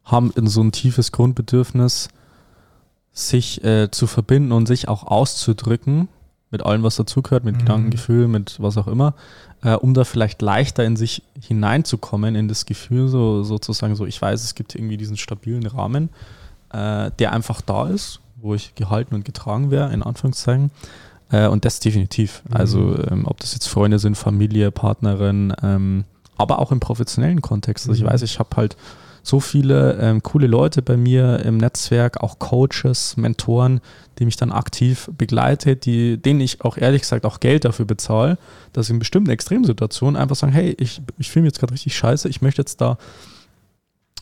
haben 0.04 0.32
in 0.36 0.46
so 0.46 0.62
ein 0.62 0.72
tiefes 0.72 1.12
Grundbedürfnis, 1.12 2.08
sich 3.12 3.64
äh, 3.64 3.90
zu 3.90 4.06
verbinden 4.06 4.52
und 4.52 4.66
sich 4.66 4.88
auch 4.88 5.02
auszudrücken 5.02 6.08
mit 6.50 6.64
allem, 6.64 6.82
was 6.82 6.96
dazugehört, 6.96 7.44
mit 7.44 7.54
Mhm. 7.56 7.58
Gedanken, 7.58 7.90
Gefühl, 7.90 8.28
mit 8.28 8.56
was 8.60 8.76
auch 8.78 8.86
immer, 8.88 9.14
äh, 9.62 9.74
um 9.74 9.92
da 9.94 10.04
vielleicht 10.04 10.40
leichter 10.42 10.84
in 10.84 10.96
sich 10.96 11.22
hineinzukommen, 11.40 12.34
in 12.34 12.48
das 12.48 12.64
Gefühl, 12.66 13.08
so 13.08 13.42
sozusagen 13.42 13.94
so, 13.96 14.06
ich 14.06 14.20
weiß, 14.20 14.42
es 14.42 14.54
gibt 14.54 14.74
irgendwie 14.74 14.96
diesen 14.96 15.16
stabilen 15.16 15.66
Rahmen, 15.66 16.08
äh, 16.72 17.10
der 17.18 17.32
einfach 17.32 17.60
da 17.60 17.88
ist, 17.88 18.20
wo 18.40 18.54
ich 18.54 18.74
gehalten 18.76 19.14
und 19.14 19.24
getragen 19.24 19.70
wäre, 19.70 19.92
in 19.92 20.02
Anführungszeichen. 20.02 20.70
Äh, 21.30 21.48
und 21.48 21.64
das 21.64 21.80
definitiv. 21.80 22.42
Mhm. 22.48 22.56
Also 22.56 22.98
ähm, 23.10 23.26
ob 23.26 23.38
das 23.40 23.52
jetzt 23.52 23.66
Freunde 23.68 23.98
sind, 23.98 24.16
Familie, 24.16 24.70
Partnerin, 24.70 25.52
ähm, 25.62 26.04
aber 26.38 26.60
auch 26.60 26.72
im 26.72 26.80
professionellen 26.80 27.42
Kontext. 27.42 27.88
Also 27.88 28.00
Mhm. 28.00 28.06
ich 28.06 28.12
weiß, 28.12 28.22
ich 28.22 28.38
habe 28.38 28.56
halt 28.56 28.76
so 29.28 29.40
viele 29.40 29.98
ähm, 30.00 30.22
coole 30.22 30.46
Leute 30.46 30.80
bei 30.80 30.96
mir 30.96 31.40
im 31.40 31.58
Netzwerk, 31.58 32.22
auch 32.22 32.38
Coaches, 32.38 33.16
Mentoren, 33.16 33.80
die 34.18 34.24
mich 34.24 34.36
dann 34.36 34.50
aktiv 34.50 35.10
begleiten, 35.16 35.78
die, 35.80 36.16
denen 36.16 36.40
ich 36.40 36.62
auch 36.62 36.78
ehrlich 36.78 37.02
gesagt 37.02 37.26
auch 37.26 37.38
Geld 37.38 37.66
dafür 37.66 37.84
bezahle, 37.84 38.38
dass 38.72 38.86
sie 38.86 38.94
in 38.94 38.98
bestimmten 38.98 39.30
Extremsituationen 39.30 40.16
einfach 40.20 40.34
sagen, 40.34 40.52
hey, 40.52 40.74
ich, 40.78 41.02
ich 41.18 41.30
fühle 41.30 41.42
mich 41.42 41.50
jetzt 41.50 41.60
gerade 41.60 41.74
richtig 41.74 41.96
scheiße, 41.96 42.28
ich 42.28 42.40
möchte 42.40 42.62
jetzt 42.62 42.80
da 42.80 42.96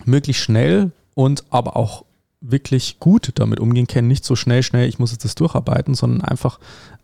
möglichst 0.05 0.43
schnell 0.43 0.91
und 1.15 1.45
aber 1.51 1.77
auch 1.77 2.05
wirklich 2.41 2.99
gut 2.99 3.31
damit 3.37 3.61
umgehen 3.61 3.87
können, 3.87 4.09
nicht 4.09 4.25
so 4.25 4.35
schnell, 4.35 4.63
schnell, 4.63 4.89
ich 4.89 4.99
muss 4.99 5.13
jetzt 5.13 5.25
das 5.25 5.37
durcharbeiten, 5.37 5.95
sondern 5.95 6.23
einfach 6.23 6.59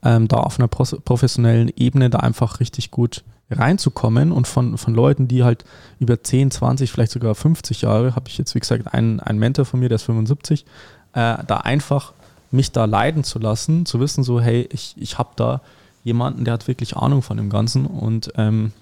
ähm, 0.05 0.29
da 0.29 0.39
auf 0.39 0.59
einer 0.59 0.69
professionellen 0.69 1.71
Ebene 1.77 2.11
da 2.11 2.19
einfach 2.19 2.61
richtig 2.61 2.91
gut 2.91 3.25
reinzukommen 3.51 4.33
und 4.33 4.47
von, 4.47 4.79
von 4.79 4.95
Leuten, 4.95 5.29
die 5.29 5.45
halt 5.45 5.65
über 5.99 6.23
10, 6.23 6.51
20, 6.51 6.91
vielleicht 6.91 7.13
sogar 7.13 7.35
50 7.35 7.83
Jahre, 7.83 8.17
habe 8.17 8.29
ich 8.29 8.39
jetzt 8.39 8.55
wie 8.55 8.61
gesagt 8.61 8.93
einen, 8.95 9.21
einen 9.21 9.39
Mentor 9.39 9.65
von 9.65 9.81
mir, 9.81 9.89
der 9.89 9.97
ist 9.97 10.05
75, 10.05 10.65
äh, 11.13 11.37
da 11.47 11.59
einfach 11.59 12.13
mich 12.51 12.73
da 12.73 12.85
leiden 12.85 13.25
zu 13.25 13.39
lassen, 13.39 13.87
zu 13.87 14.01
wissen 14.01 14.25
so, 14.25 14.41
hey, 14.41 14.69
ich, 14.73 14.95
ich 14.99 15.19
habe 15.19 15.31
da 15.37 15.61
jemanden, 16.05 16.45
der 16.45 16.55
hat 16.55 16.69
wirklich 16.69 16.97
Ahnung 16.97 17.23
von 17.23 17.37
dem 17.37 17.51
Ganzen 17.51 17.87
und 17.87 18.33
ähm, 18.37 18.73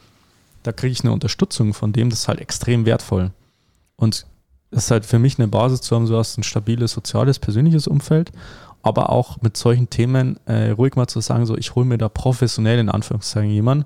da 0.63 0.73
kriege 0.73 0.93
ich 0.93 1.03
eine 1.03 1.13
Unterstützung 1.13 1.75
von 1.75 1.93
dem, 1.93 2.11
das 2.11 2.21
ist 2.21 2.29
halt 2.29 2.41
extrem 2.41 2.87
wertvoll. 2.87 3.31
Und 3.97 4.27
es 4.71 4.85
ist 4.85 4.91
halt 4.91 5.07
für 5.07 5.19
mich 5.19 5.39
eine 5.39 5.49
Basis 5.49 5.81
zu 5.81 5.95
haben, 5.95 6.07
so 6.07 6.17
hast 6.17 6.39
ein 6.39 6.43
stabiles 6.43 6.93
soziales, 6.93 7.39
persönliches 7.39 7.87
Umfeld, 7.87 8.33
aber 8.83 9.11
auch 9.11 9.41
mit 9.43 9.57
solchen 9.57 9.91
Themen 9.91 10.39
äh, 10.47 10.71
ruhig 10.71 10.97
mal 10.97 11.07
zu 11.07 11.21
sagen, 11.21 11.47
so 11.47 11.57
ich 11.57 11.75
hole 11.75 11.87
mir 11.87 11.99
da 11.99 12.09
professionell 12.09 12.79
in 12.79 12.89
Anführungszeichen 12.89 13.51
jemanden 13.51 13.85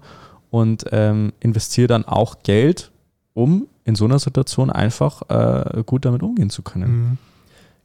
und 0.51 0.84
ähm, 0.92 1.32
investiere 1.40 1.88
dann 1.88 2.05
auch 2.05 2.42
Geld, 2.42 2.92
um 3.32 3.66
in 3.84 3.97
so 3.97 4.05
einer 4.05 4.18
Situation 4.18 4.70
einfach 4.70 5.22
äh, 5.28 5.82
gut 5.84 6.05
damit 6.05 6.22
umgehen 6.22 6.51
zu 6.51 6.62
können. 6.62 6.90
Mhm. 6.90 7.18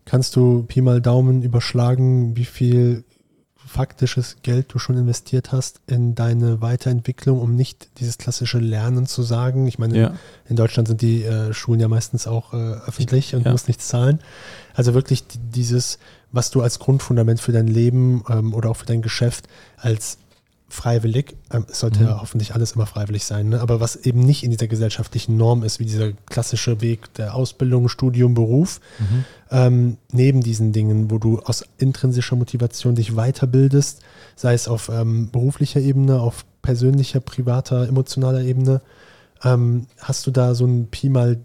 Kannst 0.06 0.36
du 0.36 0.64
Pi 0.64 0.82
mal 0.82 1.02
Daumen 1.02 1.44
überschlagen, 1.44 2.36
wie 2.36 2.46
viel 2.46 3.04
faktisches 3.70 4.38
Geld 4.42 4.74
du 4.74 4.80
schon 4.80 4.98
investiert 4.98 5.52
hast 5.52 5.82
in 5.86 6.16
deine 6.16 6.60
Weiterentwicklung, 6.60 7.40
um 7.40 7.56
nicht 7.56 7.90
dieses 8.00 8.18
klassische 8.18 8.58
Lernen 8.58 9.06
zu 9.06 9.22
sagen. 9.22 9.68
Ich 9.68 9.78
meine, 9.78 9.98
ja. 9.98 10.14
in 10.48 10.56
Deutschland 10.56 10.88
sind 10.88 11.02
die 11.02 11.24
äh, 11.24 11.54
Schulen 11.54 11.80
ja 11.80 11.88
meistens 11.88 12.28
auch 12.28 12.54
äh, 12.54 12.58
öffentlich 12.58 13.36
und 13.36 13.46
ja. 13.46 13.52
musst 13.52 13.68
nichts 13.68 13.88
zahlen. 13.88 14.20
Also 14.74 14.96
wirklich 14.96 15.24
dieses, 15.54 16.00
was 16.32 16.52
du 16.52 16.62
als 16.62 16.80
Grundfundament 16.80 17.40
für 17.40 17.52
dein 17.52 17.68
Leben 17.68 18.24
ähm, 18.30 18.54
oder 18.54 18.70
auch 18.70 18.78
für 18.78 18.86
dein 18.86 19.02
Geschäft 19.02 19.48
als 19.78 20.18
freiwillig, 20.70 21.36
ähm, 21.52 21.66
es 21.70 21.80
sollte 21.80 22.02
mhm. 22.02 22.06
ja 22.06 22.22
hoffentlich 22.22 22.54
alles 22.54 22.74
immer 22.74 22.86
freiwillig 22.86 23.26
sein, 23.26 23.50
ne? 23.50 23.60
aber 23.60 23.80
was 23.80 23.96
eben 23.96 24.20
nicht 24.20 24.44
in 24.44 24.52
dieser 24.52 24.68
gesellschaftlichen 24.68 25.36
Norm 25.36 25.64
ist, 25.64 25.80
wie 25.80 25.86
dieser 25.86 26.12
klassische 26.30 26.82
Weg 26.82 27.12
der 27.16 27.34
Ausbildung, 27.34 27.90
Studium, 27.90 28.36
Beruf, 28.36 28.80
mhm. 29.00 29.26
ähm, 29.50 29.98
neben 30.12 30.42
diesen 30.42 30.72
Dingen, 30.72 31.10
wo 31.10 31.18
du 31.18 31.40
aus 31.40 31.66
intrinsischer 31.80 32.36
Motivation 32.36 32.96
dich 32.96 33.14
weiterbildest, 33.16 34.02
sei 34.36 34.54
es 34.54 34.68
auf 34.68 34.90
ähm, 34.90 35.32
beruflicher 35.32 35.80
Ebene, 35.80 36.22
auf 36.22 36.46
persönlicher, 36.62 37.20
privater, 37.20 37.88
emotionaler 37.88 38.42
Ebene, 38.42 38.82
ähm, 39.44 39.88
hast 40.00 40.28
du 40.28 40.32
da 40.32 40.54
so 40.54 40.66
ein 40.66 40.88
Pi 40.88 41.10
mal 41.10 41.40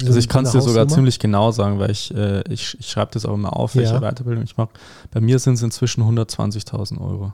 also 0.00 0.18
ich 0.18 0.28
kann 0.28 0.44
es 0.44 0.52
dir 0.52 0.62
sogar 0.62 0.88
ziemlich 0.88 1.18
genau 1.18 1.50
sagen, 1.52 1.78
weil 1.78 1.90
ich, 1.90 2.14
äh, 2.14 2.42
ich, 2.50 2.76
ich 2.80 2.88
schreibe 2.88 3.12
das 3.12 3.26
auch 3.26 3.34
immer 3.34 3.56
auf, 3.56 3.76
welche 3.76 3.94
ja. 3.94 4.00
Weiterbildung 4.00 4.42
ich 4.42 4.56
mache. 4.56 4.70
Bei 5.10 5.20
mir 5.20 5.38
sind 5.38 5.54
es 5.54 5.62
inzwischen 5.62 6.02
120.000 6.02 7.00
Euro. 7.00 7.32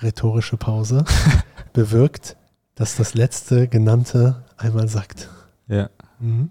rhetorische 0.00 0.56
Pause 0.56 1.04
bewirkt, 1.72 2.36
dass 2.74 2.96
das 2.96 3.14
letzte 3.14 3.68
genannte 3.68 4.44
einmal 4.56 4.88
sagt. 4.88 5.28
Ja. 5.66 5.90
Mhm. 6.20 6.50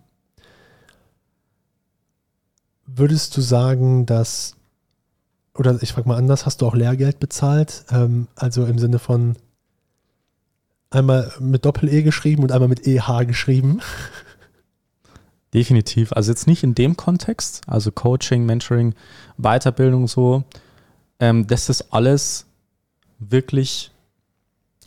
Würdest 2.86 3.36
du 3.36 3.42
sagen, 3.42 4.06
dass, 4.06 4.56
oder 5.54 5.82
ich 5.82 5.94
frage 5.94 6.08
mal 6.08 6.18
anders, 6.18 6.46
hast 6.46 6.62
du 6.62 6.68
auch 6.68 6.76
Lehrgeld 6.76 7.20
bezahlt? 7.20 7.86
Ähm, 7.90 8.28
also 8.36 8.66
im 8.66 8.80
Sinne 8.80 9.00
von 9.00 9.36
einmal 10.90 11.32
mit 11.40 11.66
Doppel-E 11.66 12.04
geschrieben 12.04 12.44
und 12.44 12.52
einmal 12.52 12.70
mit 12.70 12.88
EH 12.88 13.26
geschrieben? 13.26 13.82
Definitiv. 15.54 16.14
Also 16.14 16.32
jetzt 16.32 16.48
nicht 16.48 16.64
in 16.64 16.76
dem 16.76 16.98
Kontext, 16.98 17.62
also 17.68 17.92
Coaching, 17.92 18.46
Mentoring, 18.46 18.94
Weiterbildung 19.38 20.08
so. 20.08 20.44
Ähm, 21.20 21.48
das 21.48 21.70
ist 21.70 21.94
alles 21.94 22.46
wirklich, 23.20 23.92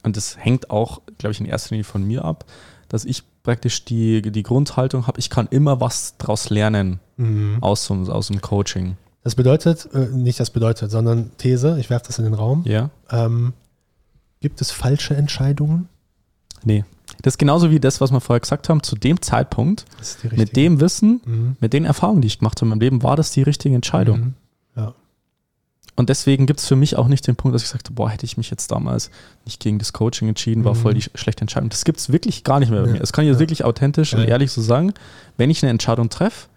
und 0.03 0.17
das 0.17 0.37
hängt 0.37 0.71
auch, 0.71 1.01
glaube 1.19 1.33
ich, 1.33 1.41
in 1.41 1.47
erster 1.47 1.71
Linie 1.71 1.85
von 1.85 2.07
mir 2.07 2.25
ab, 2.25 2.45
dass 2.89 3.05
ich 3.05 3.25
praktisch 3.43 3.85
die, 3.85 4.23
die 4.23 4.43
Grundhaltung 4.43 5.07
habe, 5.07 5.19
ich 5.19 5.31
kann 5.31 5.49
immer 5.51 5.81
was 5.81 6.17
daraus 6.19 6.51
lernen 6.51 7.01
mhm. 7.17 7.59
aus, 7.63 7.91
aus 7.91 8.27
dem 8.29 8.41
Coaching. 8.41 8.97
Das 9.23 9.35
bedeutet, 9.35 9.89
äh, 9.93 10.07
nicht 10.07 10.41
das 10.41 10.51
bedeutet, 10.51 10.91
sondern 10.91 11.31
These, 11.39 11.79
ich 11.79 11.91
werfe 11.91 12.07
das 12.07 12.19
in 12.19 12.25
den 12.25 12.35
Raum. 12.35 12.65
Ja. 12.67 12.91
Ähm, 13.11 13.53
gibt 14.41 14.61
es 14.61 14.71
falsche 14.71 15.17
Entscheidungen? 15.17 15.89
Nee. 16.65 16.85
Das 17.23 17.35
ist 17.35 17.39
genauso 17.39 17.71
wie 17.71 17.81
das, 17.81 18.01
was 18.01 18.13
wir 18.13 18.21
vorher 18.21 18.41
gesagt 18.41 18.69
haben, 18.69 18.83
zu 18.83 18.97
dem 18.97 19.21
Zeitpunkt, 19.21 19.85
mit 20.33 20.57
dem 20.57 20.81
Wissen, 20.81 21.21
mhm. 21.25 21.57
mit 21.61 21.73
den 21.73 21.85
Erfahrungen, 21.85 22.23
die 22.23 22.29
ich 22.29 22.39
gemacht 22.39 22.59
habe 22.59 22.67
in 22.67 22.71
meinem 22.71 22.81
Leben, 22.81 23.03
war 23.03 23.17
das 23.17 23.31
die 23.33 23.43
richtige 23.43 23.75
Entscheidung. 23.75 24.21
Mhm. 24.21 24.35
Und 26.01 26.09
deswegen 26.09 26.47
gibt 26.47 26.61
es 26.61 26.67
für 26.67 26.77
mich 26.77 26.97
auch 26.97 27.09
nicht 27.09 27.27
den 27.27 27.37
Punkt, 27.37 27.55
dass 27.55 27.63
ich 27.63 27.69
sagte, 27.69 27.93
boah, 27.93 28.09
hätte 28.09 28.25
ich 28.25 28.39
mich 28.39 28.51
jetzt 28.51 28.71
damals 28.71 29.11
nicht 29.45 29.61
gegen 29.61 29.79
das 29.79 29.93
Coaching 29.93 30.29
entschieden, 30.29 30.65
war 30.65 30.73
mhm. 30.73 30.79
voll 30.79 30.95
die 30.95 31.03
schlechte 31.03 31.43
Entscheidung. 31.43 31.69
Das 31.69 31.85
gibt 31.85 31.99
es 31.99 32.11
wirklich 32.11 32.43
gar 32.43 32.59
nicht 32.59 32.71
mehr 32.71 32.81
bei 32.81 32.87
ja. 32.87 32.93
mir. 32.95 33.01
Das 33.01 33.13
kann 33.13 33.25
ich 33.25 33.29
jetzt 33.29 33.37
ja. 33.37 33.41
wirklich 33.41 33.65
authentisch 33.65 34.15
ja. 34.15 34.19
und 34.19 34.25
ehrlich 34.25 34.51
so 34.51 34.63
sagen. 34.63 34.95
Wenn 35.37 35.51
ich 35.51 35.63
eine 35.63 35.71
Entscheidung 35.71 36.09
treffe 36.09 36.49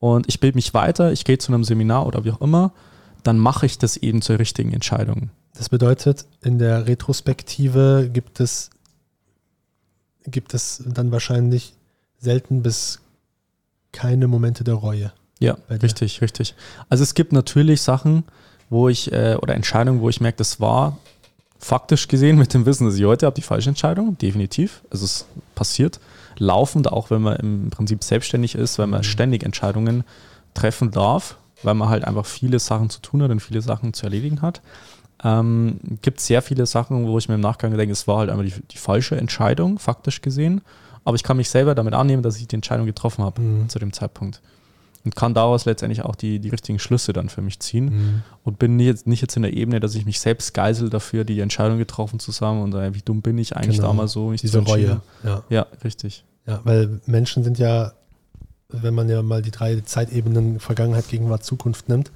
und 0.00 0.28
ich 0.28 0.40
bilde 0.40 0.56
mich 0.56 0.74
weiter, 0.74 1.12
ich 1.12 1.24
gehe 1.24 1.38
zu 1.38 1.52
einem 1.52 1.62
Seminar 1.62 2.04
oder 2.04 2.24
wie 2.24 2.32
auch 2.32 2.40
immer, 2.40 2.72
dann 3.22 3.38
mache 3.38 3.64
ich 3.64 3.78
das 3.78 3.96
eben 3.96 4.22
zur 4.22 4.40
richtigen 4.40 4.72
Entscheidung. 4.72 5.30
Das 5.56 5.68
bedeutet, 5.68 6.26
in 6.42 6.58
der 6.58 6.86
Retrospektive 6.86 8.10
gibt 8.12 8.40
es, 8.40 8.70
gibt 10.26 10.52
es 10.54 10.82
dann 10.86 11.12
wahrscheinlich 11.12 11.74
selten 12.18 12.62
bis 12.62 13.00
keine 13.92 14.26
Momente 14.26 14.64
der 14.64 14.74
Reue. 14.74 15.12
Ja, 15.38 15.56
richtig, 15.70 16.20
richtig. 16.20 16.54
Also 16.88 17.02
es 17.02 17.14
gibt 17.14 17.32
natürlich 17.32 17.82
Sachen, 17.82 18.24
wo 18.70 18.88
ich, 18.88 19.12
äh, 19.12 19.36
oder 19.40 19.54
Entscheidungen, 19.54 20.00
wo 20.00 20.08
ich 20.08 20.20
merke, 20.20 20.38
das 20.38 20.60
war 20.60 20.98
faktisch 21.58 22.08
gesehen 22.08 22.36
mit 22.36 22.52
dem 22.52 22.66
Wissen, 22.66 22.86
dass 22.86 22.96
ich 22.96 23.04
heute 23.04 23.26
habe, 23.26 23.34
die 23.34 23.42
falsche 23.42 23.70
Entscheidung, 23.70 24.18
definitiv. 24.18 24.82
Also 24.90 25.04
es 25.04 25.26
passiert 25.54 26.00
laufend, 26.38 26.92
auch 26.92 27.10
wenn 27.10 27.22
man 27.22 27.36
im 27.36 27.70
Prinzip 27.70 28.02
selbstständig 28.02 28.54
ist, 28.54 28.78
wenn 28.78 28.90
man 28.90 29.00
mhm. 29.00 29.04
ständig 29.04 29.44
Entscheidungen 29.44 30.04
treffen 30.54 30.90
darf, 30.90 31.36
weil 31.62 31.74
man 31.74 31.88
halt 31.88 32.04
einfach 32.04 32.26
viele 32.26 32.58
Sachen 32.58 32.90
zu 32.90 33.00
tun 33.00 33.22
hat 33.22 33.30
und 33.30 33.40
viele 33.40 33.62
Sachen 33.62 33.92
zu 33.94 34.04
erledigen 34.04 34.42
hat. 34.42 34.60
Ähm, 35.24 35.80
gibt 36.02 36.20
sehr 36.20 36.42
viele 36.42 36.66
Sachen, 36.66 37.06
wo 37.06 37.16
ich 37.18 37.28
mir 37.28 37.36
im 37.36 37.40
Nachgang 37.40 37.76
denke, 37.76 37.92
es 37.92 38.06
war 38.06 38.18
halt 38.18 38.30
einfach 38.30 38.44
die, 38.44 38.52
die, 38.70 38.76
falsche 38.76 39.16
Entscheidung, 39.16 39.78
faktisch 39.78 40.20
gesehen. 40.20 40.60
Aber 41.04 41.16
ich 41.16 41.22
kann 41.22 41.38
mich 41.38 41.48
selber 41.48 41.74
damit 41.74 41.94
annehmen, 41.94 42.22
dass 42.22 42.36
ich 42.36 42.46
die 42.46 42.56
Entscheidung 42.56 42.86
getroffen 42.86 43.24
habe 43.24 43.40
mhm. 43.40 43.68
zu 43.68 43.78
dem 43.78 43.92
Zeitpunkt 43.92 44.40
und 45.04 45.14
kann 45.14 45.34
daraus 45.34 45.66
letztendlich 45.66 46.02
auch 46.02 46.14
die, 46.14 46.38
die 46.38 46.48
richtigen 46.48 46.78
Schlüsse 46.78 47.12
dann 47.12 47.28
für 47.28 47.42
mich 47.42 47.60
ziehen 47.60 47.84
mhm. 47.84 48.22
und 48.42 48.58
bin 48.58 48.76
nicht 48.76 48.86
jetzt, 48.86 49.06
nicht 49.06 49.20
jetzt 49.20 49.36
in 49.36 49.42
der 49.42 49.52
Ebene, 49.52 49.80
dass 49.80 49.94
ich 49.94 50.06
mich 50.06 50.18
selbst 50.18 50.54
geisel 50.54 50.88
dafür, 50.88 51.24
die 51.24 51.40
Entscheidung 51.40 51.78
getroffen 51.78 52.18
zu 52.18 52.32
haben 52.40 52.62
und 52.62 52.74
äh, 52.74 52.94
wie 52.94 53.02
dumm 53.02 53.20
bin 53.20 53.36
ich 53.38 53.54
eigentlich 53.56 53.76
genau. 53.76 53.88
damals 53.88 54.12
so. 54.12 54.32
Diese 54.32 54.58
Reue. 54.60 55.02
Ja. 55.22 55.42
ja, 55.50 55.66
richtig. 55.84 56.24
Ja, 56.46 56.60
weil 56.64 57.00
Menschen 57.06 57.44
sind 57.44 57.58
ja, 57.58 57.92
wenn 58.70 58.94
man 58.94 59.08
ja 59.08 59.22
mal 59.22 59.42
die 59.42 59.50
drei 59.50 59.80
Zeitebenen 59.80 60.58
Vergangenheit, 60.58 61.08
Gegenwart, 61.08 61.44
Zukunft 61.44 61.88
nimmt, 61.88 62.10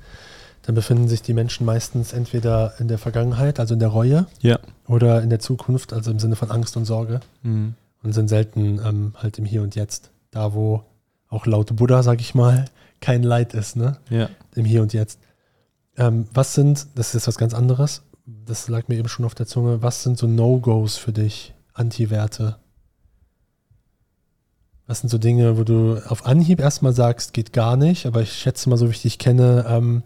dann 0.68 0.74
befinden 0.74 1.08
sich 1.08 1.22
die 1.22 1.32
Menschen 1.32 1.64
meistens 1.64 2.12
entweder 2.12 2.74
in 2.78 2.88
der 2.88 2.98
Vergangenheit, 2.98 3.58
also 3.58 3.72
in 3.72 3.80
der 3.80 3.88
Reue, 3.88 4.26
ja. 4.42 4.58
oder 4.86 5.22
in 5.22 5.30
der 5.30 5.38
Zukunft, 5.38 5.94
also 5.94 6.10
im 6.10 6.18
Sinne 6.18 6.36
von 6.36 6.50
Angst 6.50 6.76
und 6.76 6.84
Sorge. 6.84 7.20
Mhm. 7.42 7.72
Und 8.02 8.12
sind 8.12 8.28
selten 8.28 8.78
ähm, 8.84 9.14
halt 9.16 9.38
im 9.38 9.46
Hier 9.46 9.62
und 9.62 9.76
Jetzt, 9.76 10.10
da 10.30 10.52
wo 10.52 10.82
auch 11.30 11.46
laut 11.46 11.74
Buddha, 11.74 12.02
sag 12.02 12.20
ich 12.20 12.34
mal, 12.34 12.66
kein 13.00 13.22
Leid 13.22 13.54
ist, 13.54 13.76
ne? 13.76 13.96
Ja. 14.10 14.28
Im 14.56 14.66
Hier 14.66 14.82
und 14.82 14.92
Jetzt. 14.92 15.20
Ähm, 15.96 16.28
was 16.34 16.52
sind, 16.52 16.86
das 16.96 17.08
ist 17.08 17.14
jetzt 17.14 17.28
was 17.28 17.38
ganz 17.38 17.54
anderes, 17.54 18.02
das 18.26 18.68
lag 18.68 18.88
mir 18.88 18.96
eben 18.96 19.08
schon 19.08 19.24
auf 19.24 19.34
der 19.34 19.46
Zunge, 19.46 19.80
was 19.80 20.02
sind 20.02 20.18
so 20.18 20.26
No-Gos 20.26 20.98
für 20.98 21.14
dich, 21.14 21.54
Anti-Werte? 21.72 22.56
Was 24.86 25.00
sind 25.00 25.08
so 25.08 25.16
Dinge, 25.16 25.56
wo 25.56 25.64
du 25.64 25.96
auf 26.06 26.26
Anhieb 26.26 26.60
erstmal 26.60 26.92
sagst, 26.92 27.32
geht 27.32 27.54
gar 27.54 27.78
nicht, 27.78 28.04
aber 28.04 28.20
ich 28.20 28.34
schätze 28.34 28.68
mal, 28.68 28.76
so 28.76 28.88
wie 28.88 28.92
ich 28.92 29.00
dich 29.00 29.18
kenne, 29.18 29.64
ähm, 29.66 30.02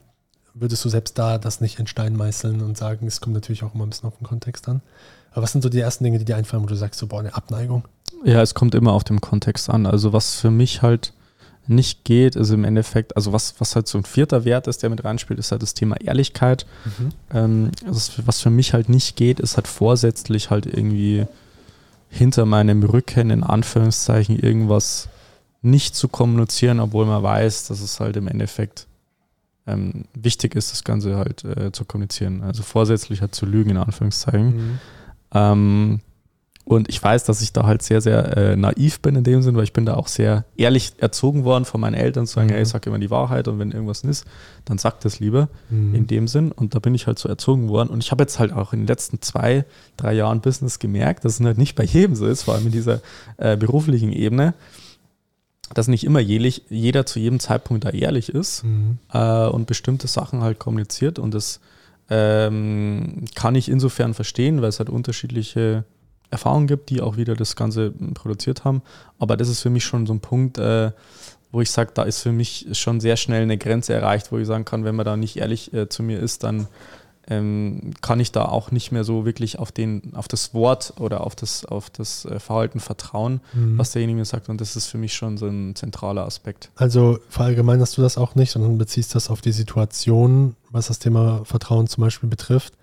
würdest 0.55 0.85
du 0.85 0.89
selbst 0.89 1.19
da 1.19 1.39
das 1.39 1.61
nicht 1.61 1.79
in 1.79 1.87
Stein 1.87 2.17
meißeln 2.17 2.61
und 2.63 2.77
sagen, 2.77 3.07
es 3.07 3.21
kommt 3.21 3.35
natürlich 3.35 3.63
auch 3.63 3.75
immer 3.75 3.87
ein 3.87 3.91
bisschen 3.91 4.09
auf 4.09 4.17
den 4.19 4.27
Kontext 4.27 4.69
an. 4.69 4.83
Aber 5.33 5.43
was 5.43 5.53
sind 5.53 5.63
so 5.63 5.69
die 5.69 5.81
ersten 5.81 6.05
Dinge, 6.05 6.19
die 6.19 6.25
dir 6.25 6.37
einfallen, 6.37 6.63
wo 6.63 6.67
du 6.67 6.77
sagst, 6.77 7.01
so, 7.01 7.07
boah, 7.07 7.21
eine 7.21 7.35
Abneigung? 7.35 7.85
Ja, 8.25 8.43
es 8.43 8.55
kommt 8.55 8.75
immer 8.75 8.93
auf 8.93 9.05
den 9.05 9.21
Kontext 9.21 9.71
an. 9.71 9.87
Also 9.87 10.13
was 10.13 10.35
für 10.35 10.51
mich 10.51 10.83
halt 10.83 11.15
nicht 11.67 12.05
geht, 12.05 12.37
ist 12.37 12.51
im 12.51 12.65
Endeffekt, 12.65 13.17
also 13.17 13.33
was, 13.33 13.55
was 13.59 13.77
halt 13.77 13.89
so 13.89 13.97
ein 13.97 14.05
vierter 14.05 14.45
Wert 14.45 14.67
ist, 14.67 14.83
der 14.83 14.91
mit 14.91 15.05
reinspielt, 15.05 15.39
ist 15.39 15.53
halt 15.53 15.63
das 15.63 15.75
Thema 15.75 16.01
Ehrlichkeit. 16.01 16.67
Mhm. 16.85 17.09
Ähm, 17.33 17.71
also 17.87 18.13
was 18.27 18.41
für 18.41 18.51
mich 18.51 18.75
halt 18.75 18.89
nicht 18.89 19.17
geht, 19.17 19.41
ist 19.41 19.57
halt 19.57 19.69
vorsätzlich 19.69 20.51
halt 20.51 20.67
irgendwie, 20.67 21.27
hinter 22.13 22.45
meinem 22.45 22.83
Rücken 22.83 23.31
in 23.31 23.43
Anführungszeichen 23.43 24.39
irgendwas 24.39 25.09
nicht 25.63 25.97
zu 25.97 26.09
kommunizieren, 26.09 26.79
obwohl 26.79 27.07
man 27.07 27.23
weiß, 27.23 27.69
dass 27.69 27.81
es 27.81 28.01
halt 28.01 28.17
im 28.17 28.29
Endeffekt 28.29 28.87
ähm, 29.67 30.05
wichtig 30.15 30.55
ist, 30.55 30.73
das 30.73 30.85
Ganze 30.85 31.17
halt 31.17 31.45
äh, 31.45 31.73
zu 31.73 31.85
kommunizieren. 31.85 32.43
Also 32.43 32.63
vorsätzlich 32.63 33.21
halt 33.21 33.35
zu 33.35 33.47
lügen, 33.47 33.71
in 33.71 33.77
Anführungszeichen. 33.77 34.57
Mhm. 34.57 34.79
Ähm, 35.35 36.01
und 36.65 36.89
ich 36.89 37.03
weiß, 37.03 37.25
dass 37.25 37.43
ich 37.43 37.53
da 37.53 37.65
halt 37.65 37.83
sehr, 37.83 38.01
sehr 38.01 38.37
äh, 38.37 38.57
naiv 38.57 39.01
bin 39.01 39.17
in 39.17 39.25
dem 39.25 39.43
Sinn, 39.43 39.57
weil 39.57 39.65
ich 39.65 39.73
bin 39.73 39.85
da 39.85 39.95
auch 39.95 40.07
sehr 40.07 40.45
ehrlich 40.57 40.93
erzogen 40.99 41.43
worden 41.45 41.65
von 41.65 41.81
meinen 41.81 41.95
Eltern, 41.95 42.25
zu 42.27 42.35
sagen, 42.35 42.49
mhm. 42.49 42.53
hey, 42.53 42.65
sag 42.65 42.87
immer 42.87 43.01
die 43.01 43.11
Wahrheit 43.11 43.49
und 43.49 43.59
wenn 43.59 43.73
irgendwas 43.73 44.03
ist, 44.03 44.27
dann 44.65 44.79
sag 44.79 45.01
das 45.01 45.19
lieber 45.19 45.49
mhm. 45.71 45.95
in 45.95 46.07
dem 46.07 46.29
Sinn. 46.29 46.53
Und 46.53 46.77
da 46.77 46.79
bin 46.79 46.95
ich 46.95 47.09
halt 47.09 47.19
so 47.19 47.29
erzogen 47.29 47.69
worden. 47.69 47.89
Und 47.89 48.05
ich 48.05 48.13
habe 48.13 48.23
jetzt 48.23 48.39
halt 48.39 48.53
auch 48.53 48.73
in 48.73 48.81
den 48.81 48.87
letzten 48.87 49.21
zwei, 49.21 49.65
drei 49.97 50.13
Jahren 50.13 50.41
Business 50.41 50.79
gemerkt, 50.79 51.25
dass 51.25 51.41
es 51.41 51.45
halt 51.45 51.59
nicht 51.59 51.75
bei 51.75 51.85
jedem 51.85 52.15
so 52.15 52.27
ist, 52.27 52.43
vor 52.43 52.55
allem 52.55 52.67
in 52.67 52.73
dieser 52.73 53.01
äh, 53.39 53.57
beruflichen 53.57 54.13
Ebene, 54.13 54.55
dass 55.75 55.89
nicht 55.89 56.05
immer 56.05 56.21
jährlich, 56.21 56.63
jeder 56.69 57.07
zu 57.07 57.19
jedem 57.19 57.41
Zeitpunkt 57.41 57.85
da 57.85 57.91
ehrlich 57.91 58.29
ist 58.29 58.65
mhm. 58.65 58.99
äh, 59.13 59.47
und 59.47 59.67
bestimmte 59.67 60.07
Sachen 60.07 60.43
halt 60.43 60.59
kommuniziert. 60.59 61.19
Und 61.19 61.35
das 61.35 61.61
ähm, 62.11 63.25
kann 63.35 63.55
ich 63.55 63.69
insofern 63.69 64.15
verstehen, 64.15 64.63
weil 64.63 64.69
es 64.69 64.79
halt 64.79 64.91
unterschiedliche 64.91 65.85
Erfahrungen 66.31 66.67
gibt, 66.67 66.91
die 66.91 67.01
auch 67.01 67.17
wieder 67.17 67.35
das 67.35 67.57
Ganze 67.57 67.93
produziert 68.15 68.65
haben. 68.65 68.83
Aber 69.19 69.37
das 69.37 69.49
ist 69.49 69.61
für 69.61 69.71
mich 69.71 69.85
schon 69.85 70.07
so 70.07 70.15
ein 70.15 70.21
Punkt, 70.21 70.59
äh, 70.59 70.93
wo 71.53 71.61
ich 71.61 71.71
sage, 71.71 71.93
da 71.95 72.03
ist 72.05 72.21
für 72.21 72.33
mich 72.33 72.67
schon 72.73 73.01
sehr 73.01 73.17
schnell 73.17 73.43
eine 73.43 73.59
Grenze 73.59 73.93
erreicht, 73.93 74.33
wo 74.33 74.39
ich 74.39 74.47
sagen 74.47 74.65
kann, 74.65 74.85
wenn 74.85 74.97
man 74.97 75.05
da 75.05 75.17
nicht 75.17 75.37
ehrlich 75.37 75.73
äh, 75.75 75.89
zu 75.89 76.03
mir 76.03 76.19
ist, 76.19 76.43
dann 76.43 76.67
ähm, 77.33 77.93
kann 78.03 78.21
ich 78.21 78.33
da 78.33 78.45
auch 78.45 78.71
nicht 78.71 78.93
mehr 78.93 79.05
so 79.05 79.25
wirklich 79.25 79.59
auf, 79.59 79.73
den, 79.73 80.15
auf 80.15 80.29
das 80.29 80.53
Wort 80.53 80.95
oder 80.99 81.23
auf 81.23 81.35
das, 81.35 81.65
auf 81.65 81.89
das 81.89 82.25
äh, 82.27 82.39
Verhalten 82.39 82.81
vertrauen, 82.81 83.41
mhm. 83.55 83.79
was 83.79 83.93
derjenige 83.93 84.19
mir 84.19 84.25
sagt. 84.25 84.49
Und 84.49 84.61
das 84.61 84.77
ist 84.77 84.89
für 84.89 84.99
mich 84.99 85.15
schon 85.15 85.39
so 85.39 85.47
ein 85.47 85.75
zentraler 85.75 86.27
Aspekt. 86.27 86.71
Also 86.77 87.19
verallgemeinerst 87.29 87.97
du 87.97 88.03
das 88.03 88.19
auch 88.19 88.35
nicht, 88.35 88.51
sondern 88.51 88.77
beziehst 88.77 89.15
das 89.15 89.31
auf 89.31 89.41
die 89.41 89.53
Situation, 89.53 90.57
was 90.71 90.89
das 90.89 90.99
Thema 90.99 91.45
Vertrauen 91.45 91.87
zum 91.87 92.03
Beispiel 92.03 92.29
betrifft. 92.29 92.75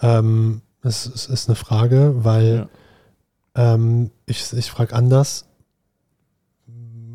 Ähm, 0.00 0.62
es, 0.82 1.06
es 1.06 1.26
ist 1.26 1.48
eine 1.48 1.56
Frage, 1.56 2.14
weil 2.24 2.68
ja. 3.56 3.74
ähm, 3.74 4.10
ich, 4.26 4.52
ich 4.52 4.70
frage 4.70 4.94
anders. 4.94 5.46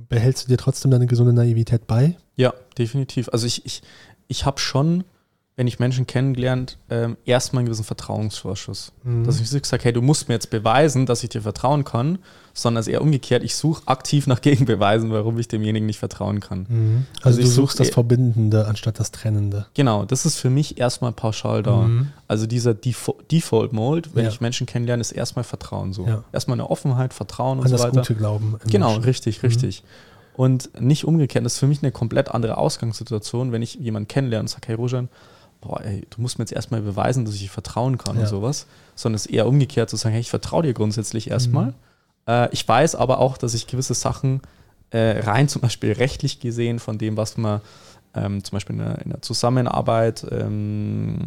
Behältst 0.08 0.46
du 0.46 0.50
dir 0.50 0.58
trotzdem 0.58 0.92
deine 0.92 1.08
gesunde 1.08 1.34
Naivität 1.34 1.88
bei? 1.88 2.16
Ja, 2.36 2.54
definitiv. 2.78 3.30
Also 3.30 3.48
ich, 3.48 3.66
ich, 3.66 3.82
ich 4.28 4.46
habe 4.46 4.60
schon 4.60 5.04
wenn 5.58 5.68
ich 5.68 5.80
Menschen 5.80 6.06
kennengelernt, 6.06 6.78
ähm, 6.90 7.16
erstmal 7.24 7.62
einen 7.62 7.68
gewissen 7.68 7.86
Vertrauensvorschuss. 7.86 8.92
Mhm. 9.04 9.24
Dass 9.24 9.40
ich 9.40 9.50
nicht 9.52 9.62
gesagt 9.64 9.86
hey, 9.86 9.94
du 9.94 10.02
musst 10.02 10.28
mir 10.28 10.34
jetzt 10.34 10.50
beweisen, 10.50 11.06
dass 11.06 11.24
ich 11.24 11.30
dir 11.30 11.42
vertrauen 11.42 11.86
kann, 11.86 12.20
sondern 12.54 12.82
es 12.82 12.88
eher 12.88 13.02
umgekehrt, 13.02 13.42
ich 13.42 13.56
suche 13.56 13.88
aktiv 13.88 14.28
nach 14.28 14.42
Gegenbeweisen, 14.42 15.12
warum 15.12 15.40
ich 15.40 15.48
demjenigen 15.48 15.86
nicht 15.86 16.00
vertrauen 16.00 16.42
kann. 16.42 16.66
Mhm. 16.68 17.06
Also, 17.22 17.40
also 17.40 17.42
du 17.42 17.48
suchst 17.48 17.80
das 17.80 17.90
Verbindende 17.90 18.68
anstatt 18.68 19.00
das 19.00 19.12
Trennende. 19.12 19.68
Genau, 19.76 20.04
das 20.04 20.26
ist 20.26 20.40
für 20.40 20.50
mich 20.50 20.78
erstmal 20.78 21.14
pauschal 21.14 21.64
da. 21.64 21.84
Mhm. 21.84 22.10
Also 22.28 22.48
dieser 22.48 22.74
Default-Mode, 22.74 24.10
wenn 24.14 24.26
ja. 24.26 24.32
ich 24.32 24.42
Menschen 24.42 24.68
kennenlerne, 24.68 25.00
ist 25.00 25.14
erstmal 25.14 25.46
Vertrauen 25.46 25.94
so. 25.94 26.06
Ja. 26.06 26.24
Erstmal 26.34 26.56
eine 26.56 26.70
Offenheit, 26.70 27.14
Vertrauen 27.14 27.60
und 27.60 27.66
An 27.66 27.72
so 27.72 27.80
weiter. 27.80 27.92
das 27.92 28.08
Gute 28.08 28.20
Glauben. 28.20 28.58
Genau, 28.68 28.88
Menschen. 28.88 29.04
richtig, 29.06 29.42
mhm. 29.42 29.48
richtig. 29.48 29.84
Und 30.36 30.82
nicht 30.82 31.06
umgekehrt, 31.06 31.46
das 31.46 31.54
ist 31.54 31.60
für 31.60 31.68
mich 31.68 31.82
eine 31.82 31.94
komplett 31.94 32.30
andere 32.30 32.58
Ausgangssituation, 32.58 33.54
wenn 33.54 33.62
ich 33.62 33.76
jemanden 33.76 34.10
kennenlerne 34.10 34.42
und 34.42 34.48
sage, 34.50 34.68
hey 34.68 34.76
Rojan, 34.76 35.08
boah, 35.66 35.82
ey, 35.84 36.06
du 36.10 36.22
musst 36.22 36.38
mir 36.38 36.44
jetzt 36.44 36.54
erstmal 36.54 36.82
beweisen, 36.82 37.26
dass 37.26 37.34
ich 37.36 37.42
dir 37.42 37.50
vertrauen 37.50 37.98
kann 37.98 38.16
ja. 38.16 38.22
und 38.22 38.28
sowas, 38.28 38.68
sondern 38.96 39.16
es 39.16 39.26
ist 39.26 39.34
eher 39.34 39.48
umgekehrt 39.48 39.90
zu 39.90 39.96
sagen, 39.96 40.14
hey, 40.14 40.22
ich 40.22 40.30
vertraue 40.30 40.64
dir 40.64 40.74
grundsätzlich 40.74 41.30
erstmal. 41.30 41.68
Mhm. 41.68 41.74
Äh, 42.28 42.54
ich 42.54 42.68
weiß 42.68 42.96
aber 42.96 43.20
auch, 43.20 43.38
dass 43.38 43.54
ich 43.54 43.68
gewisse 43.68 43.94
Sachen 43.94 44.42
äh, 44.92 45.20
rein 45.20 45.48
zum 45.48 45.62
Beispiel 45.62 45.92
rechtlich 45.92 46.40
gesehen 46.40 46.80
von 46.80 46.98
dem, 46.98 47.18
was 47.18 47.38
man 47.38 47.62
ähm, 48.14 48.44
zum 48.44 48.56
Beispiel 48.56 48.76
in 48.76 48.82
der, 48.82 49.00
in 49.00 49.10
der 49.10 49.22
Zusammenarbeit 49.22 50.26
ähm, 50.32 51.18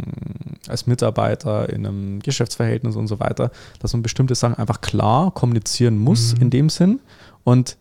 als 0.68 0.86
Mitarbeiter 0.86 1.68
in 1.68 1.86
einem 1.86 2.20
Geschäftsverhältnis 2.20 2.96
und 2.96 3.08
so 3.08 3.20
weiter, 3.20 3.50
dass 3.80 3.92
man 3.92 4.02
bestimmte 4.02 4.34
Sachen 4.34 4.54
einfach 4.54 4.80
klar 4.80 5.32
kommunizieren 5.32 5.98
muss 5.98 6.34
mhm. 6.34 6.42
in 6.42 6.50
dem 6.50 6.70
Sinn 6.70 7.00
und 7.44 7.76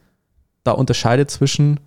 da 0.64 0.72
unterscheidet 0.74 1.32
zwischen 1.32 1.80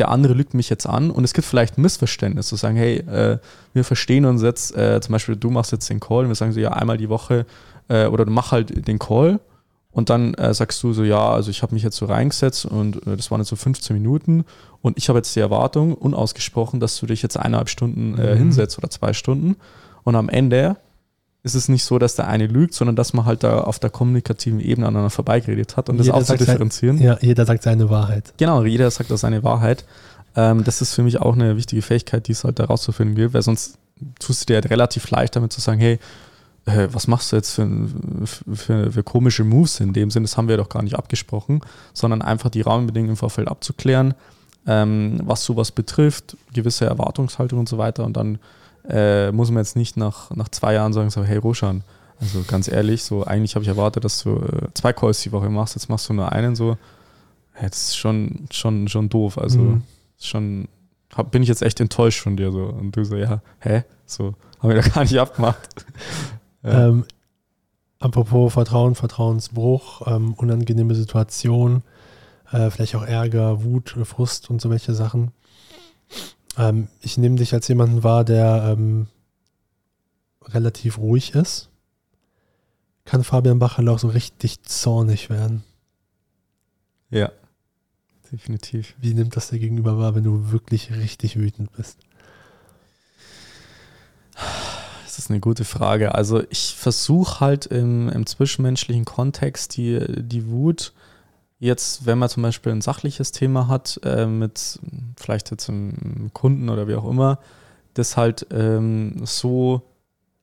der 0.00 0.08
andere 0.08 0.32
lügt 0.32 0.54
mich 0.54 0.70
jetzt 0.70 0.86
an 0.86 1.10
und 1.10 1.24
es 1.24 1.34
gibt 1.34 1.46
vielleicht 1.46 1.78
ein 1.78 1.82
Missverständnis, 1.82 2.48
zu 2.48 2.56
sagen, 2.56 2.76
hey, 2.76 2.96
äh, 2.96 3.38
wir 3.74 3.84
verstehen 3.84 4.24
uns 4.24 4.42
jetzt, 4.42 4.74
äh, 4.76 5.00
zum 5.00 5.12
Beispiel 5.12 5.36
du 5.36 5.50
machst 5.50 5.72
jetzt 5.72 5.88
den 5.90 6.00
Call 6.00 6.24
und 6.24 6.28
wir 6.28 6.34
sagen 6.34 6.52
so, 6.52 6.58
ja, 6.58 6.72
einmal 6.72 6.96
die 6.96 7.08
Woche 7.08 7.46
äh, 7.88 8.06
oder 8.06 8.24
du 8.24 8.32
mach 8.32 8.50
halt 8.50 8.88
den 8.88 8.98
Call 8.98 9.40
und 9.92 10.08
dann 10.08 10.34
äh, 10.34 10.54
sagst 10.54 10.82
du 10.82 10.92
so, 10.92 11.04
ja, 11.04 11.30
also 11.30 11.50
ich 11.50 11.62
habe 11.62 11.74
mich 11.74 11.82
jetzt 11.82 11.96
so 11.96 12.06
reingesetzt 12.06 12.64
und 12.64 13.06
äh, 13.06 13.16
das 13.16 13.30
waren 13.30 13.40
jetzt 13.40 13.50
so 13.50 13.56
15 13.56 13.94
Minuten 13.94 14.44
und 14.80 14.96
ich 14.96 15.08
habe 15.08 15.18
jetzt 15.18 15.36
die 15.36 15.40
Erwartung, 15.40 15.94
unausgesprochen, 15.94 16.80
dass 16.80 16.98
du 16.98 17.06
dich 17.06 17.22
jetzt 17.22 17.36
eineinhalb 17.36 17.68
Stunden 17.68 18.16
äh, 18.18 18.34
mhm. 18.34 18.38
hinsetzt 18.38 18.78
oder 18.78 18.88
zwei 18.88 19.12
Stunden 19.12 19.56
und 20.04 20.16
am 20.16 20.30
Ende 20.30 20.76
ist 21.42 21.54
es 21.54 21.68
nicht 21.68 21.84
so, 21.84 21.98
dass 21.98 22.16
der 22.16 22.28
eine 22.28 22.46
lügt, 22.46 22.74
sondern 22.74 22.96
dass 22.96 23.12
man 23.12 23.24
halt 23.24 23.42
da 23.42 23.60
auf 23.60 23.78
der 23.78 23.90
kommunikativen 23.90 24.60
Ebene 24.60 24.86
aneinander 24.86 25.10
vorbeigeredet 25.10 25.76
hat 25.76 25.88
und 25.88 25.98
jeder 25.98 26.18
das 26.18 26.30
auch 26.30 26.36
zu 26.36 26.38
differenzieren. 26.38 26.98
Sein, 26.98 27.06
ja, 27.06 27.18
jeder 27.20 27.46
sagt 27.46 27.62
seine 27.62 27.88
Wahrheit. 27.88 28.34
Genau, 28.36 28.64
jeder 28.64 28.90
sagt 28.90 29.10
auch 29.10 29.16
seine 29.16 29.42
Wahrheit. 29.42 29.84
Ähm, 30.36 30.64
das 30.64 30.82
ist 30.82 30.94
für 30.94 31.02
mich 31.02 31.20
auch 31.20 31.34
eine 31.34 31.56
wichtige 31.56 31.82
Fähigkeit, 31.82 32.28
die 32.28 32.32
es 32.32 32.44
halt 32.44 32.58
da 32.58 32.64
rauszufinden 32.64 33.16
gilt, 33.16 33.32
weil 33.32 33.42
sonst 33.42 33.78
tust 34.18 34.42
du 34.42 34.46
dir 34.46 34.54
halt 34.56 34.70
relativ 34.70 35.10
leicht 35.10 35.34
damit 35.34 35.52
zu 35.52 35.60
sagen, 35.60 35.80
hey, 35.80 35.98
äh, 36.66 36.88
was 36.92 37.06
machst 37.06 37.32
du 37.32 37.36
jetzt 37.36 37.54
für, 37.54 37.68
für, 38.54 38.92
für, 38.92 39.02
komische 39.02 39.44
Moves 39.44 39.80
in 39.80 39.92
dem 39.92 40.10
Sinne, 40.10 40.24
das 40.24 40.36
haben 40.36 40.48
wir 40.48 40.58
doch 40.58 40.68
gar 40.68 40.82
nicht 40.82 40.96
abgesprochen, 40.96 41.60
sondern 41.94 42.20
einfach 42.22 42.50
die 42.50 42.60
Rahmenbedingungen 42.60 43.12
im 43.12 43.16
Vorfeld 43.16 43.48
abzuklären, 43.48 44.14
ähm, 44.66 45.20
was 45.24 45.44
sowas 45.44 45.72
betrifft, 45.72 46.36
gewisse 46.52 46.84
Erwartungshaltung 46.84 47.60
und 47.60 47.68
so 47.68 47.78
weiter 47.78 48.04
und 48.04 48.16
dann 48.16 48.38
äh, 48.90 49.32
muss 49.32 49.50
man 49.50 49.62
jetzt 49.62 49.76
nicht 49.76 49.96
nach, 49.96 50.30
nach 50.30 50.48
zwei 50.48 50.74
Jahren 50.74 50.92
sagen, 50.92 51.10
so, 51.10 51.22
hey 51.24 51.38
Roshan, 51.38 51.82
also 52.20 52.42
ganz 52.46 52.68
ehrlich, 52.68 53.02
so 53.02 53.24
eigentlich 53.24 53.54
habe 53.54 53.62
ich 53.62 53.68
erwartet, 53.68 54.04
dass 54.04 54.22
du 54.22 54.36
äh, 54.36 54.68
zwei 54.74 54.92
Calls 54.92 55.22
die 55.22 55.32
Woche 55.32 55.48
machst, 55.48 55.74
jetzt 55.74 55.88
machst 55.88 56.08
du 56.08 56.12
nur 56.12 56.30
einen, 56.32 56.54
so, 56.54 56.76
das 57.60 57.88
ist 57.88 57.96
schon, 57.96 58.46
schon, 58.50 58.88
schon 58.88 59.08
doof. 59.08 59.38
Also 59.38 59.58
mhm. 59.58 59.82
schon, 60.18 60.68
hab, 61.14 61.30
bin 61.30 61.42
ich 61.42 61.48
jetzt 61.48 61.62
echt 61.62 61.80
enttäuscht 61.80 62.20
von 62.20 62.36
dir 62.36 62.52
so. 62.52 62.64
Und 62.64 62.96
du 62.96 63.04
so, 63.04 63.16
ja, 63.16 63.42
hä? 63.60 63.84
So, 64.06 64.34
haben 64.60 64.70
wir 64.70 64.82
da 64.82 64.88
gar 64.88 65.02
nicht 65.02 65.18
abgemacht. 65.18 65.86
ja. 66.62 66.88
ähm, 66.88 67.04
apropos 67.98 68.52
Vertrauen, 68.52 68.94
Vertrauensbruch, 68.94 70.06
ähm, 70.06 70.34
unangenehme 70.34 70.94
Situation, 70.94 71.82
äh, 72.50 72.70
vielleicht 72.70 72.94
auch 72.96 73.04
Ärger, 73.04 73.62
Wut, 73.62 73.96
Frust 74.04 74.50
und 74.50 74.60
so 74.60 74.70
welche 74.70 74.94
Sachen. 74.94 75.32
Ähm, 76.56 76.88
ich 77.00 77.18
nehme 77.18 77.36
dich 77.36 77.54
als 77.54 77.68
jemanden 77.68 78.02
wahr, 78.02 78.24
der 78.24 78.76
ähm, 78.76 79.06
relativ 80.44 80.98
ruhig 80.98 81.34
ist. 81.34 81.68
Kann 83.04 83.24
Fabian 83.24 83.58
Bacherl 83.58 83.88
auch 83.88 83.98
so 83.98 84.08
richtig 84.08 84.62
zornig 84.62 85.30
werden? 85.30 85.64
Ja, 87.10 87.32
definitiv. 88.30 88.94
Wie 89.00 89.14
nimmt 89.14 89.36
das 89.36 89.48
der 89.48 89.58
Gegenüber 89.58 89.98
wahr, 89.98 90.14
wenn 90.14 90.24
du 90.24 90.50
wirklich 90.52 90.92
richtig 90.92 91.36
wütend 91.36 91.72
bist? 91.72 91.98
Das 95.04 95.18
ist 95.18 95.30
eine 95.30 95.40
gute 95.40 95.64
Frage. 95.64 96.14
Also 96.14 96.42
ich 96.50 96.74
versuche 96.76 97.40
halt 97.40 97.66
im, 97.66 98.08
im, 98.08 98.26
zwischenmenschlichen 98.26 99.04
Kontext 99.04 99.76
die, 99.76 100.00
die 100.22 100.48
Wut 100.48 100.92
Jetzt, 101.60 102.06
wenn 102.06 102.18
man 102.18 102.30
zum 102.30 102.42
Beispiel 102.42 102.72
ein 102.72 102.80
sachliches 102.80 103.32
Thema 103.32 103.68
hat, 103.68 104.00
äh, 104.02 104.26
mit 104.26 104.80
vielleicht 105.16 105.50
jetzt 105.50 105.68
einem 105.68 106.30
Kunden 106.32 106.70
oder 106.70 106.88
wie 106.88 106.94
auch 106.94 107.08
immer, 107.08 107.38
das 107.92 108.16
halt 108.16 108.46
ähm, 108.50 109.26
so 109.26 109.82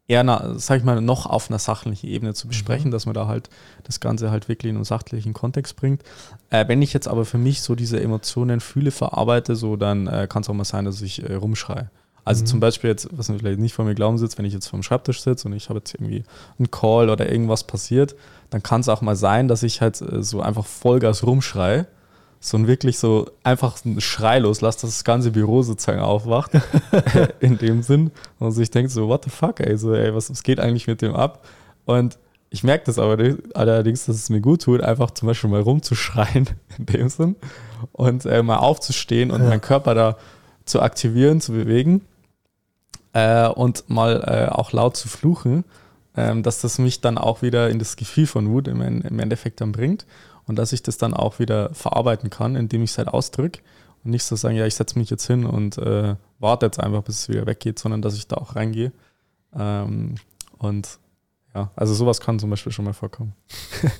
eher, 0.07 0.23
na, 0.23 0.53
sag 0.57 0.77
ich 0.77 0.83
mal, 0.83 1.01
noch 1.01 1.25
auf 1.25 1.49
einer 1.49 1.57
sachlichen 1.57 2.07
Ebene 2.07 2.35
zu 2.35 2.47
besprechen, 2.47 2.89
mhm. 2.89 2.91
dass 2.91 3.07
man 3.07 3.15
da 3.15 3.27
halt 3.27 3.49
das 3.83 3.99
Ganze 3.99 4.29
halt 4.29 4.47
wirklich 4.47 4.69
in 4.69 4.75
einen 4.75 4.85
sachlichen 4.85 5.33
Kontext 5.33 5.75
bringt. 5.75 6.03
Äh, 6.51 6.67
wenn 6.67 6.83
ich 6.83 6.93
jetzt 6.93 7.07
aber 7.07 7.25
für 7.25 7.39
mich 7.39 7.61
so 7.61 7.73
diese 7.73 7.99
Emotionen 7.99 8.59
fühle, 8.59 8.91
verarbeite, 8.91 9.55
so, 9.55 9.75
dann 9.75 10.05
äh, 10.05 10.27
kann 10.29 10.43
es 10.43 10.49
auch 10.49 10.53
mal 10.53 10.65
sein, 10.65 10.85
dass 10.85 11.01
ich 11.01 11.27
äh, 11.27 11.33
rumschreie. 11.33 11.89
Also 12.27 12.41
mhm. 12.41 12.47
zum 12.47 12.59
Beispiel 12.59 12.89
jetzt, 12.89 13.07
was 13.11 13.29
man 13.29 13.39
vielleicht 13.39 13.59
nicht 13.59 13.73
vor 13.73 13.85
mir 13.85 13.95
glauben 13.95 14.17
sitzt, 14.17 14.37
wenn 14.37 14.43
ich 14.43 14.53
jetzt 14.53 14.67
vor 14.67 14.77
dem 14.77 14.83
Schreibtisch 14.83 15.21
sitze 15.21 15.47
und 15.47 15.53
ich 15.53 15.69
habe 15.69 15.79
jetzt 15.79 15.93
irgendwie 15.93 16.23
einen 16.59 16.69
Call 16.69 17.09
oder 17.09 17.31
irgendwas 17.31 17.63
passiert, 17.63 18.15
dann 18.49 18.61
kann 18.61 18.81
es 18.81 18.89
auch 18.89 19.01
mal 19.01 19.15
sein, 19.15 19.47
dass 19.47 19.63
ich 19.63 19.79
halt 19.79 20.01
äh, 20.01 20.21
so 20.21 20.41
einfach 20.41 20.65
Vollgas 20.65 21.25
rumschreie. 21.25 21.87
So 22.39 22.57
ein 22.57 22.67
wirklich 22.67 22.99
so 22.99 23.31
einfach 23.43 23.83
einen 23.83 24.01
Schrei 24.01 24.39
loslasse, 24.39 24.81
dass 24.81 24.89
das 24.89 25.03
ganze 25.05 25.31
Büro 25.31 25.63
sozusagen 25.63 26.01
aufwacht. 26.01 26.51
in 27.39 27.57
dem 27.57 27.81
Sinn. 27.81 28.11
Und 28.39 28.51
so 28.51 28.61
ich 28.61 28.71
denke 28.71 28.91
so, 28.91 29.07
what 29.07 29.23
the 29.23 29.29
fuck, 29.29 29.61
ey, 29.61 29.77
so, 29.77 29.93
ey, 29.93 30.13
was, 30.13 30.29
was 30.29 30.43
geht 30.43 30.59
eigentlich 30.59 30.85
mit 30.85 31.01
dem 31.01 31.15
ab? 31.15 31.45
Und 31.85 32.19
ich 32.49 32.63
merke 32.63 32.85
das 32.85 32.99
aber 32.99 33.37
allerdings, 33.53 34.05
dass 34.05 34.17
es 34.17 34.29
mir 34.29 34.41
gut 34.41 34.63
tut, 34.63 34.81
einfach 34.81 35.11
zum 35.11 35.27
Beispiel 35.27 35.49
mal 35.49 35.61
rumzuschreien 35.61 36.49
in 36.77 36.85
dem 36.87 37.07
Sinn 37.07 37.37
und 37.93 38.25
äh, 38.25 38.43
mal 38.43 38.57
aufzustehen 38.57 39.31
und 39.31 39.41
ja. 39.41 39.47
meinen 39.47 39.61
Körper 39.61 39.95
da 39.95 40.17
zu 40.65 40.81
aktivieren, 40.81 41.39
zu 41.39 41.53
bewegen 41.53 42.01
äh, 43.17 43.47
und 43.47 43.89
mal 43.89 44.23
äh, 44.25 44.51
auch 44.51 44.71
laut 44.71 44.95
zu 44.95 45.07
fluchen 45.07 45.63
ähm, 46.17 46.41
dass 46.43 46.59
das 46.61 46.79
mich 46.79 46.99
dann 46.99 47.17
auch 47.17 47.41
wieder 47.41 47.69
in 47.69 47.79
das 47.79 47.95
Gefühl 47.95 48.25
von 48.25 48.49
Wut 48.49 48.67
im, 48.67 48.81
im 48.81 49.19
Endeffekt 49.19 49.61
dann 49.61 49.71
bringt 49.71 50.05
und 50.47 50.57
dass 50.57 50.73
ich 50.73 50.81
das 50.81 50.97
dann 50.97 51.13
auch 51.13 51.39
wieder 51.39 51.73
verarbeiten 51.73 52.29
kann, 52.29 52.55
indem 52.55 52.83
ich 52.83 52.91
es 52.91 52.97
halt 52.97 53.07
ausdrücke 53.07 53.61
und 54.03 54.11
nicht 54.11 54.23
so 54.23 54.35
sagen, 54.35 54.55
ja, 54.55 54.65
ich 54.65 54.75
setze 54.75 54.97
mich 54.97 55.11
jetzt 55.11 55.27
hin 55.27 55.45
und 55.45 55.77
äh, 55.77 56.15
warte 56.39 56.65
jetzt 56.65 56.79
einfach, 56.79 57.03
bis 57.03 57.19
es 57.19 57.29
wieder 57.29 57.45
weggeht, 57.45 57.77
sondern 57.77 58.01
dass 58.01 58.15
ich 58.15 58.27
da 58.27 58.37
auch 58.37 58.55
reingehe. 58.55 58.91
Ähm, 59.55 60.15
und 60.57 60.97
ja, 61.53 61.71
also 61.75 61.93
sowas 61.93 62.19
kann 62.19 62.39
zum 62.39 62.49
Beispiel 62.49 62.71
schon 62.71 62.85
mal 62.85 62.93
vorkommen. 62.93 63.33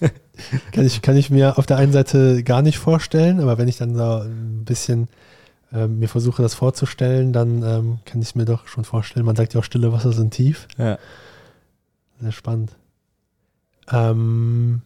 kann, 0.72 0.86
ich, 0.86 1.04
kann 1.04 1.18
ich 1.18 1.30
mir 1.30 1.60
auf 1.60 1.68
der 1.68 1.78
einen 1.78 1.94
Seite 1.94 2.44
gar 2.44 2.64
nicht 2.64 2.80
vorstellen, 2.80 3.40
aber 3.40 3.60
wenn 3.60 3.68
ich 3.68 3.78
dann 3.78 3.96
so 3.96 4.22
ein 4.22 4.66
bisschen 4.66 5.08
äh, 5.72 5.88
mir 5.88 6.08
versuche, 6.08 6.42
das 6.42 6.54
vorzustellen, 6.54 7.34
dann 7.34 7.64
ähm, 7.64 8.00
kann 8.06 8.22
ich 8.22 8.30
es 8.30 8.36
mir 8.36 8.46
doch 8.46 8.68
schon 8.68 8.86
vorstellen. 8.86 9.26
Man 9.26 9.36
sagt 9.36 9.54
ja 9.54 9.60
auch, 9.60 9.66
stille 9.66 9.92
Wasser 9.92 10.14
sind 10.14 10.34
tief. 10.34 10.68
Ja. 10.78 10.98
Sehr 12.22 12.32
spannend. 12.32 12.76
Ähm, 13.92 14.82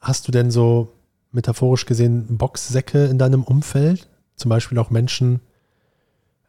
hast 0.00 0.28
du 0.28 0.32
denn 0.32 0.50
so 0.50 0.92
metaphorisch 1.32 1.86
gesehen 1.86 2.36
Boxsäcke 2.36 3.06
in 3.06 3.18
deinem 3.18 3.42
Umfeld? 3.42 4.08
Zum 4.36 4.48
Beispiel 4.48 4.78
auch 4.78 4.90
Menschen, 4.90 5.40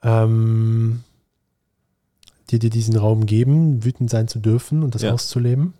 ähm, 0.03 1.03
die 2.49 2.59
dir 2.59 2.69
diesen 2.69 2.97
Raum 2.97 3.25
geben, 3.25 3.83
wütend 3.83 4.09
sein 4.09 4.27
zu 4.27 4.39
dürfen 4.39 4.83
und 4.83 4.95
das 4.95 5.03
ja. 5.03 5.11
auszuleben? 5.11 5.73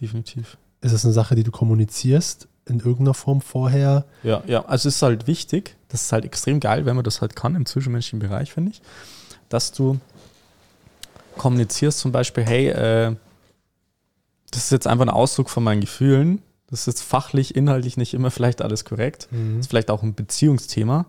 Definitiv. 0.00 0.56
Ist 0.80 0.92
es 0.92 1.04
eine 1.04 1.14
Sache, 1.14 1.34
die 1.34 1.44
du 1.44 1.50
kommunizierst 1.50 2.48
in 2.66 2.78
irgendeiner 2.78 3.14
Form 3.14 3.40
vorher? 3.40 4.04
Ja, 4.22 4.42
ja, 4.46 4.64
also 4.64 4.88
es 4.88 4.96
ist 4.96 5.02
halt 5.02 5.26
wichtig, 5.26 5.76
das 5.88 6.02
ist 6.02 6.12
halt 6.12 6.24
extrem 6.24 6.60
geil, 6.60 6.86
wenn 6.86 6.96
man 6.96 7.04
das 7.04 7.20
halt 7.20 7.36
kann 7.36 7.54
im 7.54 7.66
zwischenmenschlichen 7.66 8.18
Bereich, 8.18 8.52
finde 8.52 8.72
ich, 8.72 8.82
dass 9.48 9.72
du 9.72 9.98
kommunizierst 11.36 11.98
zum 11.98 12.12
Beispiel, 12.12 12.44
hey, 12.44 12.68
äh, 12.68 13.16
das 14.50 14.64
ist 14.64 14.70
jetzt 14.70 14.86
einfach 14.86 15.04
ein 15.04 15.10
Ausdruck 15.10 15.50
von 15.50 15.64
meinen 15.64 15.80
Gefühlen. 15.80 16.42
Das 16.68 16.80
ist 16.80 16.86
jetzt 16.86 17.02
fachlich, 17.02 17.56
inhaltlich 17.56 17.96
nicht 17.96 18.14
immer 18.14 18.30
vielleicht 18.30 18.62
alles 18.62 18.84
korrekt. 18.84 19.28
Mhm. 19.30 19.56
Das 19.56 19.66
ist 19.66 19.70
vielleicht 19.70 19.90
auch 19.90 20.02
ein 20.02 20.14
Beziehungsthema. 20.14 21.06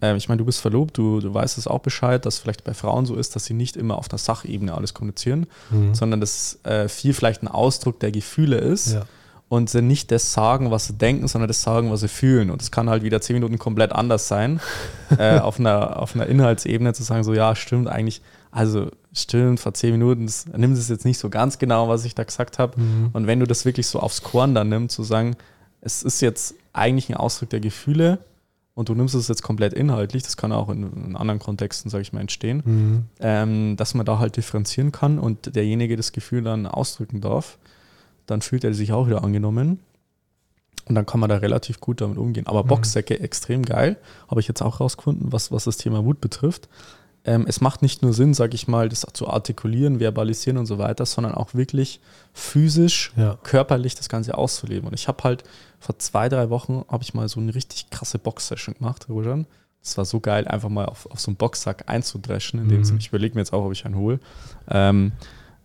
Äh, 0.00 0.16
ich 0.16 0.28
meine, 0.28 0.38
du 0.38 0.44
bist 0.44 0.60
verlobt, 0.60 0.96
du, 0.96 1.20
du 1.20 1.32
weißt 1.32 1.58
es 1.58 1.66
auch 1.66 1.80
Bescheid, 1.80 2.24
dass 2.24 2.38
vielleicht 2.38 2.64
bei 2.64 2.74
Frauen 2.74 3.06
so 3.06 3.14
ist, 3.16 3.34
dass 3.36 3.44
sie 3.44 3.54
nicht 3.54 3.76
immer 3.76 3.98
auf 3.98 4.08
der 4.08 4.18
Sachebene 4.18 4.74
alles 4.74 4.94
kommunizieren, 4.94 5.46
mhm. 5.70 5.94
sondern 5.94 6.20
dass 6.20 6.58
äh, 6.64 6.88
viel 6.88 7.14
vielleicht 7.14 7.42
ein 7.42 7.48
Ausdruck 7.48 8.00
der 8.00 8.12
Gefühle 8.12 8.58
ist. 8.58 8.94
Ja. 8.94 9.04
Und 9.48 9.70
sie 9.70 9.82
nicht 9.82 10.10
das 10.10 10.32
sagen, 10.32 10.70
was 10.70 10.86
sie 10.86 10.94
denken, 10.94 11.28
sondern 11.28 11.48
das 11.48 11.62
sagen, 11.62 11.90
was 11.90 12.00
sie 12.00 12.08
fühlen. 12.08 12.50
Und 12.50 12.62
es 12.62 12.70
kann 12.70 12.88
halt 12.88 13.02
wieder 13.02 13.20
zehn 13.20 13.34
Minuten 13.34 13.58
komplett 13.58 13.92
anders 13.92 14.26
sein, 14.26 14.60
äh, 15.18 15.38
auf, 15.38 15.60
einer, 15.60 16.00
auf 16.00 16.14
einer 16.14 16.26
Inhaltsebene 16.26 16.92
zu 16.94 17.02
sagen, 17.02 17.24
so 17.24 17.34
ja, 17.34 17.54
stimmt 17.54 17.88
eigentlich, 17.88 18.22
also 18.50 18.90
stimmt, 19.12 19.60
vor 19.60 19.74
zehn 19.74 19.92
Minuten, 19.92 20.26
das, 20.26 20.46
nimm 20.56 20.72
es 20.72 20.88
jetzt 20.88 21.04
nicht 21.04 21.18
so 21.18 21.30
ganz 21.30 21.58
genau, 21.58 21.88
was 21.88 22.04
ich 22.04 22.14
da 22.14 22.24
gesagt 22.24 22.58
habe. 22.58 22.80
Mhm. 22.80 23.10
Und 23.12 23.26
wenn 23.26 23.38
du 23.38 23.46
das 23.46 23.64
wirklich 23.64 23.86
so 23.86 24.00
aufs 24.00 24.22
Korn 24.22 24.54
dann 24.54 24.70
nimmst, 24.70 24.96
zu 24.96 25.02
sagen, 25.02 25.36
es 25.80 26.02
ist 26.02 26.20
jetzt 26.20 26.54
eigentlich 26.72 27.10
ein 27.10 27.16
Ausdruck 27.16 27.50
der 27.50 27.60
Gefühle, 27.60 28.18
und 28.74 28.88
du 28.88 28.94
nimmst 28.94 29.14
es 29.14 29.28
jetzt 29.28 29.42
komplett 29.42 29.72
inhaltlich, 29.72 30.24
das 30.24 30.36
kann 30.36 30.52
auch 30.52 30.68
in, 30.68 30.92
in 30.92 31.16
anderen 31.16 31.38
Kontexten, 31.38 31.90
sage 31.90 32.02
ich 32.02 32.12
mal, 32.12 32.20
entstehen, 32.20 32.62
mhm. 32.64 33.04
ähm, 33.20 33.76
dass 33.76 33.94
man 33.94 34.04
da 34.04 34.18
halt 34.18 34.36
differenzieren 34.36 34.90
kann 34.90 35.18
und 35.18 35.54
derjenige 35.54 35.96
das 35.96 36.12
Gefühl 36.12 36.42
dann 36.42 36.66
ausdrücken 36.66 37.20
darf, 37.20 37.58
dann 38.26 38.42
fühlt 38.42 38.64
er 38.64 38.74
sich 38.74 38.92
auch 38.92 39.06
wieder 39.06 39.24
angenommen 39.24 39.80
und 40.86 40.94
dann 40.94 41.06
kann 41.06 41.20
man 41.20 41.30
da 41.30 41.36
relativ 41.36 41.80
gut 41.80 42.00
damit 42.00 42.18
umgehen. 42.18 42.46
Aber 42.46 42.64
mhm. 42.64 42.68
Boxsäcke 42.68 43.18
extrem 43.20 43.62
geil, 43.62 43.96
habe 44.28 44.40
ich 44.40 44.48
jetzt 44.48 44.62
auch 44.62 44.80
rausgefunden, 44.80 45.32
was, 45.32 45.50
was 45.50 45.64
das 45.64 45.76
Thema 45.76 46.04
Wut 46.04 46.20
betrifft. 46.20 46.68
Ähm, 47.26 47.46
es 47.48 47.62
macht 47.62 47.80
nicht 47.80 48.02
nur 48.02 48.12
Sinn, 48.12 48.34
sage 48.34 48.54
ich 48.54 48.68
mal, 48.68 48.90
das 48.90 49.06
zu 49.14 49.28
artikulieren, 49.28 49.98
verbalisieren 49.98 50.58
und 50.58 50.66
so 50.66 50.76
weiter, 50.76 51.06
sondern 51.06 51.32
auch 51.32 51.54
wirklich 51.54 52.00
physisch, 52.34 53.12
ja. 53.16 53.38
körperlich 53.42 53.94
das 53.94 54.10
Ganze 54.10 54.36
auszuleben. 54.36 54.88
Und 54.88 54.94
ich 54.94 55.08
habe 55.08 55.24
halt 55.24 55.42
vor 55.78 55.98
zwei, 55.98 56.28
drei 56.28 56.50
Wochen 56.50 56.84
habe 56.88 57.02
ich 57.02 57.14
mal 57.14 57.28
so 57.28 57.40
eine 57.40 57.54
richtig 57.54 57.88
krasse 57.88 58.18
Box-Session 58.18 58.74
gemacht, 58.74 59.08
Rojan. 59.08 59.46
Das 59.82 59.96
war 59.96 60.04
so 60.04 60.20
geil, 60.20 60.48
einfach 60.48 60.68
mal 60.68 60.86
auf, 60.86 61.10
auf 61.10 61.20
so 61.20 61.30
einen 61.30 61.36
Boxsack 61.36 61.84
einzudreschen, 61.88 62.60
in 62.60 62.68
dem 62.68 62.82
mhm. 62.82 62.96
Ich 62.98 63.08
überlege 63.08 63.34
mir 63.34 63.40
jetzt 63.40 63.52
auch, 63.52 63.64
ob 63.64 63.72
ich 63.72 63.86
einen 63.86 63.96
hole. 63.96 64.18
Ähm, 64.68 65.12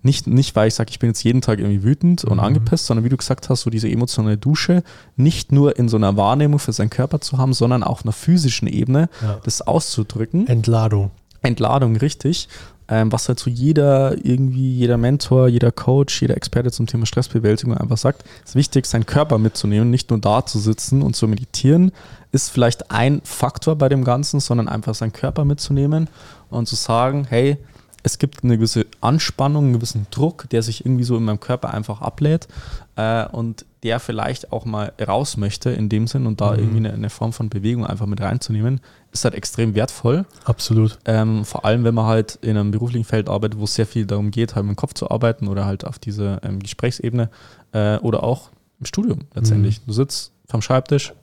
nicht, 0.02 0.28
nicht, 0.28 0.56
weil 0.56 0.70
ich 0.70 0.76
sage, 0.76 0.89
ich 0.91 1.00
bin 1.00 1.10
jetzt 1.10 1.24
jeden 1.24 1.41
Tag 1.41 1.60
irgendwie 1.60 1.84
wütend 1.84 2.24
und 2.24 2.38
mhm. 2.38 2.43
angepisst, 2.43 2.86
sondern 2.86 3.04
wie 3.04 3.10
du 3.10 3.18
gesagt 3.18 3.50
hast, 3.50 3.62
so 3.62 3.70
diese 3.70 3.89
emotionale 3.89 4.38
Dusche, 4.38 4.84
nicht 5.18 5.52
nur 5.52 5.78
in 5.78 5.89
so 5.89 5.97
einer 5.97 6.16
Wahrnehmung 6.16 6.60
für 6.60 6.72
seinen 6.72 6.89
Körper 6.89 7.20
zu 7.20 7.38
haben, 7.38 7.54
sondern 7.54 7.84
auch 7.84 8.00
auf 8.00 8.06
einer 8.06 8.14
physischen 8.14 8.68
Ebene 8.68 9.10
ja. 9.22 9.39
das 9.43 9.62
auszudrücken. 9.62 10.47
Entladung. 10.47 11.12
Entladung, 11.41 11.97
richtig. 11.97 12.47
Ähm, 12.88 13.12
was 13.12 13.28
halt 13.28 13.39
so 13.39 13.52
jeder, 13.52 14.26
irgendwie, 14.26 14.72
jeder 14.72 14.97
Mentor, 14.97 15.47
jeder 15.47 15.72
Coach, 15.72 16.22
jeder 16.22 16.36
Experte 16.36 16.72
zum 16.72 16.88
Thema 16.88 17.06
Stressbewältigung 17.06 17.78
einfach 17.78 17.97
sagt, 17.97 18.24
ist 18.43 18.56
wichtig, 18.56 18.88
seinen 18.88 19.06
Körper 19.06 19.38
mitzunehmen, 19.38 19.91
nicht 19.91 20.10
nur 20.10 20.20
da 20.20 20.43
zu 20.45 20.58
sitzen 20.58 21.04
und 21.04 21.16
zu 21.16 21.28
meditieren, 21.28 21.91
ist 22.32 22.50
vielleicht 22.50 22.89
ein 22.89 23.22
Faktor 23.24 23.76
bei 23.76 23.89
dem 23.89 24.04
Ganzen, 24.04 24.39
sondern 24.39 24.68
einfach 24.68 24.95
seinen 24.95 25.14
Körper 25.14 25.45
mitzunehmen 25.45 26.10
und 26.50 26.68
zu 26.68 26.76
sagen, 26.76 27.28
hey, 27.30 27.58
es 28.04 28.18
gibt 28.18 28.43
eine 28.43 28.58
gewisse 28.58 28.86
Anspannung, 29.02 29.66
einen 29.66 29.74
gewissen 29.74 30.08
Druck, 30.12 30.50
der 30.50 30.64
sich 30.64 30.86
irgendwie 30.86 31.04
so 31.04 31.18
in 31.18 31.24
meinem 31.24 31.39
Körper 31.39 31.74
einfach 31.74 32.02
ablädt 32.02 32.47
äh, 32.95 33.26
und 33.28 33.66
der 33.84 34.00
vielleicht 34.00 34.52
auch 34.52 34.66
mal 34.66 34.91
raus 35.06 35.38
möchte 35.38 35.70
in 35.70 35.89
dem 35.89 36.08
Sinn 36.08 36.26
und 36.26 36.41
da 36.41 36.52
mhm. 36.52 36.60
irgendwie 36.60 36.78
eine, 36.78 36.93
eine, 36.93 37.10
Form 37.10 37.34
von 37.34 37.50
Bewegung 37.50 37.86
einfach 37.86 38.06
mit 38.06 38.22
reinzunehmen, 38.22 38.82
ist 39.12 39.24
halt 39.24 39.36
extrem 39.36 39.76
wertvoll. 39.76 40.26
Absolut. 40.45 41.00
Ähm, 41.06 41.45
vor 41.45 41.66
allem, 41.66 41.84
wenn 41.84 41.95
man 41.95 42.06
halt 42.06 42.39
in 42.41 42.58
einem 42.58 42.72
beruflichen 42.72 43.06
Feld 43.06 43.30
arbeitet, 43.30 43.60
wo 43.60 43.64
es 43.64 43.76
sehr 43.76 43.88
viel 43.88 44.06
darum 44.06 44.32
geht, 44.32 44.56
halt 44.56 44.66
mit 44.66 44.76
dem 44.76 44.78
Kopf 44.78 44.93
zu 44.93 45.10
arbeiten 45.10 45.47
oder 45.47 45.66
halt 45.66 45.86
auf 45.86 46.00
dieser 46.00 46.43
ähm, 46.43 46.60
Gesprächsebene 46.60 47.30
äh, 47.72 47.97
oder 47.97 48.24
auch 48.24 48.50
im 48.80 48.86
Studium 48.86 49.26
letztendlich. 49.34 49.82
Mhm. 49.82 49.84
Du 49.88 49.93
sitzt 49.93 50.32
vom 50.47 50.62
Schreibtisch, 50.62 51.14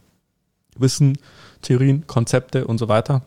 Wissen, 0.79 1.18
Theorien, 1.62 2.07
Konzepte 2.07 2.66
und 2.66 2.79
so 2.79 2.89
weiter 2.89 3.22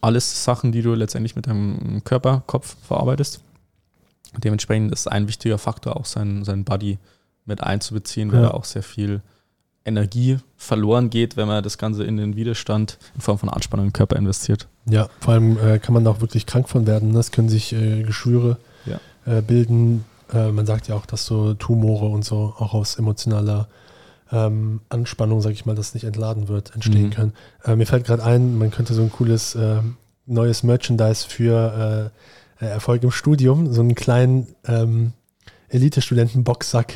alles 0.00 0.44
Sachen, 0.44 0.72
die 0.72 0.82
du 0.82 0.94
letztendlich 0.94 1.36
mit 1.36 1.46
deinem 1.46 2.02
Körper, 2.04 2.42
Kopf 2.46 2.76
verarbeitest. 2.86 3.40
Dementsprechend 4.36 4.92
ist 4.92 5.06
ein 5.08 5.28
wichtiger 5.28 5.58
Faktor 5.58 5.96
auch 5.96 6.04
sein, 6.04 6.44
sein 6.44 6.64
Body 6.64 6.98
mit 7.44 7.62
einzubeziehen, 7.62 8.30
weil 8.32 8.42
ja. 8.42 8.48
da 8.48 8.54
auch 8.54 8.64
sehr 8.64 8.82
viel 8.82 9.22
Energie 9.84 10.38
verloren 10.56 11.08
geht, 11.08 11.36
wenn 11.36 11.48
man 11.48 11.64
das 11.64 11.78
Ganze 11.78 12.04
in 12.04 12.18
den 12.18 12.36
Widerstand 12.36 12.98
in 13.14 13.22
Form 13.22 13.38
von 13.38 13.48
Anspannung 13.48 13.86
im 13.86 13.92
Körper 13.92 14.16
investiert. 14.16 14.68
Ja, 14.84 15.08
vor 15.20 15.34
allem 15.34 15.58
äh, 15.58 15.78
kann 15.78 15.94
man 15.94 16.04
da 16.04 16.10
auch 16.10 16.20
wirklich 16.20 16.46
krank 16.46 16.68
von 16.68 16.86
werden. 16.86 17.14
Das 17.14 17.32
können 17.32 17.48
sich 17.48 17.72
äh, 17.72 18.02
Geschwüre 18.02 18.58
ja. 18.84 19.00
äh, 19.24 19.40
bilden. 19.40 20.04
Äh, 20.32 20.52
man 20.52 20.66
sagt 20.66 20.88
ja 20.88 20.94
auch, 20.94 21.06
dass 21.06 21.24
so 21.24 21.54
Tumore 21.54 22.06
und 22.06 22.24
so 22.24 22.54
auch 22.58 22.74
aus 22.74 22.96
emotionaler 22.96 23.66
ähm, 24.30 24.80
Anspannung, 24.88 25.40
sage 25.40 25.54
ich 25.54 25.66
mal, 25.66 25.74
das 25.74 25.94
nicht 25.94 26.04
entladen 26.04 26.48
wird, 26.48 26.74
entstehen 26.74 27.06
mhm. 27.06 27.10
können. 27.10 27.32
Äh, 27.64 27.76
mir 27.76 27.86
fällt 27.86 28.04
gerade 28.04 28.24
ein, 28.24 28.58
man 28.58 28.70
könnte 28.70 28.94
so 28.94 29.02
ein 29.02 29.12
cooles 29.12 29.54
äh, 29.54 29.80
neues 30.26 30.62
Merchandise 30.62 31.26
für 31.26 32.12
äh, 32.60 32.64
äh, 32.64 32.68
Erfolg 32.68 33.02
im 33.02 33.10
Studium, 33.10 33.72
so 33.72 33.80
einen 33.80 33.94
kleinen 33.94 34.48
ähm, 34.66 35.12
Elite-Studenten-Boxsack 35.68 36.94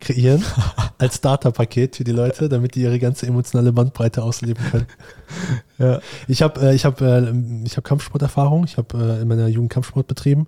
kreieren 0.00 0.44
als 0.98 1.16
Starter-Paket 1.16 1.96
für 1.96 2.04
die 2.04 2.12
Leute, 2.12 2.48
damit 2.48 2.74
die 2.74 2.82
ihre 2.82 2.98
ganze 2.98 3.26
emotionale 3.26 3.72
Bandbreite 3.72 4.22
ausleben 4.22 4.62
können. 4.70 4.86
ja. 5.78 6.00
Ich 6.28 6.42
habe 6.42 6.60
äh, 6.60 6.74
ich 6.74 6.84
hab, 6.84 7.00
äh, 7.00 7.32
ich 7.64 7.76
hab 7.76 7.84
Kampfsporterfahrung, 7.84 8.64
ich 8.64 8.76
habe 8.76 8.98
äh, 8.98 9.22
in 9.22 9.28
meiner 9.28 9.48
Jugend 9.48 9.72
Kampfsport 9.72 10.06
betrieben 10.06 10.46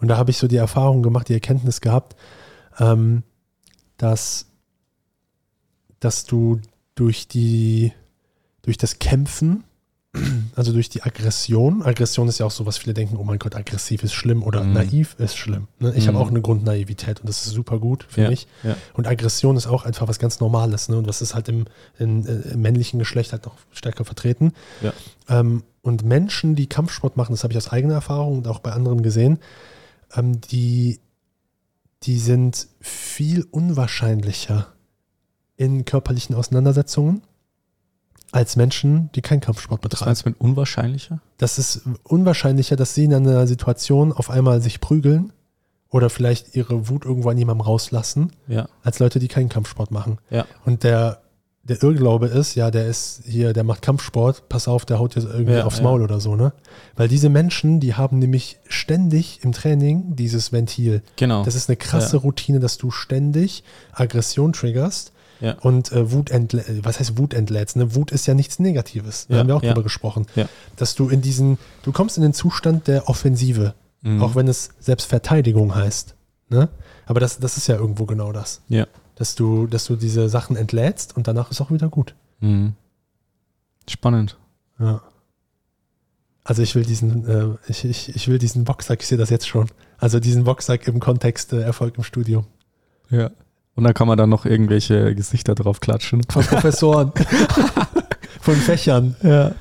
und 0.00 0.08
da 0.08 0.16
habe 0.16 0.30
ich 0.30 0.38
so 0.38 0.48
die 0.48 0.56
Erfahrung 0.56 1.02
gemacht, 1.02 1.28
die 1.28 1.34
Erkenntnis 1.34 1.80
gehabt, 1.80 2.16
ähm, 2.78 3.22
dass 3.96 4.46
dass 6.00 6.24
du 6.24 6.60
durch 6.94 7.28
die, 7.28 7.92
durch 8.62 8.78
das 8.78 8.98
Kämpfen, 8.98 9.64
also 10.56 10.72
durch 10.72 10.88
die 10.88 11.02
Aggression, 11.02 11.82
Aggression 11.82 12.26
ist 12.26 12.38
ja 12.38 12.46
auch 12.46 12.50
so, 12.50 12.66
was 12.66 12.78
viele 12.78 12.94
denken, 12.94 13.16
oh 13.16 13.22
mein 13.22 13.38
Gott, 13.38 13.54
aggressiv 13.54 14.02
ist 14.02 14.12
schlimm 14.12 14.42
oder 14.42 14.64
mhm. 14.64 14.72
naiv 14.72 15.14
ist 15.18 15.36
schlimm. 15.36 15.68
Ne? 15.78 15.92
Ich 15.94 16.04
mhm. 16.04 16.08
habe 16.08 16.18
auch 16.18 16.28
eine 16.28 16.40
Grundnaivität 16.40 17.20
und 17.20 17.28
das 17.28 17.46
ist 17.46 17.52
super 17.52 17.78
gut 17.78 18.06
für 18.08 18.22
ja, 18.22 18.30
mich. 18.30 18.48
Ja. 18.64 18.76
Und 18.94 19.06
Aggression 19.06 19.56
ist 19.56 19.66
auch 19.66 19.84
einfach 19.84 20.08
was 20.08 20.18
ganz 20.18 20.40
Normales. 20.40 20.88
Ne? 20.88 20.98
Und 20.98 21.06
was 21.06 21.22
ist 21.22 21.34
halt 21.34 21.48
im, 21.48 21.66
in, 21.98 22.26
äh, 22.26 22.52
im 22.52 22.60
männlichen 22.60 22.98
Geschlecht 22.98 23.32
halt 23.32 23.44
noch 23.44 23.54
stärker 23.70 24.04
vertreten. 24.04 24.52
Ja. 24.80 24.92
Ähm, 25.28 25.62
und 25.82 26.04
Menschen, 26.04 26.56
die 26.56 26.66
Kampfsport 26.66 27.16
machen, 27.16 27.32
das 27.32 27.44
habe 27.44 27.52
ich 27.52 27.56
aus 27.56 27.70
eigener 27.70 27.94
Erfahrung 27.94 28.38
und 28.38 28.48
auch 28.48 28.58
bei 28.58 28.72
anderen 28.72 29.02
gesehen, 29.02 29.38
ähm, 30.14 30.40
die, 30.40 30.98
die 32.02 32.18
sind 32.18 32.66
viel 32.80 33.46
unwahrscheinlicher 33.50 34.72
in 35.60 35.84
körperlichen 35.84 36.34
Auseinandersetzungen 36.34 37.20
als 38.32 38.56
Menschen, 38.56 39.10
die 39.14 39.20
keinen 39.20 39.40
Kampfsport 39.40 39.82
betreiben. 39.82 40.00
Was 40.00 40.06
meinst 40.06 40.24
du 40.24 40.30
mit 40.30 40.40
unwahrscheinlicher? 40.40 41.20
Das 41.36 41.58
ist 41.58 41.82
unwahrscheinlicher, 42.02 42.76
dass 42.76 42.94
sie 42.94 43.04
in 43.04 43.12
einer 43.12 43.46
Situation 43.46 44.10
auf 44.10 44.30
einmal 44.30 44.62
sich 44.62 44.80
prügeln 44.80 45.34
oder 45.90 46.08
vielleicht 46.08 46.56
ihre 46.56 46.88
Wut 46.88 47.04
irgendwo 47.04 47.28
an 47.28 47.36
jemandem 47.36 47.66
rauslassen, 47.66 48.32
ja. 48.48 48.68
als 48.82 49.00
Leute, 49.00 49.18
die 49.18 49.28
keinen 49.28 49.50
Kampfsport 49.50 49.90
machen. 49.90 50.16
Ja. 50.30 50.46
Und 50.64 50.82
der, 50.82 51.20
der 51.64 51.82
Irrglaube 51.82 52.28
ist, 52.28 52.54
ja, 52.54 52.70
der 52.70 52.86
ist 52.86 53.24
hier, 53.26 53.52
der 53.52 53.64
macht 53.64 53.82
Kampfsport, 53.82 54.48
pass 54.48 54.66
auf, 54.66 54.86
der 54.86 54.98
haut 54.98 55.14
dir 55.14 55.28
irgendwie 55.28 55.54
Ja, 55.54 55.66
aufs. 55.66 55.82
Maul 55.82 56.00
oder 56.00 56.20
so, 56.20 56.36
ne? 56.36 56.54
Weil 56.96 57.08
diese 57.08 57.28
Menschen, 57.28 57.80
die 57.80 57.96
haben 57.96 58.18
nämlich 58.18 58.60
ständig 58.66 59.40
im 59.42 59.52
Training 59.52 60.16
dieses 60.16 60.52
Ventil. 60.52 61.02
Genau. 61.16 61.44
Das 61.44 61.54
ist 61.54 61.68
eine 61.68 61.76
krasse. 61.76 62.16
Routine, 62.16 62.60
dass 62.60 62.78
du 62.78 62.90
ständig 62.90 63.62
Aggression 63.92 64.54
triggerst 64.54 65.12
Ja. 65.40 65.54
und 65.60 65.90
äh, 65.92 66.12
Wut 66.12 66.30
entlä 66.30 66.62
was 66.82 66.98
heißt 67.00 67.16
Wut 67.18 67.32
entlädst? 67.34 67.76
Ne? 67.76 67.94
Wut 67.94 68.10
ist 68.12 68.26
ja 68.26 68.34
nichts 68.34 68.58
Negatives. 68.58 69.26
Da 69.28 69.34
Ja, 69.34 69.40
haben 69.40 69.46
wir 69.48 69.56
auch 69.56 69.62
ja. 69.62 69.70
drüber 69.72 69.82
gesprochen. 69.82 70.26
Dass 70.76 70.94
du 70.94 71.08
in 71.08 71.22
diesen, 71.22 71.58
du 71.82 71.92
kommst 71.92 72.16
in 72.18 72.22
den 72.22 72.32
Zustand 72.34 72.86
der 72.88 73.08
Offensive, 73.08 73.74
Mhm. 74.02 74.22
auch 74.22 74.34
wenn 74.34 74.48
es 74.48 74.70
Selbstverteidigung 74.80 75.74
heißt. 75.74 76.14
Ne? 76.48 76.68
Aber 77.06 77.20
das, 77.20 77.38
das 77.38 77.56
ist 77.58 77.66
ja 77.66 77.76
irgendwo 77.76 78.06
genau 78.06 78.32
das. 78.32 78.62
Ja. 78.68 78.86
Dass 79.14 79.34
du, 79.34 79.66
dass 79.66 79.84
du 79.84 79.96
diese 79.96 80.28
Sachen 80.30 80.56
entlädst 80.56 81.16
und 81.16 81.28
danach 81.28 81.50
ist 81.50 81.60
auch 81.60 81.70
wieder 81.70 81.88
gut. 81.88 82.14
Mhm. 82.40 82.74
Spannend. 83.88 84.38
Ja. 84.78 85.02
Also 86.44 86.62
ich 86.62 86.74
will 86.74 86.84
diesen, 86.84 87.26
äh, 87.28 87.56
ich, 87.68 87.84
ich, 87.84 88.14
ich 88.16 88.28
will 88.28 88.38
diesen 88.38 88.64
Boxsack, 88.64 89.00
ich 89.02 89.06
sehe 89.08 89.18
das 89.18 89.30
jetzt 89.30 89.46
schon. 89.46 89.68
Also 89.98 90.18
diesen 90.20 90.44
Boxsack 90.44 90.86
im 90.88 90.98
Kontext 90.98 91.52
äh, 91.52 91.60
Erfolg 91.60 91.96
im 91.98 92.02
Studium. 92.04 92.46
Ja. 93.10 93.30
Und 93.76 93.84
dann 93.84 93.94
kann 93.94 94.08
man 94.08 94.18
dann 94.18 94.28
noch 94.30 94.44
irgendwelche 94.46 95.14
Gesichter 95.14 95.54
drauf 95.54 95.80
klatschen. 95.80 96.22
Von 96.28 96.44
Professoren. 96.44 97.12
Von 98.40 98.56
Fächern. 98.56 99.16
Ja. 99.22 99.52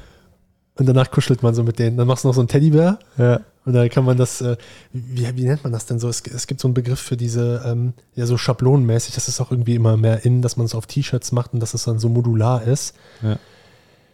Und 0.76 0.86
danach 0.88 1.12
kuschelt 1.12 1.43
man 1.43 1.53
so 1.53 1.64
mit 1.64 1.78
denen. 1.80 1.97
Dann 1.97 2.07
machst 2.07 2.24
du 2.24 2.30
noch 2.30 2.36
so 2.36 2.41
einen 2.41 2.47
Teddybär 2.47 2.99
Ja. 3.18 3.41
und 3.66 3.74
dann 3.74 3.89
kann 3.89 4.05
man 4.05 4.16
das, 4.18 4.39
äh, 4.41 4.55
wie, 4.93 5.28
wie 5.36 5.43
nennt 5.43 5.64
man 5.64 5.74
das 5.74 5.86
denn 5.86 5.99
so? 5.99 6.07
Es, 6.07 6.22
es 6.22 6.47
gibt 6.47 6.62
so 6.62 6.68
einen 6.70 6.74
Begriff 6.74 6.99
für 6.99 7.18
diese, 7.18 7.62
ähm, 7.66 7.93
ja, 8.16 8.26
so 8.26 8.38
schablonenmäßig. 8.38 9.14
Das 9.16 9.28
ist 9.28 9.41
auch 9.41 9.51
irgendwie 9.51 9.76
immer 9.76 9.97
mehr 9.97 10.26
in, 10.26 10.41
dass 10.41 10.55
man 10.57 10.66
es 10.66 10.76
auf 10.76 10.88
T-Shirts 10.88 11.32
macht 11.34 11.53
und 11.53 11.60
dass 11.60 11.74
es 11.74 11.84
dann 11.84 11.99
so 11.99 12.07
modular 12.10 12.64
ist. 12.64 12.95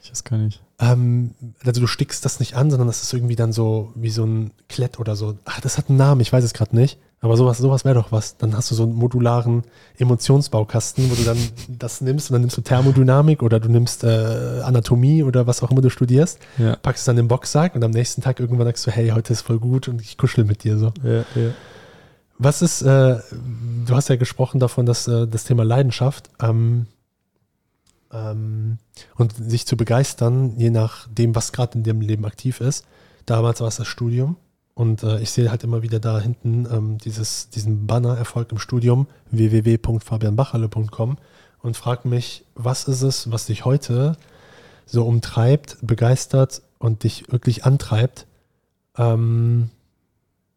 Ich 0.02 0.10
weiß 0.12 0.24
gar 0.24 0.38
nicht. 0.38 0.62
Ähm, 0.80 1.36
also 1.64 1.82
du 1.82 1.88
stickst 1.88 2.26
das 2.26 2.40
nicht 2.40 2.56
an, 2.56 2.70
sondern 2.70 2.88
das 2.88 3.02
ist 3.04 3.14
irgendwie 3.14 3.36
dann 3.36 3.54
so 3.54 3.92
wie 3.96 4.10
so 4.10 4.26
ein 4.26 4.52
Klett 4.68 5.00
oder 5.00 5.16
so. 5.16 5.38
Ach, 5.46 5.62
das 5.62 5.78
hat 5.78 5.90
einen 5.90 5.98
Namen, 5.98 6.22
ich 6.22 6.34
weiß 6.34 6.44
es 6.44 6.54
gerade 6.54 6.76
nicht. 6.76 6.98
Aber 7.26 7.38
sowas, 7.38 7.58
sowas 7.58 7.86
wäre 7.86 7.96
doch 7.96 8.12
was. 8.12 8.38
Dann 8.38 8.56
hast 8.56 8.70
du 8.70 8.76
so 8.76 8.84
einen 8.84 8.94
modularen 8.94 9.64
Emotionsbaukasten, 9.98 11.10
wo 11.10 11.16
du 11.16 11.24
dann 11.24 11.38
das 11.68 12.00
nimmst 12.02 12.30
und 12.30 12.36
dann 12.36 12.42
nimmst 12.42 12.56
du 12.56 12.62
Thermodynamik 12.62 13.42
oder 13.42 13.60
du 13.60 13.68
nimmst 13.68 14.04
äh, 14.04 14.62
Anatomie 14.64 15.24
oder 15.24 15.48
was 15.48 15.64
auch 15.64 15.72
immer 15.72 15.82
du 15.82 15.90
studierst, 15.90 16.38
Ja. 16.60 16.76
packst 16.76 17.00
es 17.02 17.06
dann 17.06 17.18
im 17.18 17.28
Boxsack 17.28 17.74
und 17.74 17.84
am 17.84 17.90
nächsten 17.90 18.22
Tag 18.22 18.40
irgendwann 18.40 18.68
sagst 18.68 18.86
du, 18.86 18.92
hey, 18.92 19.10
heute 19.10 19.34
ist 19.34 19.42
voll 19.42 19.58
gut 19.58 19.88
und 19.88 20.02
ich 20.02 20.20
kuschel 20.20 20.44
mit 20.44 20.64
dir 20.64 20.78
so. 20.78 20.94
Ja, 21.04 21.22
ja. 21.34 21.52
Was 22.38 22.62
ist, 22.62 22.84
äh, 22.84 23.18
du 23.88 23.96
hast 23.96 24.08
ja 24.10 24.18
gesprochen 24.18 24.60
davon, 24.60 24.86
dass 24.86 25.08
äh, 25.08 25.28
das 25.28 25.46
Thema 25.46 25.64
Leidenschaft 25.66 26.30
ähm, 26.40 26.86
ähm, 28.14 28.78
und 29.16 29.34
sich 29.36 29.66
zu 29.66 29.76
begeistern, 29.78 30.54
je 30.58 30.70
nach 30.70 31.08
dem, 31.08 31.34
was 31.34 31.52
gerade 31.54 31.76
in 31.80 31.84
dem 31.84 32.02
Leben 32.02 32.24
aktiv 32.26 32.62
ist. 32.62 32.86
Damals 33.26 33.62
war 33.62 33.68
es 33.70 33.78
das 33.78 33.88
Studium 33.88 34.36
und 34.76 35.02
äh, 35.04 35.20
ich 35.22 35.32
sehe 35.32 35.50
halt 35.50 35.64
immer 35.64 35.82
wieder 35.82 36.00
da 36.00 36.20
hinten 36.20 36.68
ähm, 36.72 36.98
dieses, 37.00 37.50
diesen 37.50 37.88
Banner 37.88 38.16
Erfolg 38.18 38.52
im 38.52 38.60
Studium 38.60 39.08
www.fabianbacherle.com 39.32 41.18
und 41.62 41.78
frage 41.78 42.08
mich, 42.08 42.44
was 42.56 42.88
ist 42.88 43.02
es, 43.02 43.32
was 43.32 43.46
dich 43.48 43.66
heute 43.66 44.18
so 44.86 45.06
umtreibt, 45.06 45.78
begeistert 45.82 46.62
und 46.78 47.04
dich 47.04 47.32
wirklich 47.32 47.66
antreibt, 47.66 48.28
ähm, 48.98 49.70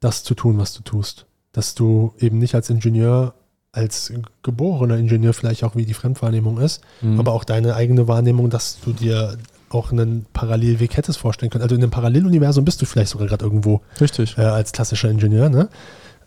das 0.01 0.23
zu 0.23 0.35
tun, 0.35 0.59
was 0.59 0.75
du 0.75 0.83
tust. 0.83 1.27
Dass 1.53 1.75
du 1.75 2.13
eben 2.19 2.39
nicht 2.39 2.55
als 2.55 2.69
Ingenieur, 2.71 3.35
als 3.73 4.13
geborener 4.43 4.97
Ingenieur 4.99 5.33
vielleicht 5.33 5.65
auch 5.65 5.77
wie 5.77 5.87
die 5.87 5.95
Fremdwahrnehmung 5.95 6.59
ist, 6.59 6.83
Mhm. 7.01 7.19
aber 7.21 7.33
auch 7.33 7.45
deine 7.45 7.75
eigene 7.75 8.07
Wahrnehmung, 8.09 8.51
dass 8.51 8.79
du 8.81 8.93
dir 8.93 9.39
auch 9.71 9.93
einen 9.93 10.27
Parallelweg 10.33 10.97
hättest 10.97 11.19
vorstellen 11.19 11.51
können. 11.51 11.63
Also 11.63 11.75
in 11.75 11.83
einem 11.83 11.91
Paralleluniversum 11.91 12.65
bist 12.65 12.81
du 12.83 12.87
vielleicht 12.87 13.11
sogar 13.11 13.27
gerade 13.29 13.45
irgendwo 13.45 13.81
Richtig. 14.01 14.37
äh, 14.39 14.43
als 14.43 14.73
klassischer 14.73 15.11
Ingenieur, 15.11 15.49
ne? 15.49 15.69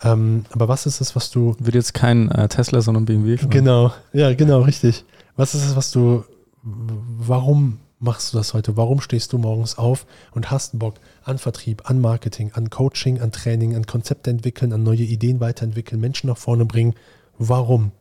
Ähm, 0.04 0.46
aber 0.52 0.68
was 0.68 0.86
ist 0.86 1.00
es, 1.02 1.16
was 1.16 1.30
du 1.30 1.56
Wird 1.60 1.76
jetzt 1.76 1.94
kein 1.94 2.30
äh, 2.32 2.48
Tesla, 2.48 2.82
sondern 2.82 3.06
BMW. 3.06 3.38
fahren. 3.38 3.50
Genau, 3.52 3.94
ja, 4.14 4.34
genau, 4.34 4.62
richtig. 4.62 5.06
Was 5.36 5.54
ist 5.54 5.66
es, 5.66 5.76
was 5.76 5.92
du, 5.92 6.24
warum 6.64 7.80
machst 8.00 8.34
du 8.34 8.38
das 8.38 8.54
heute? 8.54 8.76
Warum 8.78 9.00
stehst 9.00 9.32
du 9.32 9.38
morgens 9.38 9.78
auf 9.78 10.06
und 10.34 10.50
hast 10.50 10.80
Bock 10.80 10.96
an 11.24 11.38
Vertrieb, 11.38 11.90
an 11.90 12.02
Marketing, 12.02 12.52
an 12.54 12.70
Coaching, 12.70 13.22
an 13.22 13.32
Training, 13.32 13.76
an 13.76 13.86
Konzepte 13.86 14.32
entwickeln, 14.32 14.74
an 14.74 14.84
neue 14.84 15.04
Ideen 15.04 15.40
weiterentwickeln, 15.40 16.02
Menschen 16.02 16.28
nach 16.28 16.38
vorne 16.38 16.66
bringen? 16.66 16.96
Warum? 17.38 17.92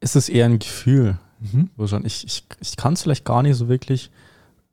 Es 0.00 0.16
ist 0.16 0.28
eher 0.28 0.46
ein 0.46 0.58
Gefühl. 0.58 1.18
Mhm. 1.42 1.70
wo 1.76 1.86
schon- 1.86 2.04
Ich, 2.04 2.24
ich, 2.26 2.44
ich 2.60 2.76
kann 2.76 2.92
es 2.92 3.00
vielleicht 3.02 3.24
gar 3.24 3.42
nicht 3.42 3.56
so 3.56 3.68
wirklich 3.70 4.10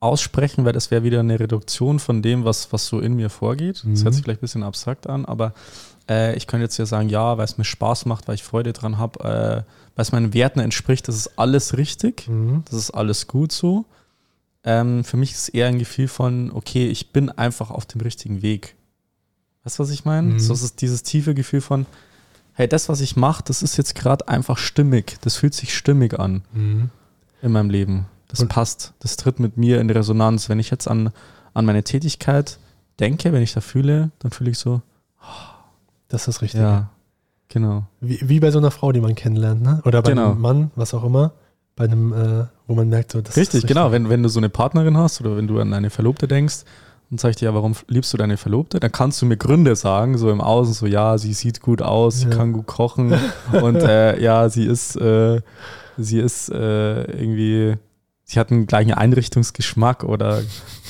aussprechen, 0.01 0.65
weil 0.65 0.73
das 0.73 0.91
wäre 0.91 1.01
wieder 1.03 1.21
eine 1.21 1.39
Reduktion 1.39 1.99
von 1.99 2.21
dem, 2.21 2.43
was, 2.43 2.73
was 2.73 2.87
so 2.87 2.99
in 2.99 3.13
mir 3.15 3.29
vorgeht. 3.29 3.77
Das 3.77 3.83
Mhm. 3.85 4.03
hört 4.03 4.13
sich 4.15 4.23
vielleicht 4.23 4.39
ein 4.39 4.41
bisschen 4.41 4.63
abstrakt 4.63 5.07
an, 5.07 5.23
aber 5.25 5.53
äh, 6.09 6.35
ich 6.35 6.45
könnte 6.45 6.63
jetzt 6.65 6.77
ja 6.77 6.85
sagen, 6.85 7.07
ja, 7.07 7.37
weil 7.37 7.45
es 7.45 7.57
mir 7.57 7.63
Spaß 7.63 8.05
macht, 8.05 8.27
weil 8.27 8.35
ich 8.35 8.43
Freude 8.43 8.73
dran 8.73 8.97
habe, 8.97 9.19
äh, 9.21 9.63
weil 9.95 10.03
es 10.03 10.11
meinen 10.11 10.33
Werten 10.33 10.59
entspricht, 10.59 11.07
das 11.07 11.15
ist 11.15 11.39
alles 11.39 11.77
richtig, 11.77 12.27
Mhm. 12.27 12.63
das 12.65 12.73
ist 12.77 12.91
alles 12.91 13.27
gut 13.27 13.53
so. 13.53 13.85
Ähm, 14.65 15.05
für 15.05 15.15
mich 15.15 15.31
ist 15.31 15.37
es 15.43 15.49
eher 15.49 15.67
ein 15.67 15.79
Gefühl 15.79 16.09
von, 16.09 16.51
okay, 16.51 16.87
ich 16.89 17.13
bin 17.13 17.29
einfach 17.29 17.71
auf 17.71 17.85
dem 17.85 18.01
richtigen 18.01 18.41
Weg. 18.41 18.75
Weißt 19.63 19.79
du, 19.79 19.83
was 19.83 19.89
ich 19.89 20.03
meine? 20.03 20.33
Mhm. 20.33 20.39
So 20.39 20.53
ist 20.53 20.63
es 20.63 20.75
dieses 20.75 21.03
tiefe 21.03 21.33
Gefühl 21.33 21.61
von, 21.61 21.85
hey, 22.57 22.67
das, 22.67 22.89
was 22.89 23.01
ich 23.01 23.15
mache, 23.15 23.43
das 23.45 23.61
ist 23.61 23.77
jetzt 23.77 23.93
gerade 23.93 24.27
einfach 24.27 24.57
stimmig. 24.57 25.17
Das 25.21 25.35
fühlt 25.37 25.53
sich 25.53 25.75
stimmig 25.77 26.19
an 26.19 26.41
Mhm. 26.53 26.89
in 27.43 27.51
meinem 27.51 27.69
Leben. 27.69 28.05
Das 28.29 28.39
Und- 28.41 28.49
passt. 28.49 28.93
Das 28.99 29.15
tritt 29.15 29.39
mit 29.39 29.57
mir 29.57 29.79
in 29.79 29.89
Resonanz. 29.91 30.49
Wenn 30.49 30.57
ich 30.59 30.71
jetzt 30.71 30.87
an, 30.87 31.11
an 31.53 31.65
meine 31.65 31.83
Tätigkeit 31.83 32.57
denke, 32.99 33.31
wenn 33.31 33.43
ich 33.43 33.53
da 33.53 33.61
fühle, 33.61 34.09
dann 34.19 34.31
fühle 34.31 34.49
ich 34.51 34.57
so, 34.57 34.81
Das 36.09 36.21
ist 36.21 36.27
das 36.27 36.41
Richtige. 36.41 36.63
ja, 36.63 36.89
genau. 37.49 37.85
Wie, 38.01 38.19
wie 38.27 38.39
bei 38.39 38.49
so 38.51 38.57
einer 38.57 38.71
Frau, 38.71 38.91
die 38.91 39.01
man 39.01 39.13
kennenlernt, 39.15 39.61
ne? 39.61 39.81
Oder 39.85 40.01
bei 40.01 40.11
Genau. 40.11 40.31
einem 40.31 40.41
Mann, 40.41 40.71
was 40.75 40.93
auch 40.93 41.03
immer. 41.03 41.33
Bei 41.75 41.83
einem, 41.85 42.11
äh, 42.11 42.45
wo 42.65 42.73
man 42.73 42.89
merkt, 42.89 43.11
so, 43.11 43.21
das 43.21 43.37
Richtig, 43.37 43.63
ist 43.63 43.67
genau. 43.67 43.91
Wenn, 43.91 44.09
wenn 44.09 44.23
du 44.23 44.29
so 44.29 44.39
eine 44.39 44.49
Partnerin 44.49 44.97
hast 44.97 45.21
oder 45.21 45.37
wenn 45.37 45.45
du 45.47 45.59
an 45.59 45.69
deine 45.71 45.91
Verlobte 45.91 46.27
denkst 46.27 46.63
und 47.09 47.19
sagst 47.19 47.41
dir, 47.41 47.45
ja, 47.45 47.53
warum 47.53 47.73
liebst 47.87 48.11
du 48.13 48.17
deine 48.17 48.37
Verlobte? 48.37 48.79
Dann 48.79 48.91
kannst 48.91 49.21
du 49.21 49.25
mir 49.25 49.37
Gründe 49.37 49.75
sagen, 49.75 50.17
so 50.17 50.29
im 50.29 50.41
Außen, 50.41 50.73
so, 50.73 50.85
ja, 50.85 51.17
sie 51.17 51.33
sieht 51.33 51.61
gut 51.61 51.81
aus, 51.81 52.19
sie 52.19 52.29
Ja. 52.29 52.35
kann 52.35 52.53
gut 52.53 52.67
kochen 52.67 53.13
und 53.61 53.77
äh, 53.77 54.19
ja, 54.21 54.49
sie 54.49 54.65
ist, 54.65 54.95
äh, 54.97 55.41
sie 55.97 56.19
ist 56.19 56.49
äh, 56.49 57.03
irgendwie, 57.03 57.75
sie 58.25 58.39
hat 58.39 58.51
einen 58.51 58.67
gleichen 58.67 58.93
Einrichtungsgeschmack 58.93 60.03
oder 60.03 60.41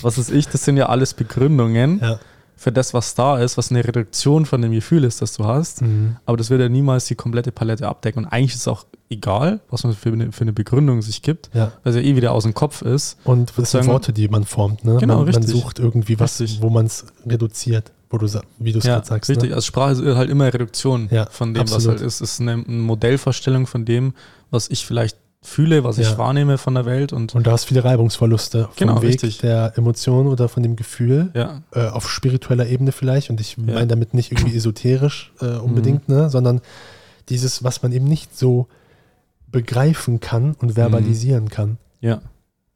was 0.02 0.18
weiß 0.18 0.30
ich. 0.32 0.48
Das 0.48 0.66
sind 0.66 0.78
ja 0.78 0.88
alles 0.88 1.14
Begründungen 1.14 2.00
Ja. 2.02 2.20
Für 2.60 2.72
das, 2.72 2.94
was 2.94 3.14
da 3.16 3.40
ist, 3.40 3.56
was 3.58 3.70
eine 3.72 3.86
Reduktion 3.86 4.46
von 4.48 4.62
dem 4.62 4.72
Gefühl 4.72 5.04
ist, 5.04 5.22
das 5.22 5.34
du 5.38 5.46
hast. 5.46 5.84
Mhm. 5.84 6.18
Aber 6.26 6.36
das 6.38 6.50
wird 6.50 6.60
ja 6.60 6.68
niemals 6.70 7.06
die 7.06 7.14
komplette 7.16 7.52
Palette 7.52 7.88
abdecken. 7.88 8.26
Und 8.26 8.30
eigentlich 8.32 8.56
ist 8.56 8.62
es 8.62 8.68
auch 8.68 8.86
egal, 9.10 9.60
was 9.70 9.84
man 9.84 9.94
für 9.94 10.12
eine, 10.12 10.32
für 10.32 10.42
eine 10.42 10.54
Begründung 10.54 11.02
sich 11.04 11.22
gibt, 11.22 11.50
Ja. 11.54 11.72
weil 11.84 11.92
es 11.92 11.96
ja 11.96 12.02
eh 12.02 12.16
wieder 12.16 12.32
aus 12.34 12.44
dem 12.44 12.56
Kopf 12.56 12.82
ist. 12.82 13.18
Und 13.24 13.54
das 13.56 13.72
sind 13.72 13.86
Worte, 13.86 14.12
die 14.12 14.28
man 14.28 14.44
formt. 14.44 14.84
Ne? 14.84 14.98
Genau, 15.00 15.18
man, 15.18 15.26
man 15.26 15.36
richtig. 15.36 15.50
sucht 15.56 15.78
irgendwie 15.80 16.20
was, 16.20 16.40
Richtig. 16.42 16.62
wo 16.62 16.70
man 16.72 16.88
es 16.88 17.06
reduziert, 17.26 17.92
wo 18.10 18.18
du, 18.18 18.28
wie 18.58 18.72
du 18.72 18.80
es 18.80 18.86
Ja, 18.86 18.96
gerade 18.96 19.08
sagst. 19.08 19.30
richtig. 19.30 19.50
Ne? 19.52 19.56
Also 19.56 19.66
Sprache 19.68 19.92
ist 19.94 20.16
halt 20.16 20.30
immer 20.30 20.52
Reduktion 20.52 21.08
Ja, 21.12 21.28
von 21.30 21.54
dem, 21.54 21.64
was 21.64 21.74
absolut. 21.74 22.00
halt 22.00 22.08
ist. 22.08 22.22
Es 22.22 22.32
ist 22.34 22.42
eine 22.42 22.58
Modellvorstellung 22.58 23.68
von 23.68 23.86
dem, 23.86 24.14
was 24.50 24.70
ich 24.70 24.86
vielleicht 24.86 25.18
fühle, 25.42 25.84
was 25.84 25.98
ich 25.98 26.10
Ja. 26.12 26.18
wahrnehme 26.18 26.58
von 26.58 26.74
der 26.76 26.86
Welt. 26.86 27.14
Und 27.14 27.36
Und 27.36 27.48
da 27.48 27.52
hast 27.52 27.66
viele 27.66 27.84
Reibungsverluste 27.84 28.64
vom 28.66 28.74
Genau, 28.76 29.02
Weg 29.02 29.10
richtig. 29.10 29.38
der 29.40 29.74
Emotion 29.78 30.28
oder 30.28 30.50
von 30.50 30.64
dem 30.64 30.76
Gefühl 30.76 31.30
ja, 31.34 31.62
äh, 31.74 31.88
auf 31.88 32.10
spiritueller 32.10 32.68
Ebene 32.68 32.92
vielleicht. 32.92 33.30
Und 33.30 33.40
ich 33.40 33.56
Ja. 33.58 33.64
Mhm. 33.64 33.74
meine 33.74 33.88
damit 33.88 34.14
nicht 34.14 34.32
irgendwie 34.32 34.56
esoterisch 34.58 35.32
äh, 35.42 35.58
unbedingt, 35.58 36.10
ne? 36.10 36.30
sondern 36.30 36.62
dieses, 37.30 37.64
was 37.64 37.82
man 37.84 37.92
eben 37.92 38.06
nicht 38.06 38.38
so 38.38 38.68
begreifen 39.50 40.20
kann 40.20 40.54
und 40.56 40.76
verbalisieren 40.76 41.50
kann. 41.50 41.78
ja, 42.02 42.22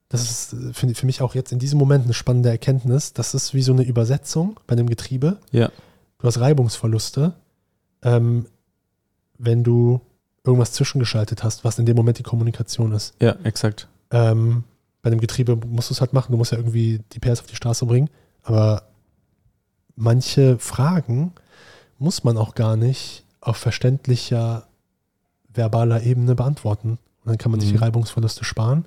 Das 0.10 0.22
ist 0.30 0.54
äh, 0.54 0.74
für, 0.74 0.88
für 0.96 1.06
mich 1.06 1.22
auch 1.22 1.36
jetzt 1.36 1.52
in 1.52 1.60
diesem 1.60 1.80
Moment 1.80 2.06
eine 2.06 2.14
spannende 2.14 2.50
Erkenntnis. 2.50 3.14
Das 3.14 3.34
ist 3.34 3.54
wie 3.54 3.62
so 3.62 3.74
eine 3.74 3.84
Übersetzung 3.84 4.60
bei 4.68 4.74
einem 4.74 4.88
Getriebe. 4.88 5.38
ja, 5.52 5.70
Du 6.20 6.28
hast 6.28 6.40
Reibungsverluste, 6.40 7.34
ähm, 8.04 8.46
wenn 9.40 9.64
du 9.64 10.00
irgendwas 10.44 10.72
zwischengeschaltet 10.74 11.44
hast, 11.44 11.64
was 11.64 11.78
in 11.80 11.86
dem 11.86 11.96
Moment 11.96 12.18
die 12.20 12.24
Kommunikation 12.24 12.92
ist. 12.94 13.14
ja, 13.22 13.36
exakt. 13.44 13.88
Ähm, 14.12 14.64
bei 15.02 15.10
einem 15.10 15.20
Getriebe 15.20 15.56
musst 15.68 15.90
du 15.90 15.94
es 15.94 16.02
halt 16.02 16.14
machen, 16.14 16.32
du 16.32 16.38
musst 16.38 16.52
ja 16.52 16.58
irgendwie 16.58 17.02
die 17.14 17.20
PS 17.20 17.40
auf 17.42 17.48
die 17.48 17.56
Straße 17.56 17.86
bringen. 17.86 18.10
Aber 18.44 18.84
manche 19.96 20.58
Fragen 20.60 21.34
muss 21.98 22.24
man 22.24 22.38
auch 22.38 22.56
gar 22.56 22.76
nicht 22.76 23.26
auf 23.40 23.58
verständlicher, 23.58 24.68
verbaler 25.54 26.04
Ebene 26.04 26.36
beantworten. 26.36 26.92
Und 27.24 27.30
dann 27.30 27.38
kann 27.38 27.52
man 27.52 27.60
sich 27.60 27.70
die 27.70 27.78
Mhm. 27.78 27.84
Reibungsverluste 27.84 28.44
sparen. 28.44 28.86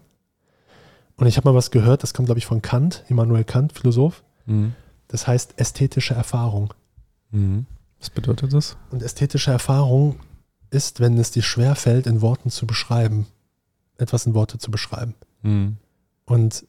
Und 1.16 1.26
ich 1.26 1.36
habe 1.36 1.48
mal 1.48 1.54
was 1.56 1.70
gehört, 1.70 2.02
das 2.02 2.14
kommt, 2.14 2.26
glaube 2.26 2.38
ich, 2.38 2.46
von 2.46 2.62
Kant, 2.62 3.04
Immanuel 3.08 3.44
Kant, 3.44 3.72
Philosoph. 3.72 4.24
Mhm. 4.46 4.74
Das 5.08 5.26
heißt 5.26 5.54
ästhetische 5.58 6.14
Erfahrung. 6.14 6.74
Mhm. 7.30 7.66
Was 8.00 8.10
bedeutet 8.10 8.52
das? 8.52 8.76
Und 8.90 9.02
ästhetische 9.02 9.50
Erfahrung 9.52 10.16
ist, 10.74 11.00
wenn 11.00 11.16
es 11.18 11.30
dir 11.30 11.42
schwerfällt, 11.42 12.06
in 12.06 12.20
Worten 12.20 12.50
zu 12.50 12.66
beschreiben, 12.66 13.26
etwas 13.96 14.26
in 14.26 14.34
Worte 14.34 14.58
zu 14.58 14.70
beschreiben. 14.70 15.14
Mhm. 15.42 15.76
Und 16.26 16.64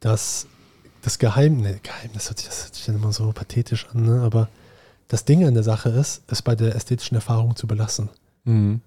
das, 0.00 0.46
das 1.02 1.18
Geheim, 1.18 1.60
ne, 1.60 1.78
Geheim, 1.82 2.10
das 2.14 2.28
hört, 2.28 2.38
sich, 2.38 2.48
das 2.48 2.64
hört 2.64 2.74
sich 2.74 2.84
dann 2.86 2.96
immer 2.96 3.12
so 3.12 3.30
pathetisch 3.32 3.86
an, 3.88 4.02
ne? 4.04 4.22
aber 4.22 4.48
das 5.08 5.24
Ding 5.24 5.44
an 5.46 5.54
der 5.54 5.62
Sache 5.62 5.88
ist, 5.90 6.22
es 6.26 6.42
bei 6.42 6.54
der 6.56 6.74
ästhetischen 6.74 7.14
Erfahrung 7.14 7.56
zu 7.56 7.66
belassen 7.66 8.08
Mhm. 8.44 8.80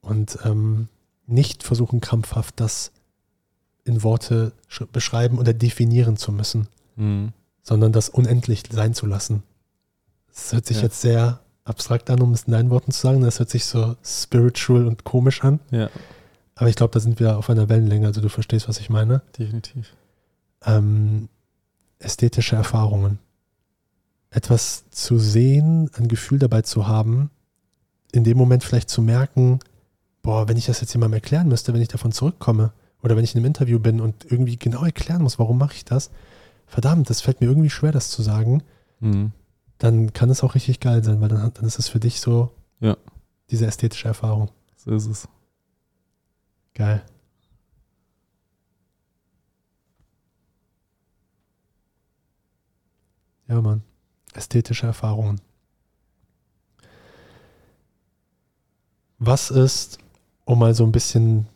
und 0.00 0.38
ähm, 0.44 0.88
nicht 1.26 1.62
versuchen, 1.62 2.00
krampfhaft 2.00 2.58
das 2.60 2.90
in 3.84 4.02
Worte 4.02 4.52
sch- 4.70 4.86
beschreiben 4.86 5.38
oder 5.38 5.52
definieren 5.52 6.16
zu 6.16 6.32
müssen, 6.32 6.68
Mhm. 6.96 7.32
sondern 7.62 7.92
das 7.92 8.08
unendlich 8.08 8.62
sein 8.70 8.94
zu 8.94 9.06
lassen. 9.06 9.42
Das 10.28 10.52
hört 10.52 10.66
sich 10.66 10.78
Ja. 10.78 10.82
jetzt 10.84 11.00
sehr 11.00 11.40
abstrakt 11.64 12.10
an, 12.10 12.20
um 12.20 12.32
es 12.32 12.44
in 12.44 12.52
deinen 12.52 12.70
Worten 12.70 12.90
zu 12.92 13.00
sagen. 13.00 13.20
Das 13.20 13.38
hört 13.38 13.50
sich 13.50 13.64
so 13.64 13.96
spiritual 14.04 14.86
und 14.86 15.04
komisch 15.04 15.42
an. 15.44 15.60
Ja, 15.70 15.88
Aber 16.56 16.68
ich 16.68 16.76
glaube, 16.76 16.92
da 16.92 17.00
sind 17.00 17.20
wir 17.20 17.36
auf 17.38 17.50
einer 17.50 17.68
Wellenlänge. 17.68 18.06
Also 18.06 18.20
du 18.20 18.28
verstehst, 18.28 18.68
was 18.68 18.78
ich 18.80 18.90
meine. 18.90 19.22
definitiv. 19.38 19.94
Ähm, 20.64 21.28
ästhetische 21.98 22.56
Erfahrungen. 22.56 23.18
Etwas 24.30 24.84
zu 24.90 25.18
sehen, 25.18 25.90
ein 25.96 26.08
Gefühl 26.08 26.38
dabei 26.38 26.62
zu 26.62 26.86
haben, 26.86 27.30
in 28.12 28.24
dem 28.24 28.38
Moment 28.38 28.62
vielleicht 28.64 28.90
zu 28.90 29.02
merken, 29.02 29.58
boah, 30.22 30.48
wenn 30.48 30.56
ich 30.56 30.66
das 30.66 30.80
jetzt 30.80 30.92
jemandem 30.92 31.14
erklären 31.14 31.48
müsste, 31.48 31.72
wenn 31.74 31.80
ich 31.82 31.88
davon 31.88 32.12
zurückkomme 32.12 32.72
oder 33.02 33.16
wenn 33.16 33.24
ich 33.24 33.34
in 33.34 33.38
einem 33.38 33.46
Interview 33.46 33.78
bin 33.78 34.00
und 34.00 34.24
irgendwie 34.30 34.56
genau 34.56 34.84
erklären 34.84 35.22
muss, 35.22 35.38
warum 35.38 35.58
mache 35.58 35.74
ich 35.74 35.84
das, 35.84 36.10
verdammt, 36.66 37.10
das 37.10 37.20
fällt 37.22 37.40
mir 37.40 37.48
irgendwie 37.48 37.70
schwer, 37.70 37.92
das 37.92 38.10
zu 38.10 38.22
sagen, 38.22 38.62
Mhm. 39.02 39.32
Dann 39.80 40.12
kann 40.12 40.30
es 40.30 40.44
auch 40.44 40.54
richtig 40.54 40.78
geil 40.78 41.02
sein, 41.02 41.20
weil 41.20 41.28
dann, 41.28 41.52
dann 41.52 41.64
ist 41.64 41.78
es 41.78 41.88
für 41.88 41.98
dich 42.00 42.20
so 42.20 42.52
Ja. 42.80 42.96
diese 43.50 43.66
ästhetische 43.66 44.08
Erfahrung. 44.08 44.50
So 44.76 44.92
ist 44.92 45.06
es. 45.06 45.28
Geil. 46.74 47.02
Ja, 53.48 53.60
Mann. 53.60 53.82
Ästhetische 54.34 54.86
Erfahrungen. 54.86 55.40
Was 59.18 59.50
ist, 59.50 59.98
um 60.44 60.58
mal 60.58 60.74
so 60.74 60.84
ein 60.84 60.92
bisschen 60.92 61.46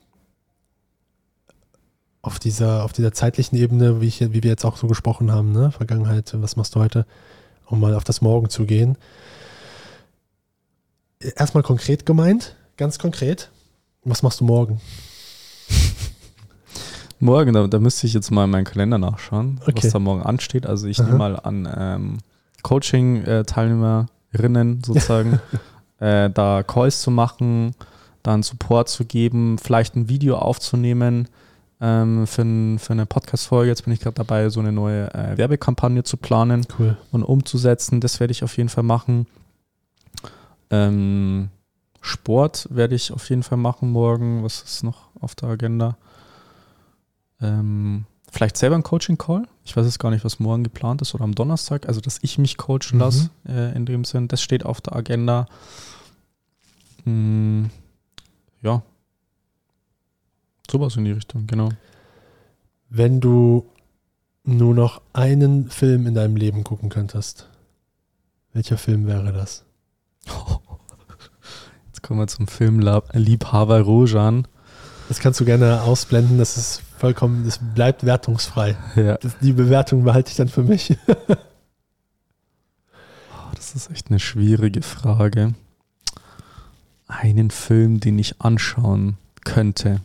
auf 2.21 2.39
dieser, 2.39 2.85
auf 2.85 2.93
dieser 2.93 3.13
zeitlichen 3.13 3.57
Ebene, 3.57 4.01
wie, 4.01 4.09
ich, 4.09 4.21
wie 4.21 4.43
wir 4.43 4.51
jetzt 4.51 4.65
auch 4.65 4.77
so 4.77 4.87
gesprochen 4.87 5.31
haben, 5.31 5.53
ne? 5.53 5.71
Vergangenheit, 5.71 6.35
was 6.41 6.57
machst 6.57 6.75
du 6.75 6.81
heute, 6.81 7.07
um 7.67 7.81
mal 7.81 7.95
auf 7.95 8.05
das 8.05 8.21
Morgen 8.21 8.49
zu 8.51 8.67
gehen. 8.67 8.97
Erstmal 11.21 11.63
konkret 11.63 12.05
gemeint, 12.07 12.57
ganz 12.77 12.99
konkret. 12.99 13.51
Was 14.05 14.23
machst 14.23 14.41
du 14.41 14.45
morgen? 14.45 14.81
Morgen, 17.21 17.53
da, 17.55 17.67
da 17.67 17.79
müsste 17.79 18.07
ich 18.07 18.13
jetzt 18.13 18.31
mal 18.31 18.45
in 18.45 18.51
meinen 18.51 18.67
Kalender 18.67 18.99
nachschauen, 18.99 19.59
Okay. 19.63 19.83
was 19.83 19.91
da 19.93 19.99
morgen 19.99 20.23
ansteht. 20.23 20.67
Also 20.67 20.87
ich 20.87 21.01
Aha. 21.01 21.07
nehme 21.07 21.19
mal 21.19 21.41
an 21.41 21.67
ähm, 21.75 22.19
Coaching-Teilnehmerinnen 22.63 24.83
sozusagen, 24.85 25.41
äh, 26.01 26.29
da 26.29 26.63
Calls 26.63 27.01
zu 27.01 27.11
machen, 27.11 27.75
dann 28.23 28.43
Support 28.43 28.91
zu 28.91 29.07
geben, 29.07 29.57
vielleicht 29.59 29.97
ein 29.97 30.11
Video 30.11 30.37
aufzunehmen 30.37 31.29
ähm, 31.87 32.27
für, 32.27 32.43
ein, 32.43 32.79
für 32.79 32.95
eine 32.95 33.05
Podcast-Folge. 33.05 33.69
Jetzt 33.69 33.85
bin 33.85 33.93
ich 33.93 34.01
gerade 34.01 34.15
dabei, 34.15 34.49
so 34.49 34.59
eine 34.61 34.73
neue 34.73 35.13
äh, 35.13 35.37
Werbekampagne 35.37 36.03
zu 36.03 36.17
planen 36.17 36.67
Cool. 36.79 36.97
und 37.13 37.23
umzusetzen. 37.23 38.01
Das 38.01 38.21
werde 38.21 38.31
ich 38.31 38.43
auf 38.43 38.57
jeden 38.57 38.71
Fall 38.71 38.85
machen. 38.85 39.27
Ähm, 40.71 41.51
Sport 42.01 42.69
werde 42.71 42.95
ich 42.95 43.13
auf 43.13 43.29
jeden 43.29 43.43
Fall 43.43 43.59
machen 43.59 43.91
morgen. 43.91 44.43
Was 44.43 44.63
ist 44.63 44.83
noch 44.83 45.09
auf 45.21 45.35
der 45.35 45.51
Agenda? 45.51 45.99
Ähm, 47.41 48.07
vielleicht 48.33 48.57
selber 48.57 48.77
ein 48.77 48.83
Coaching-Call. 48.83 49.47
Ich 49.65 49.77
weiß 49.77 49.85
jetzt 49.85 49.99
gar 49.99 50.11
nicht, 50.11 50.25
was 50.25 50.39
morgen 50.41 50.65
geplant 50.65 51.03
ist 51.03 51.15
oder 51.15 51.25
am 51.25 51.35
Donnerstag. 51.35 51.87
Also, 51.87 52.01
dass 52.01 52.19
ich 52.23 52.39
mich 52.39 52.57
coachen 52.57 52.95
Mhm. 52.95 52.99
lasse 53.01 53.31
äh, 53.47 53.77
in 53.77 53.85
dem 53.85 54.05
Sinn. 54.05 54.29
Das 54.29 54.41
steht 54.43 54.65
auf 54.65 54.81
der 54.81 54.97
Agenda. 54.97 55.47
Mm, 57.05 57.67
ja. 58.63 58.83
Sowas 60.71 60.97
in 60.97 61.05
die 61.05 61.13
Richtung, 61.13 61.47
genau. 61.47 61.71
Wenn 62.89 63.21
du 63.21 63.67
nur 64.45 64.75
noch 64.75 65.01
einen 65.13 65.71
Film 65.71 66.07
in 66.07 66.15
deinem 66.15 66.37
Leben 66.37 66.65
gucken 66.65 66.89
könntest, 66.89 67.49
welcher 68.53 68.79
Film 68.79 69.07
wäre 69.07 69.33
das? 69.33 69.65
Jetzt 71.87 72.03
kommen 72.03 72.21
wir 72.21 72.27
zum 72.27 72.47
Filmliebhaber 72.47 73.81
Rojan. 73.81 74.47
Das 75.09 75.19
kannst 75.19 75.41
du 75.41 75.45
gerne 75.45 75.83
ausblenden, 75.83 76.39
das 76.39 76.57
ist 76.57 76.83
vollkommen, 76.99 77.45
das 77.45 77.59
bleibt 77.75 78.05
wertungsfrei. 78.05 78.77
Ja. 78.97 79.17
Das, 79.19 79.39
die 79.41 79.53
Bewertung 79.53 80.05
behalte 80.05 80.31
ich 80.31 80.37
dann 80.37 80.49
für 80.49 80.63
mich. 80.63 80.97
Oh, 83.37 83.57
das 83.57 83.75
ist 83.75 83.91
echt 83.91 84.09
eine 84.11 84.21
schwierige 84.21 84.83
Frage. 84.83 85.55
Einen 87.07 87.51
Film, 87.51 88.01
den 88.01 88.19
ich 88.19 88.41
anschauen 88.41 89.19
könnte. 89.45 90.01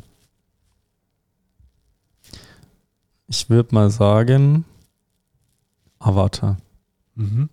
Ich 3.31 3.47
würde 3.47 3.75
mal 3.75 3.91
sagen, 3.91 4.65
Avatar. 5.99 6.57
Mhm. 7.13 7.49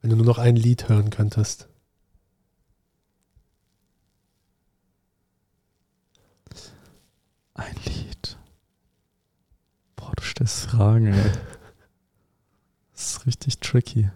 Wenn 0.00 0.10
du 0.10 0.16
nur 0.16 0.24
noch 0.24 0.38
ein 0.38 0.54
Lied 0.54 0.88
hören 0.88 1.10
könntest. 1.10 1.68
Ein 7.54 7.74
Lied. 7.84 8.38
Boah, 9.96 10.12
du 10.16 10.22
stellst 10.22 10.66
Fragen, 10.66 11.08
ey. 11.08 11.32
Das 12.92 13.16
ist 13.16 13.26
richtig 13.26 13.58
tricky. 13.58 14.10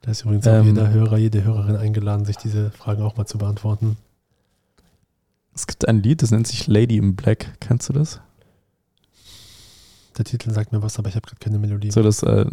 Da 0.00 0.10
ist 0.10 0.22
übrigens 0.22 0.46
auch 0.46 0.52
Ähm. 0.52 0.64
jeder 0.68 0.88
Hörer, 0.88 1.18
jede 1.18 1.44
Hörerin 1.44 1.76
eingeladen, 1.76 2.24
sich 2.24 2.36
diese 2.38 2.70
Fragen 2.70 3.02
auch 3.02 3.18
mal 3.18 3.26
zu 3.26 3.36
beantworten. 3.36 3.98
Es 5.54 5.66
gibt 5.66 5.86
ein 5.86 6.02
Lied, 6.02 6.22
das 6.22 6.30
nennt 6.30 6.46
sich 6.46 6.66
Lady 6.66 6.96
in 6.96 7.14
Black. 7.14 7.60
Kennst 7.60 7.90
du 7.90 7.92
das? 7.92 8.22
Der 10.18 10.24
Titel 10.24 10.50
sagt 10.52 10.72
mir 10.72 10.82
was, 10.82 10.98
aber 10.98 11.08
ich 11.08 11.14
habe 11.16 11.26
gerade 11.26 11.38
keine 11.40 11.58
Melodie. 11.58 11.90
So, 11.90 12.02
das, 12.02 12.22
äh, 12.22 12.44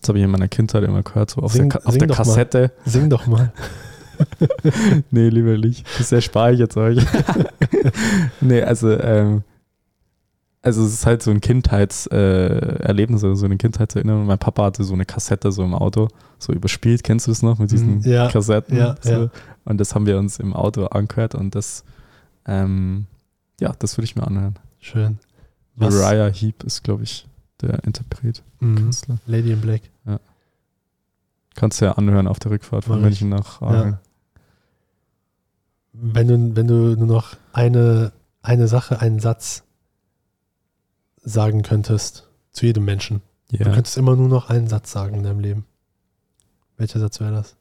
das 0.00 0.08
habe 0.08 0.18
ich 0.18 0.24
in 0.24 0.30
meiner 0.30 0.48
Kindheit 0.48 0.84
immer 0.84 1.02
gehört, 1.02 1.30
so 1.30 1.40
auf 1.42 1.52
Sing- 1.52 1.70
der, 1.70 1.80
Ka- 1.80 1.88
auf 1.88 1.96
der 1.98 2.06
doch 2.06 2.18
mal. 2.18 2.24
Kassette. 2.24 2.72
Sing 2.84 3.08
doch 3.10 3.26
mal. 3.26 3.52
nee, 5.10 5.28
lieber 5.28 5.56
nicht. 5.58 5.86
Das 5.98 6.12
erspare 6.12 6.52
ich 6.52 6.58
jetzt 6.58 6.76
euch. 6.76 6.98
nee, 8.40 8.62
also, 8.62 8.90
ähm, 8.90 9.42
also 10.62 10.84
es 10.84 10.92
ist 10.92 11.06
halt 11.06 11.22
so 11.22 11.30
ein 11.30 11.40
Kindheitserlebnis, 11.40 13.22
äh, 13.22 13.26
oder 13.26 13.36
so 13.36 13.46
eine 13.46 13.56
Kindheitserinnerung. 13.56 14.26
Mein 14.26 14.38
Papa 14.38 14.64
hatte 14.64 14.84
so 14.84 14.94
eine 14.94 15.04
Kassette 15.06 15.52
so 15.52 15.62
im 15.64 15.74
Auto, 15.74 16.08
so 16.38 16.52
überspielt. 16.52 17.02
Kennst 17.04 17.26
du 17.26 17.30
das 17.30 17.42
noch 17.42 17.58
mit 17.58 17.70
diesen 17.70 17.98
Mhm, 17.98 18.02
ja, 18.02 18.28
Kassetten? 18.28 18.76
ja, 18.76 18.96
so. 19.00 19.10
ja. 19.10 19.30
Und 19.64 19.78
das 19.78 19.94
haben 19.94 20.06
wir 20.06 20.18
uns 20.18 20.38
im 20.38 20.52
Auto 20.52 20.86
angehört 20.86 21.34
und 21.34 21.54
das, 21.54 21.84
ähm, 22.46 23.06
ja, 23.60 23.72
das 23.78 23.96
würde 23.96 24.04
ich 24.06 24.16
mir 24.16 24.26
anhören. 24.26 24.56
Schön. 24.80 25.18
Was? 25.78 25.94
Uriah 25.94 26.28
Heep 26.32 26.64
ist, 26.64 26.82
glaube 26.84 27.04
ich, 27.04 27.26
der 27.60 27.82
Interpret, 27.84 28.42
Mhm. 28.60 28.76
Künstler. 28.76 29.18
Lady 29.26 29.52
in 29.52 29.60
Black. 29.60 29.82
Kannst 31.54 31.80
du 31.80 31.86
ja 31.86 31.92
anhören 31.92 32.28
auf 32.28 32.38
der 32.38 32.52
Rückfahrt 32.52 32.84
von. 32.84 33.00
München 33.00 33.28
nach 33.30 33.60
Aachen. 33.62 33.90
Ja. 33.92 34.00
Wenn 35.92 36.28
du, 36.28 36.56
wenn 36.56 36.68
du 36.68 36.94
nur 36.96 37.06
noch 37.06 37.36
eine, 37.52 38.12
eine 38.42 38.68
Sache, 38.68 39.00
einen 39.00 39.18
Satz 39.18 39.64
sagen 41.16 41.62
könntest 41.62 42.28
zu 42.52 42.66
jedem 42.66 42.84
Menschen. 42.84 43.22
Ja. 43.50 43.64
Du 43.64 43.72
könntest 43.72 43.96
immer 43.96 44.14
nur 44.14 44.28
noch 44.28 44.50
einen 44.50 44.68
Satz 44.68 44.92
sagen 44.92 45.16
in 45.16 45.22
deinem 45.24 45.40
Leben. 45.40 45.64
Welcher 46.76 47.00
Satz 47.00 47.18
wäre 47.18 47.32
das? 47.32 47.56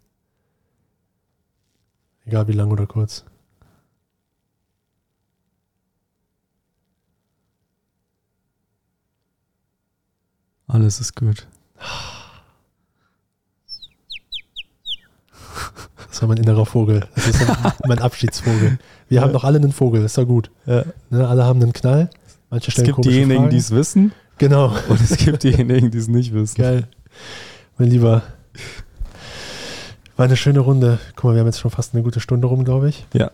Egal 2.25 2.47
wie 2.47 2.53
lang 2.53 2.69
oder 2.71 2.85
kurz. 2.85 3.25
Alles 10.67 10.99
ist 10.99 11.15
gut. 11.15 11.47
Das 16.09 16.21
war 16.21 16.29
mein 16.29 16.37
innerer 16.37 16.65
Vogel. 16.65 17.07
Das 17.15 17.27
ist 17.27 17.45
mein 17.87 17.99
Abschiedsvogel. 17.99 18.79
Wir 19.07 19.21
haben 19.21 19.33
doch 19.33 19.43
alle 19.43 19.57
einen 19.59 19.71
Vogel, 19.71 20.03
ist 20.03 20.17
doch 20.17 20.25
gut. 20.25 20.49
Ja. 20.65 20.83
Ne, 21.09 21.27
alle 21.27 21.45
haben 21.45 21.61
einen 21.61 21.73
Knall. 21.73 22.09
Manche 22.49 22.67
Es 22.69 22.73
stellen 22.73 22.85
gibt 22.87 22.95
komische 22.95 23.11
diejenigen, 23.11 23.49
die 23.49 23.57
es 23.57 23.71
wissen 23.71 24.11
Genau. 24.37 24.73
und 24.89 25.01
es 25.01 25.17
gibt 25.17 25.43
diejenigen, 25.43 25.91
die 25.91 25.97
es 25.97 26.07
nicht 26.07 26.33
wissen. 26.33 26.55
Geil. 26.55 26.87
Mein 27.77 27.89
Lieber. 27.89 28.23
War 30.15 30.25
eine 30.25 30.37
schöne 30.37 30.59
Runde. 30.59 30.97
Guck 31.15 31.25
mal, 31.25 31.33
wir 31.33 31.41
haben 31.41 31.47
jetzt 31.47 31.59
schon 31.59 31.71
fast 31.71 31.93
eine 31.93 32.03
gute 32.03 32.19
Stunde 32.19 32.47
rum, 32.47 32.63
glaube 32.63 32.89
ich. 32.89 33.05
Ja. 33.13 33.31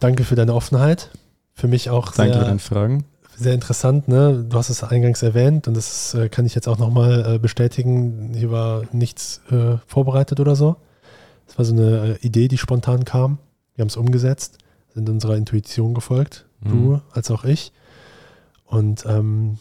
Danke 0.00 0.24
für 0.24 0.34
deine 0.34 0.54
Offenheit. 0.54 1.10
Für 1.52 1.68
mich 1.68 1.90
auch 1.90 2.12
Danke 2.12 2.32
für 2.32 2.38
sehr, 2.38 2.46
deine 2.48 2.58
Fragen. 2.58 3.04
Sehr 3.42 3.54
interessant. 3.54 4.08
Ne? 4.08 4.44
Du 4.48 4.56
hast 4.56 4.70
es 4.70 4.82
eingangs 4.82 5.22
erwähnt 5.22 5.68
und 5.68 5.76
das 5.76 6.14
äh, 6.14 6.28
kann 6.28 6.46
ich 6.46 6.54
jetzt 6.54 6.68
auch 6.68 6.78
nochmal 6.78 7.34
äh, 7.34 7.38
bestätigen. 7.38 8.32
Hier 8.34 8.50
war 8.50 8.84
nichts 8.92 9.40
äh, 9.50 9.76
vorbereitet 9.86 10.40
oder 10.40 10.56
so, 10.56 10.76
Das 11.46 11.58
war 11.58 11.64
so 11.64 11.74
eine 11.74 12.18
äh, 12.20 12.26
Idee, 12.26 12.48
die 12.48 12.58
spontan 12.58 13.04
kam. 13.04 13.38
Wir 13.74 13.82
haben 13.82 13.88
es 13.88 13.96
umgesetzt, 13.96 14.58
sind 14.94 15.08
unserer 15.08 15.36
Intuition 15.36 15.94
gefolgt, 15.94 16.46
mhm. 16.60 16.70
du 16.70 17.00
als 17.12 17.30
auch 17.30 17.44
ich. 17.44 17.72
Und 18.64 19.04
ähm, 19.06 19.58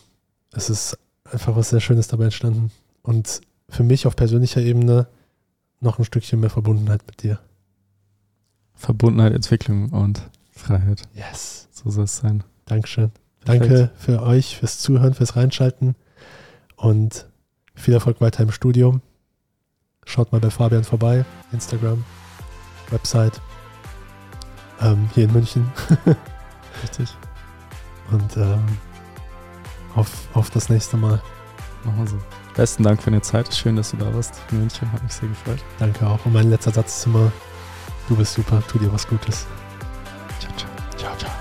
es 0.53 0.69
ist 0.69 0.97
einfach 1.29 1.55
was 1.55 1.69
sehr 1.69 1.79
Schönes 1.79 2.07
dabei 2.07 2.25
entstanden. 2.25 2.71
Und 3.03 3.41
für 3.69 3.84
mich 3.84 4.05
auf 4.05 4.15
persönlicher 4.15 4.61
Ebene 4.61 5.07
noch 5.79 5.97
ein 5.97 6.05
Stückchen 6.05 6.39
mehr 6.39 6.49
Verbundenheit 6.49 7.01
mit 7.07 7.23
dir. 7.23 7.39
Verbundenheit, 8.75 9.34
Entwicklung 9.34 9.89
und 9.89 10.21
Freiheit. 10.51 11.03
Yes. 11.13 11.67
So 11.71 11.89
soll 11.89 12.05
es 12.05 12.17
sein. 12.17 12.43
Dankeschön. 12.65 13.11
Perfekt. 13.46 13.72
Danke 13.72 13.92
für 13.96 14.22
euch, 14.24 14.58
fürs 14.58 14.80
Zuhören, 14.80 15.14
fürs 15.14 15.36
Reinschalten 15.36 15.96
und 16.76 17.28
viel 17.76 17.94
Erfolg 17.94 18.22
weiter 18.22 18.44
im 18.44 18.52
Studium. 18.52 19.02
Schaut 20.06 20.32
mal 20.32 20.42
bei 20.42 20.50
Fabian 20.50 20.84
vorbei, 20.84 21.26
Instagram, 21.52 22.04
Website, 22.89 23.42
ähm, 24.82 25.10
hier 25.14 25.26
in 25.26 25.34
München. 25.34 25.72
Richtig. 26.84 27.10
Und 28.12 28.38
ähm, 28.38 28.64
auf, 29.96 30.28
auf 30.34 30.50
das 30.50 30.70
nächste 30.70 30.98
Mal. 30.98 31.22
Machen 31.84 32.00
wir 32.00 32.08
so. 32.08 32.18
Besten 32.56 32.84
Dank 32.84 33.02
für 33.02 33.10
deine 33.10 33.22
Zeit. 33.22 33.54
Schön, 33.54 33.76
dass 33.76 33.92
du 33.92 33.98
da 33.98 34.14
warst 34.14 34.39
in 34.52 34.60
München. 34.60 34.92
Hat 34.92 35.02
mich 35.04 35.14
sehr 35.14 35.30
gefreut. 35.30 35.60
Danke 35.80 36.06
auch. 36.06 36.24
Und 36.26 36.34
mein 36.34 36.50
letzter 36.50 36.72
Satz 36.72 36.98
ist 36.98 37.06
immer, 37.06 37.32
du 38.08 38.16
bist 38.16 38.34
super, 38.34 38.62
tu 38.68 38.78
dir 38.78 38.92
was 38.92 39.08
Gutes. 39.08 39.46
Ciao, 40.39 40.54
ciao. 40.56 40.70
Ciao, 40.98 41.18
ciao. 41.18 41.41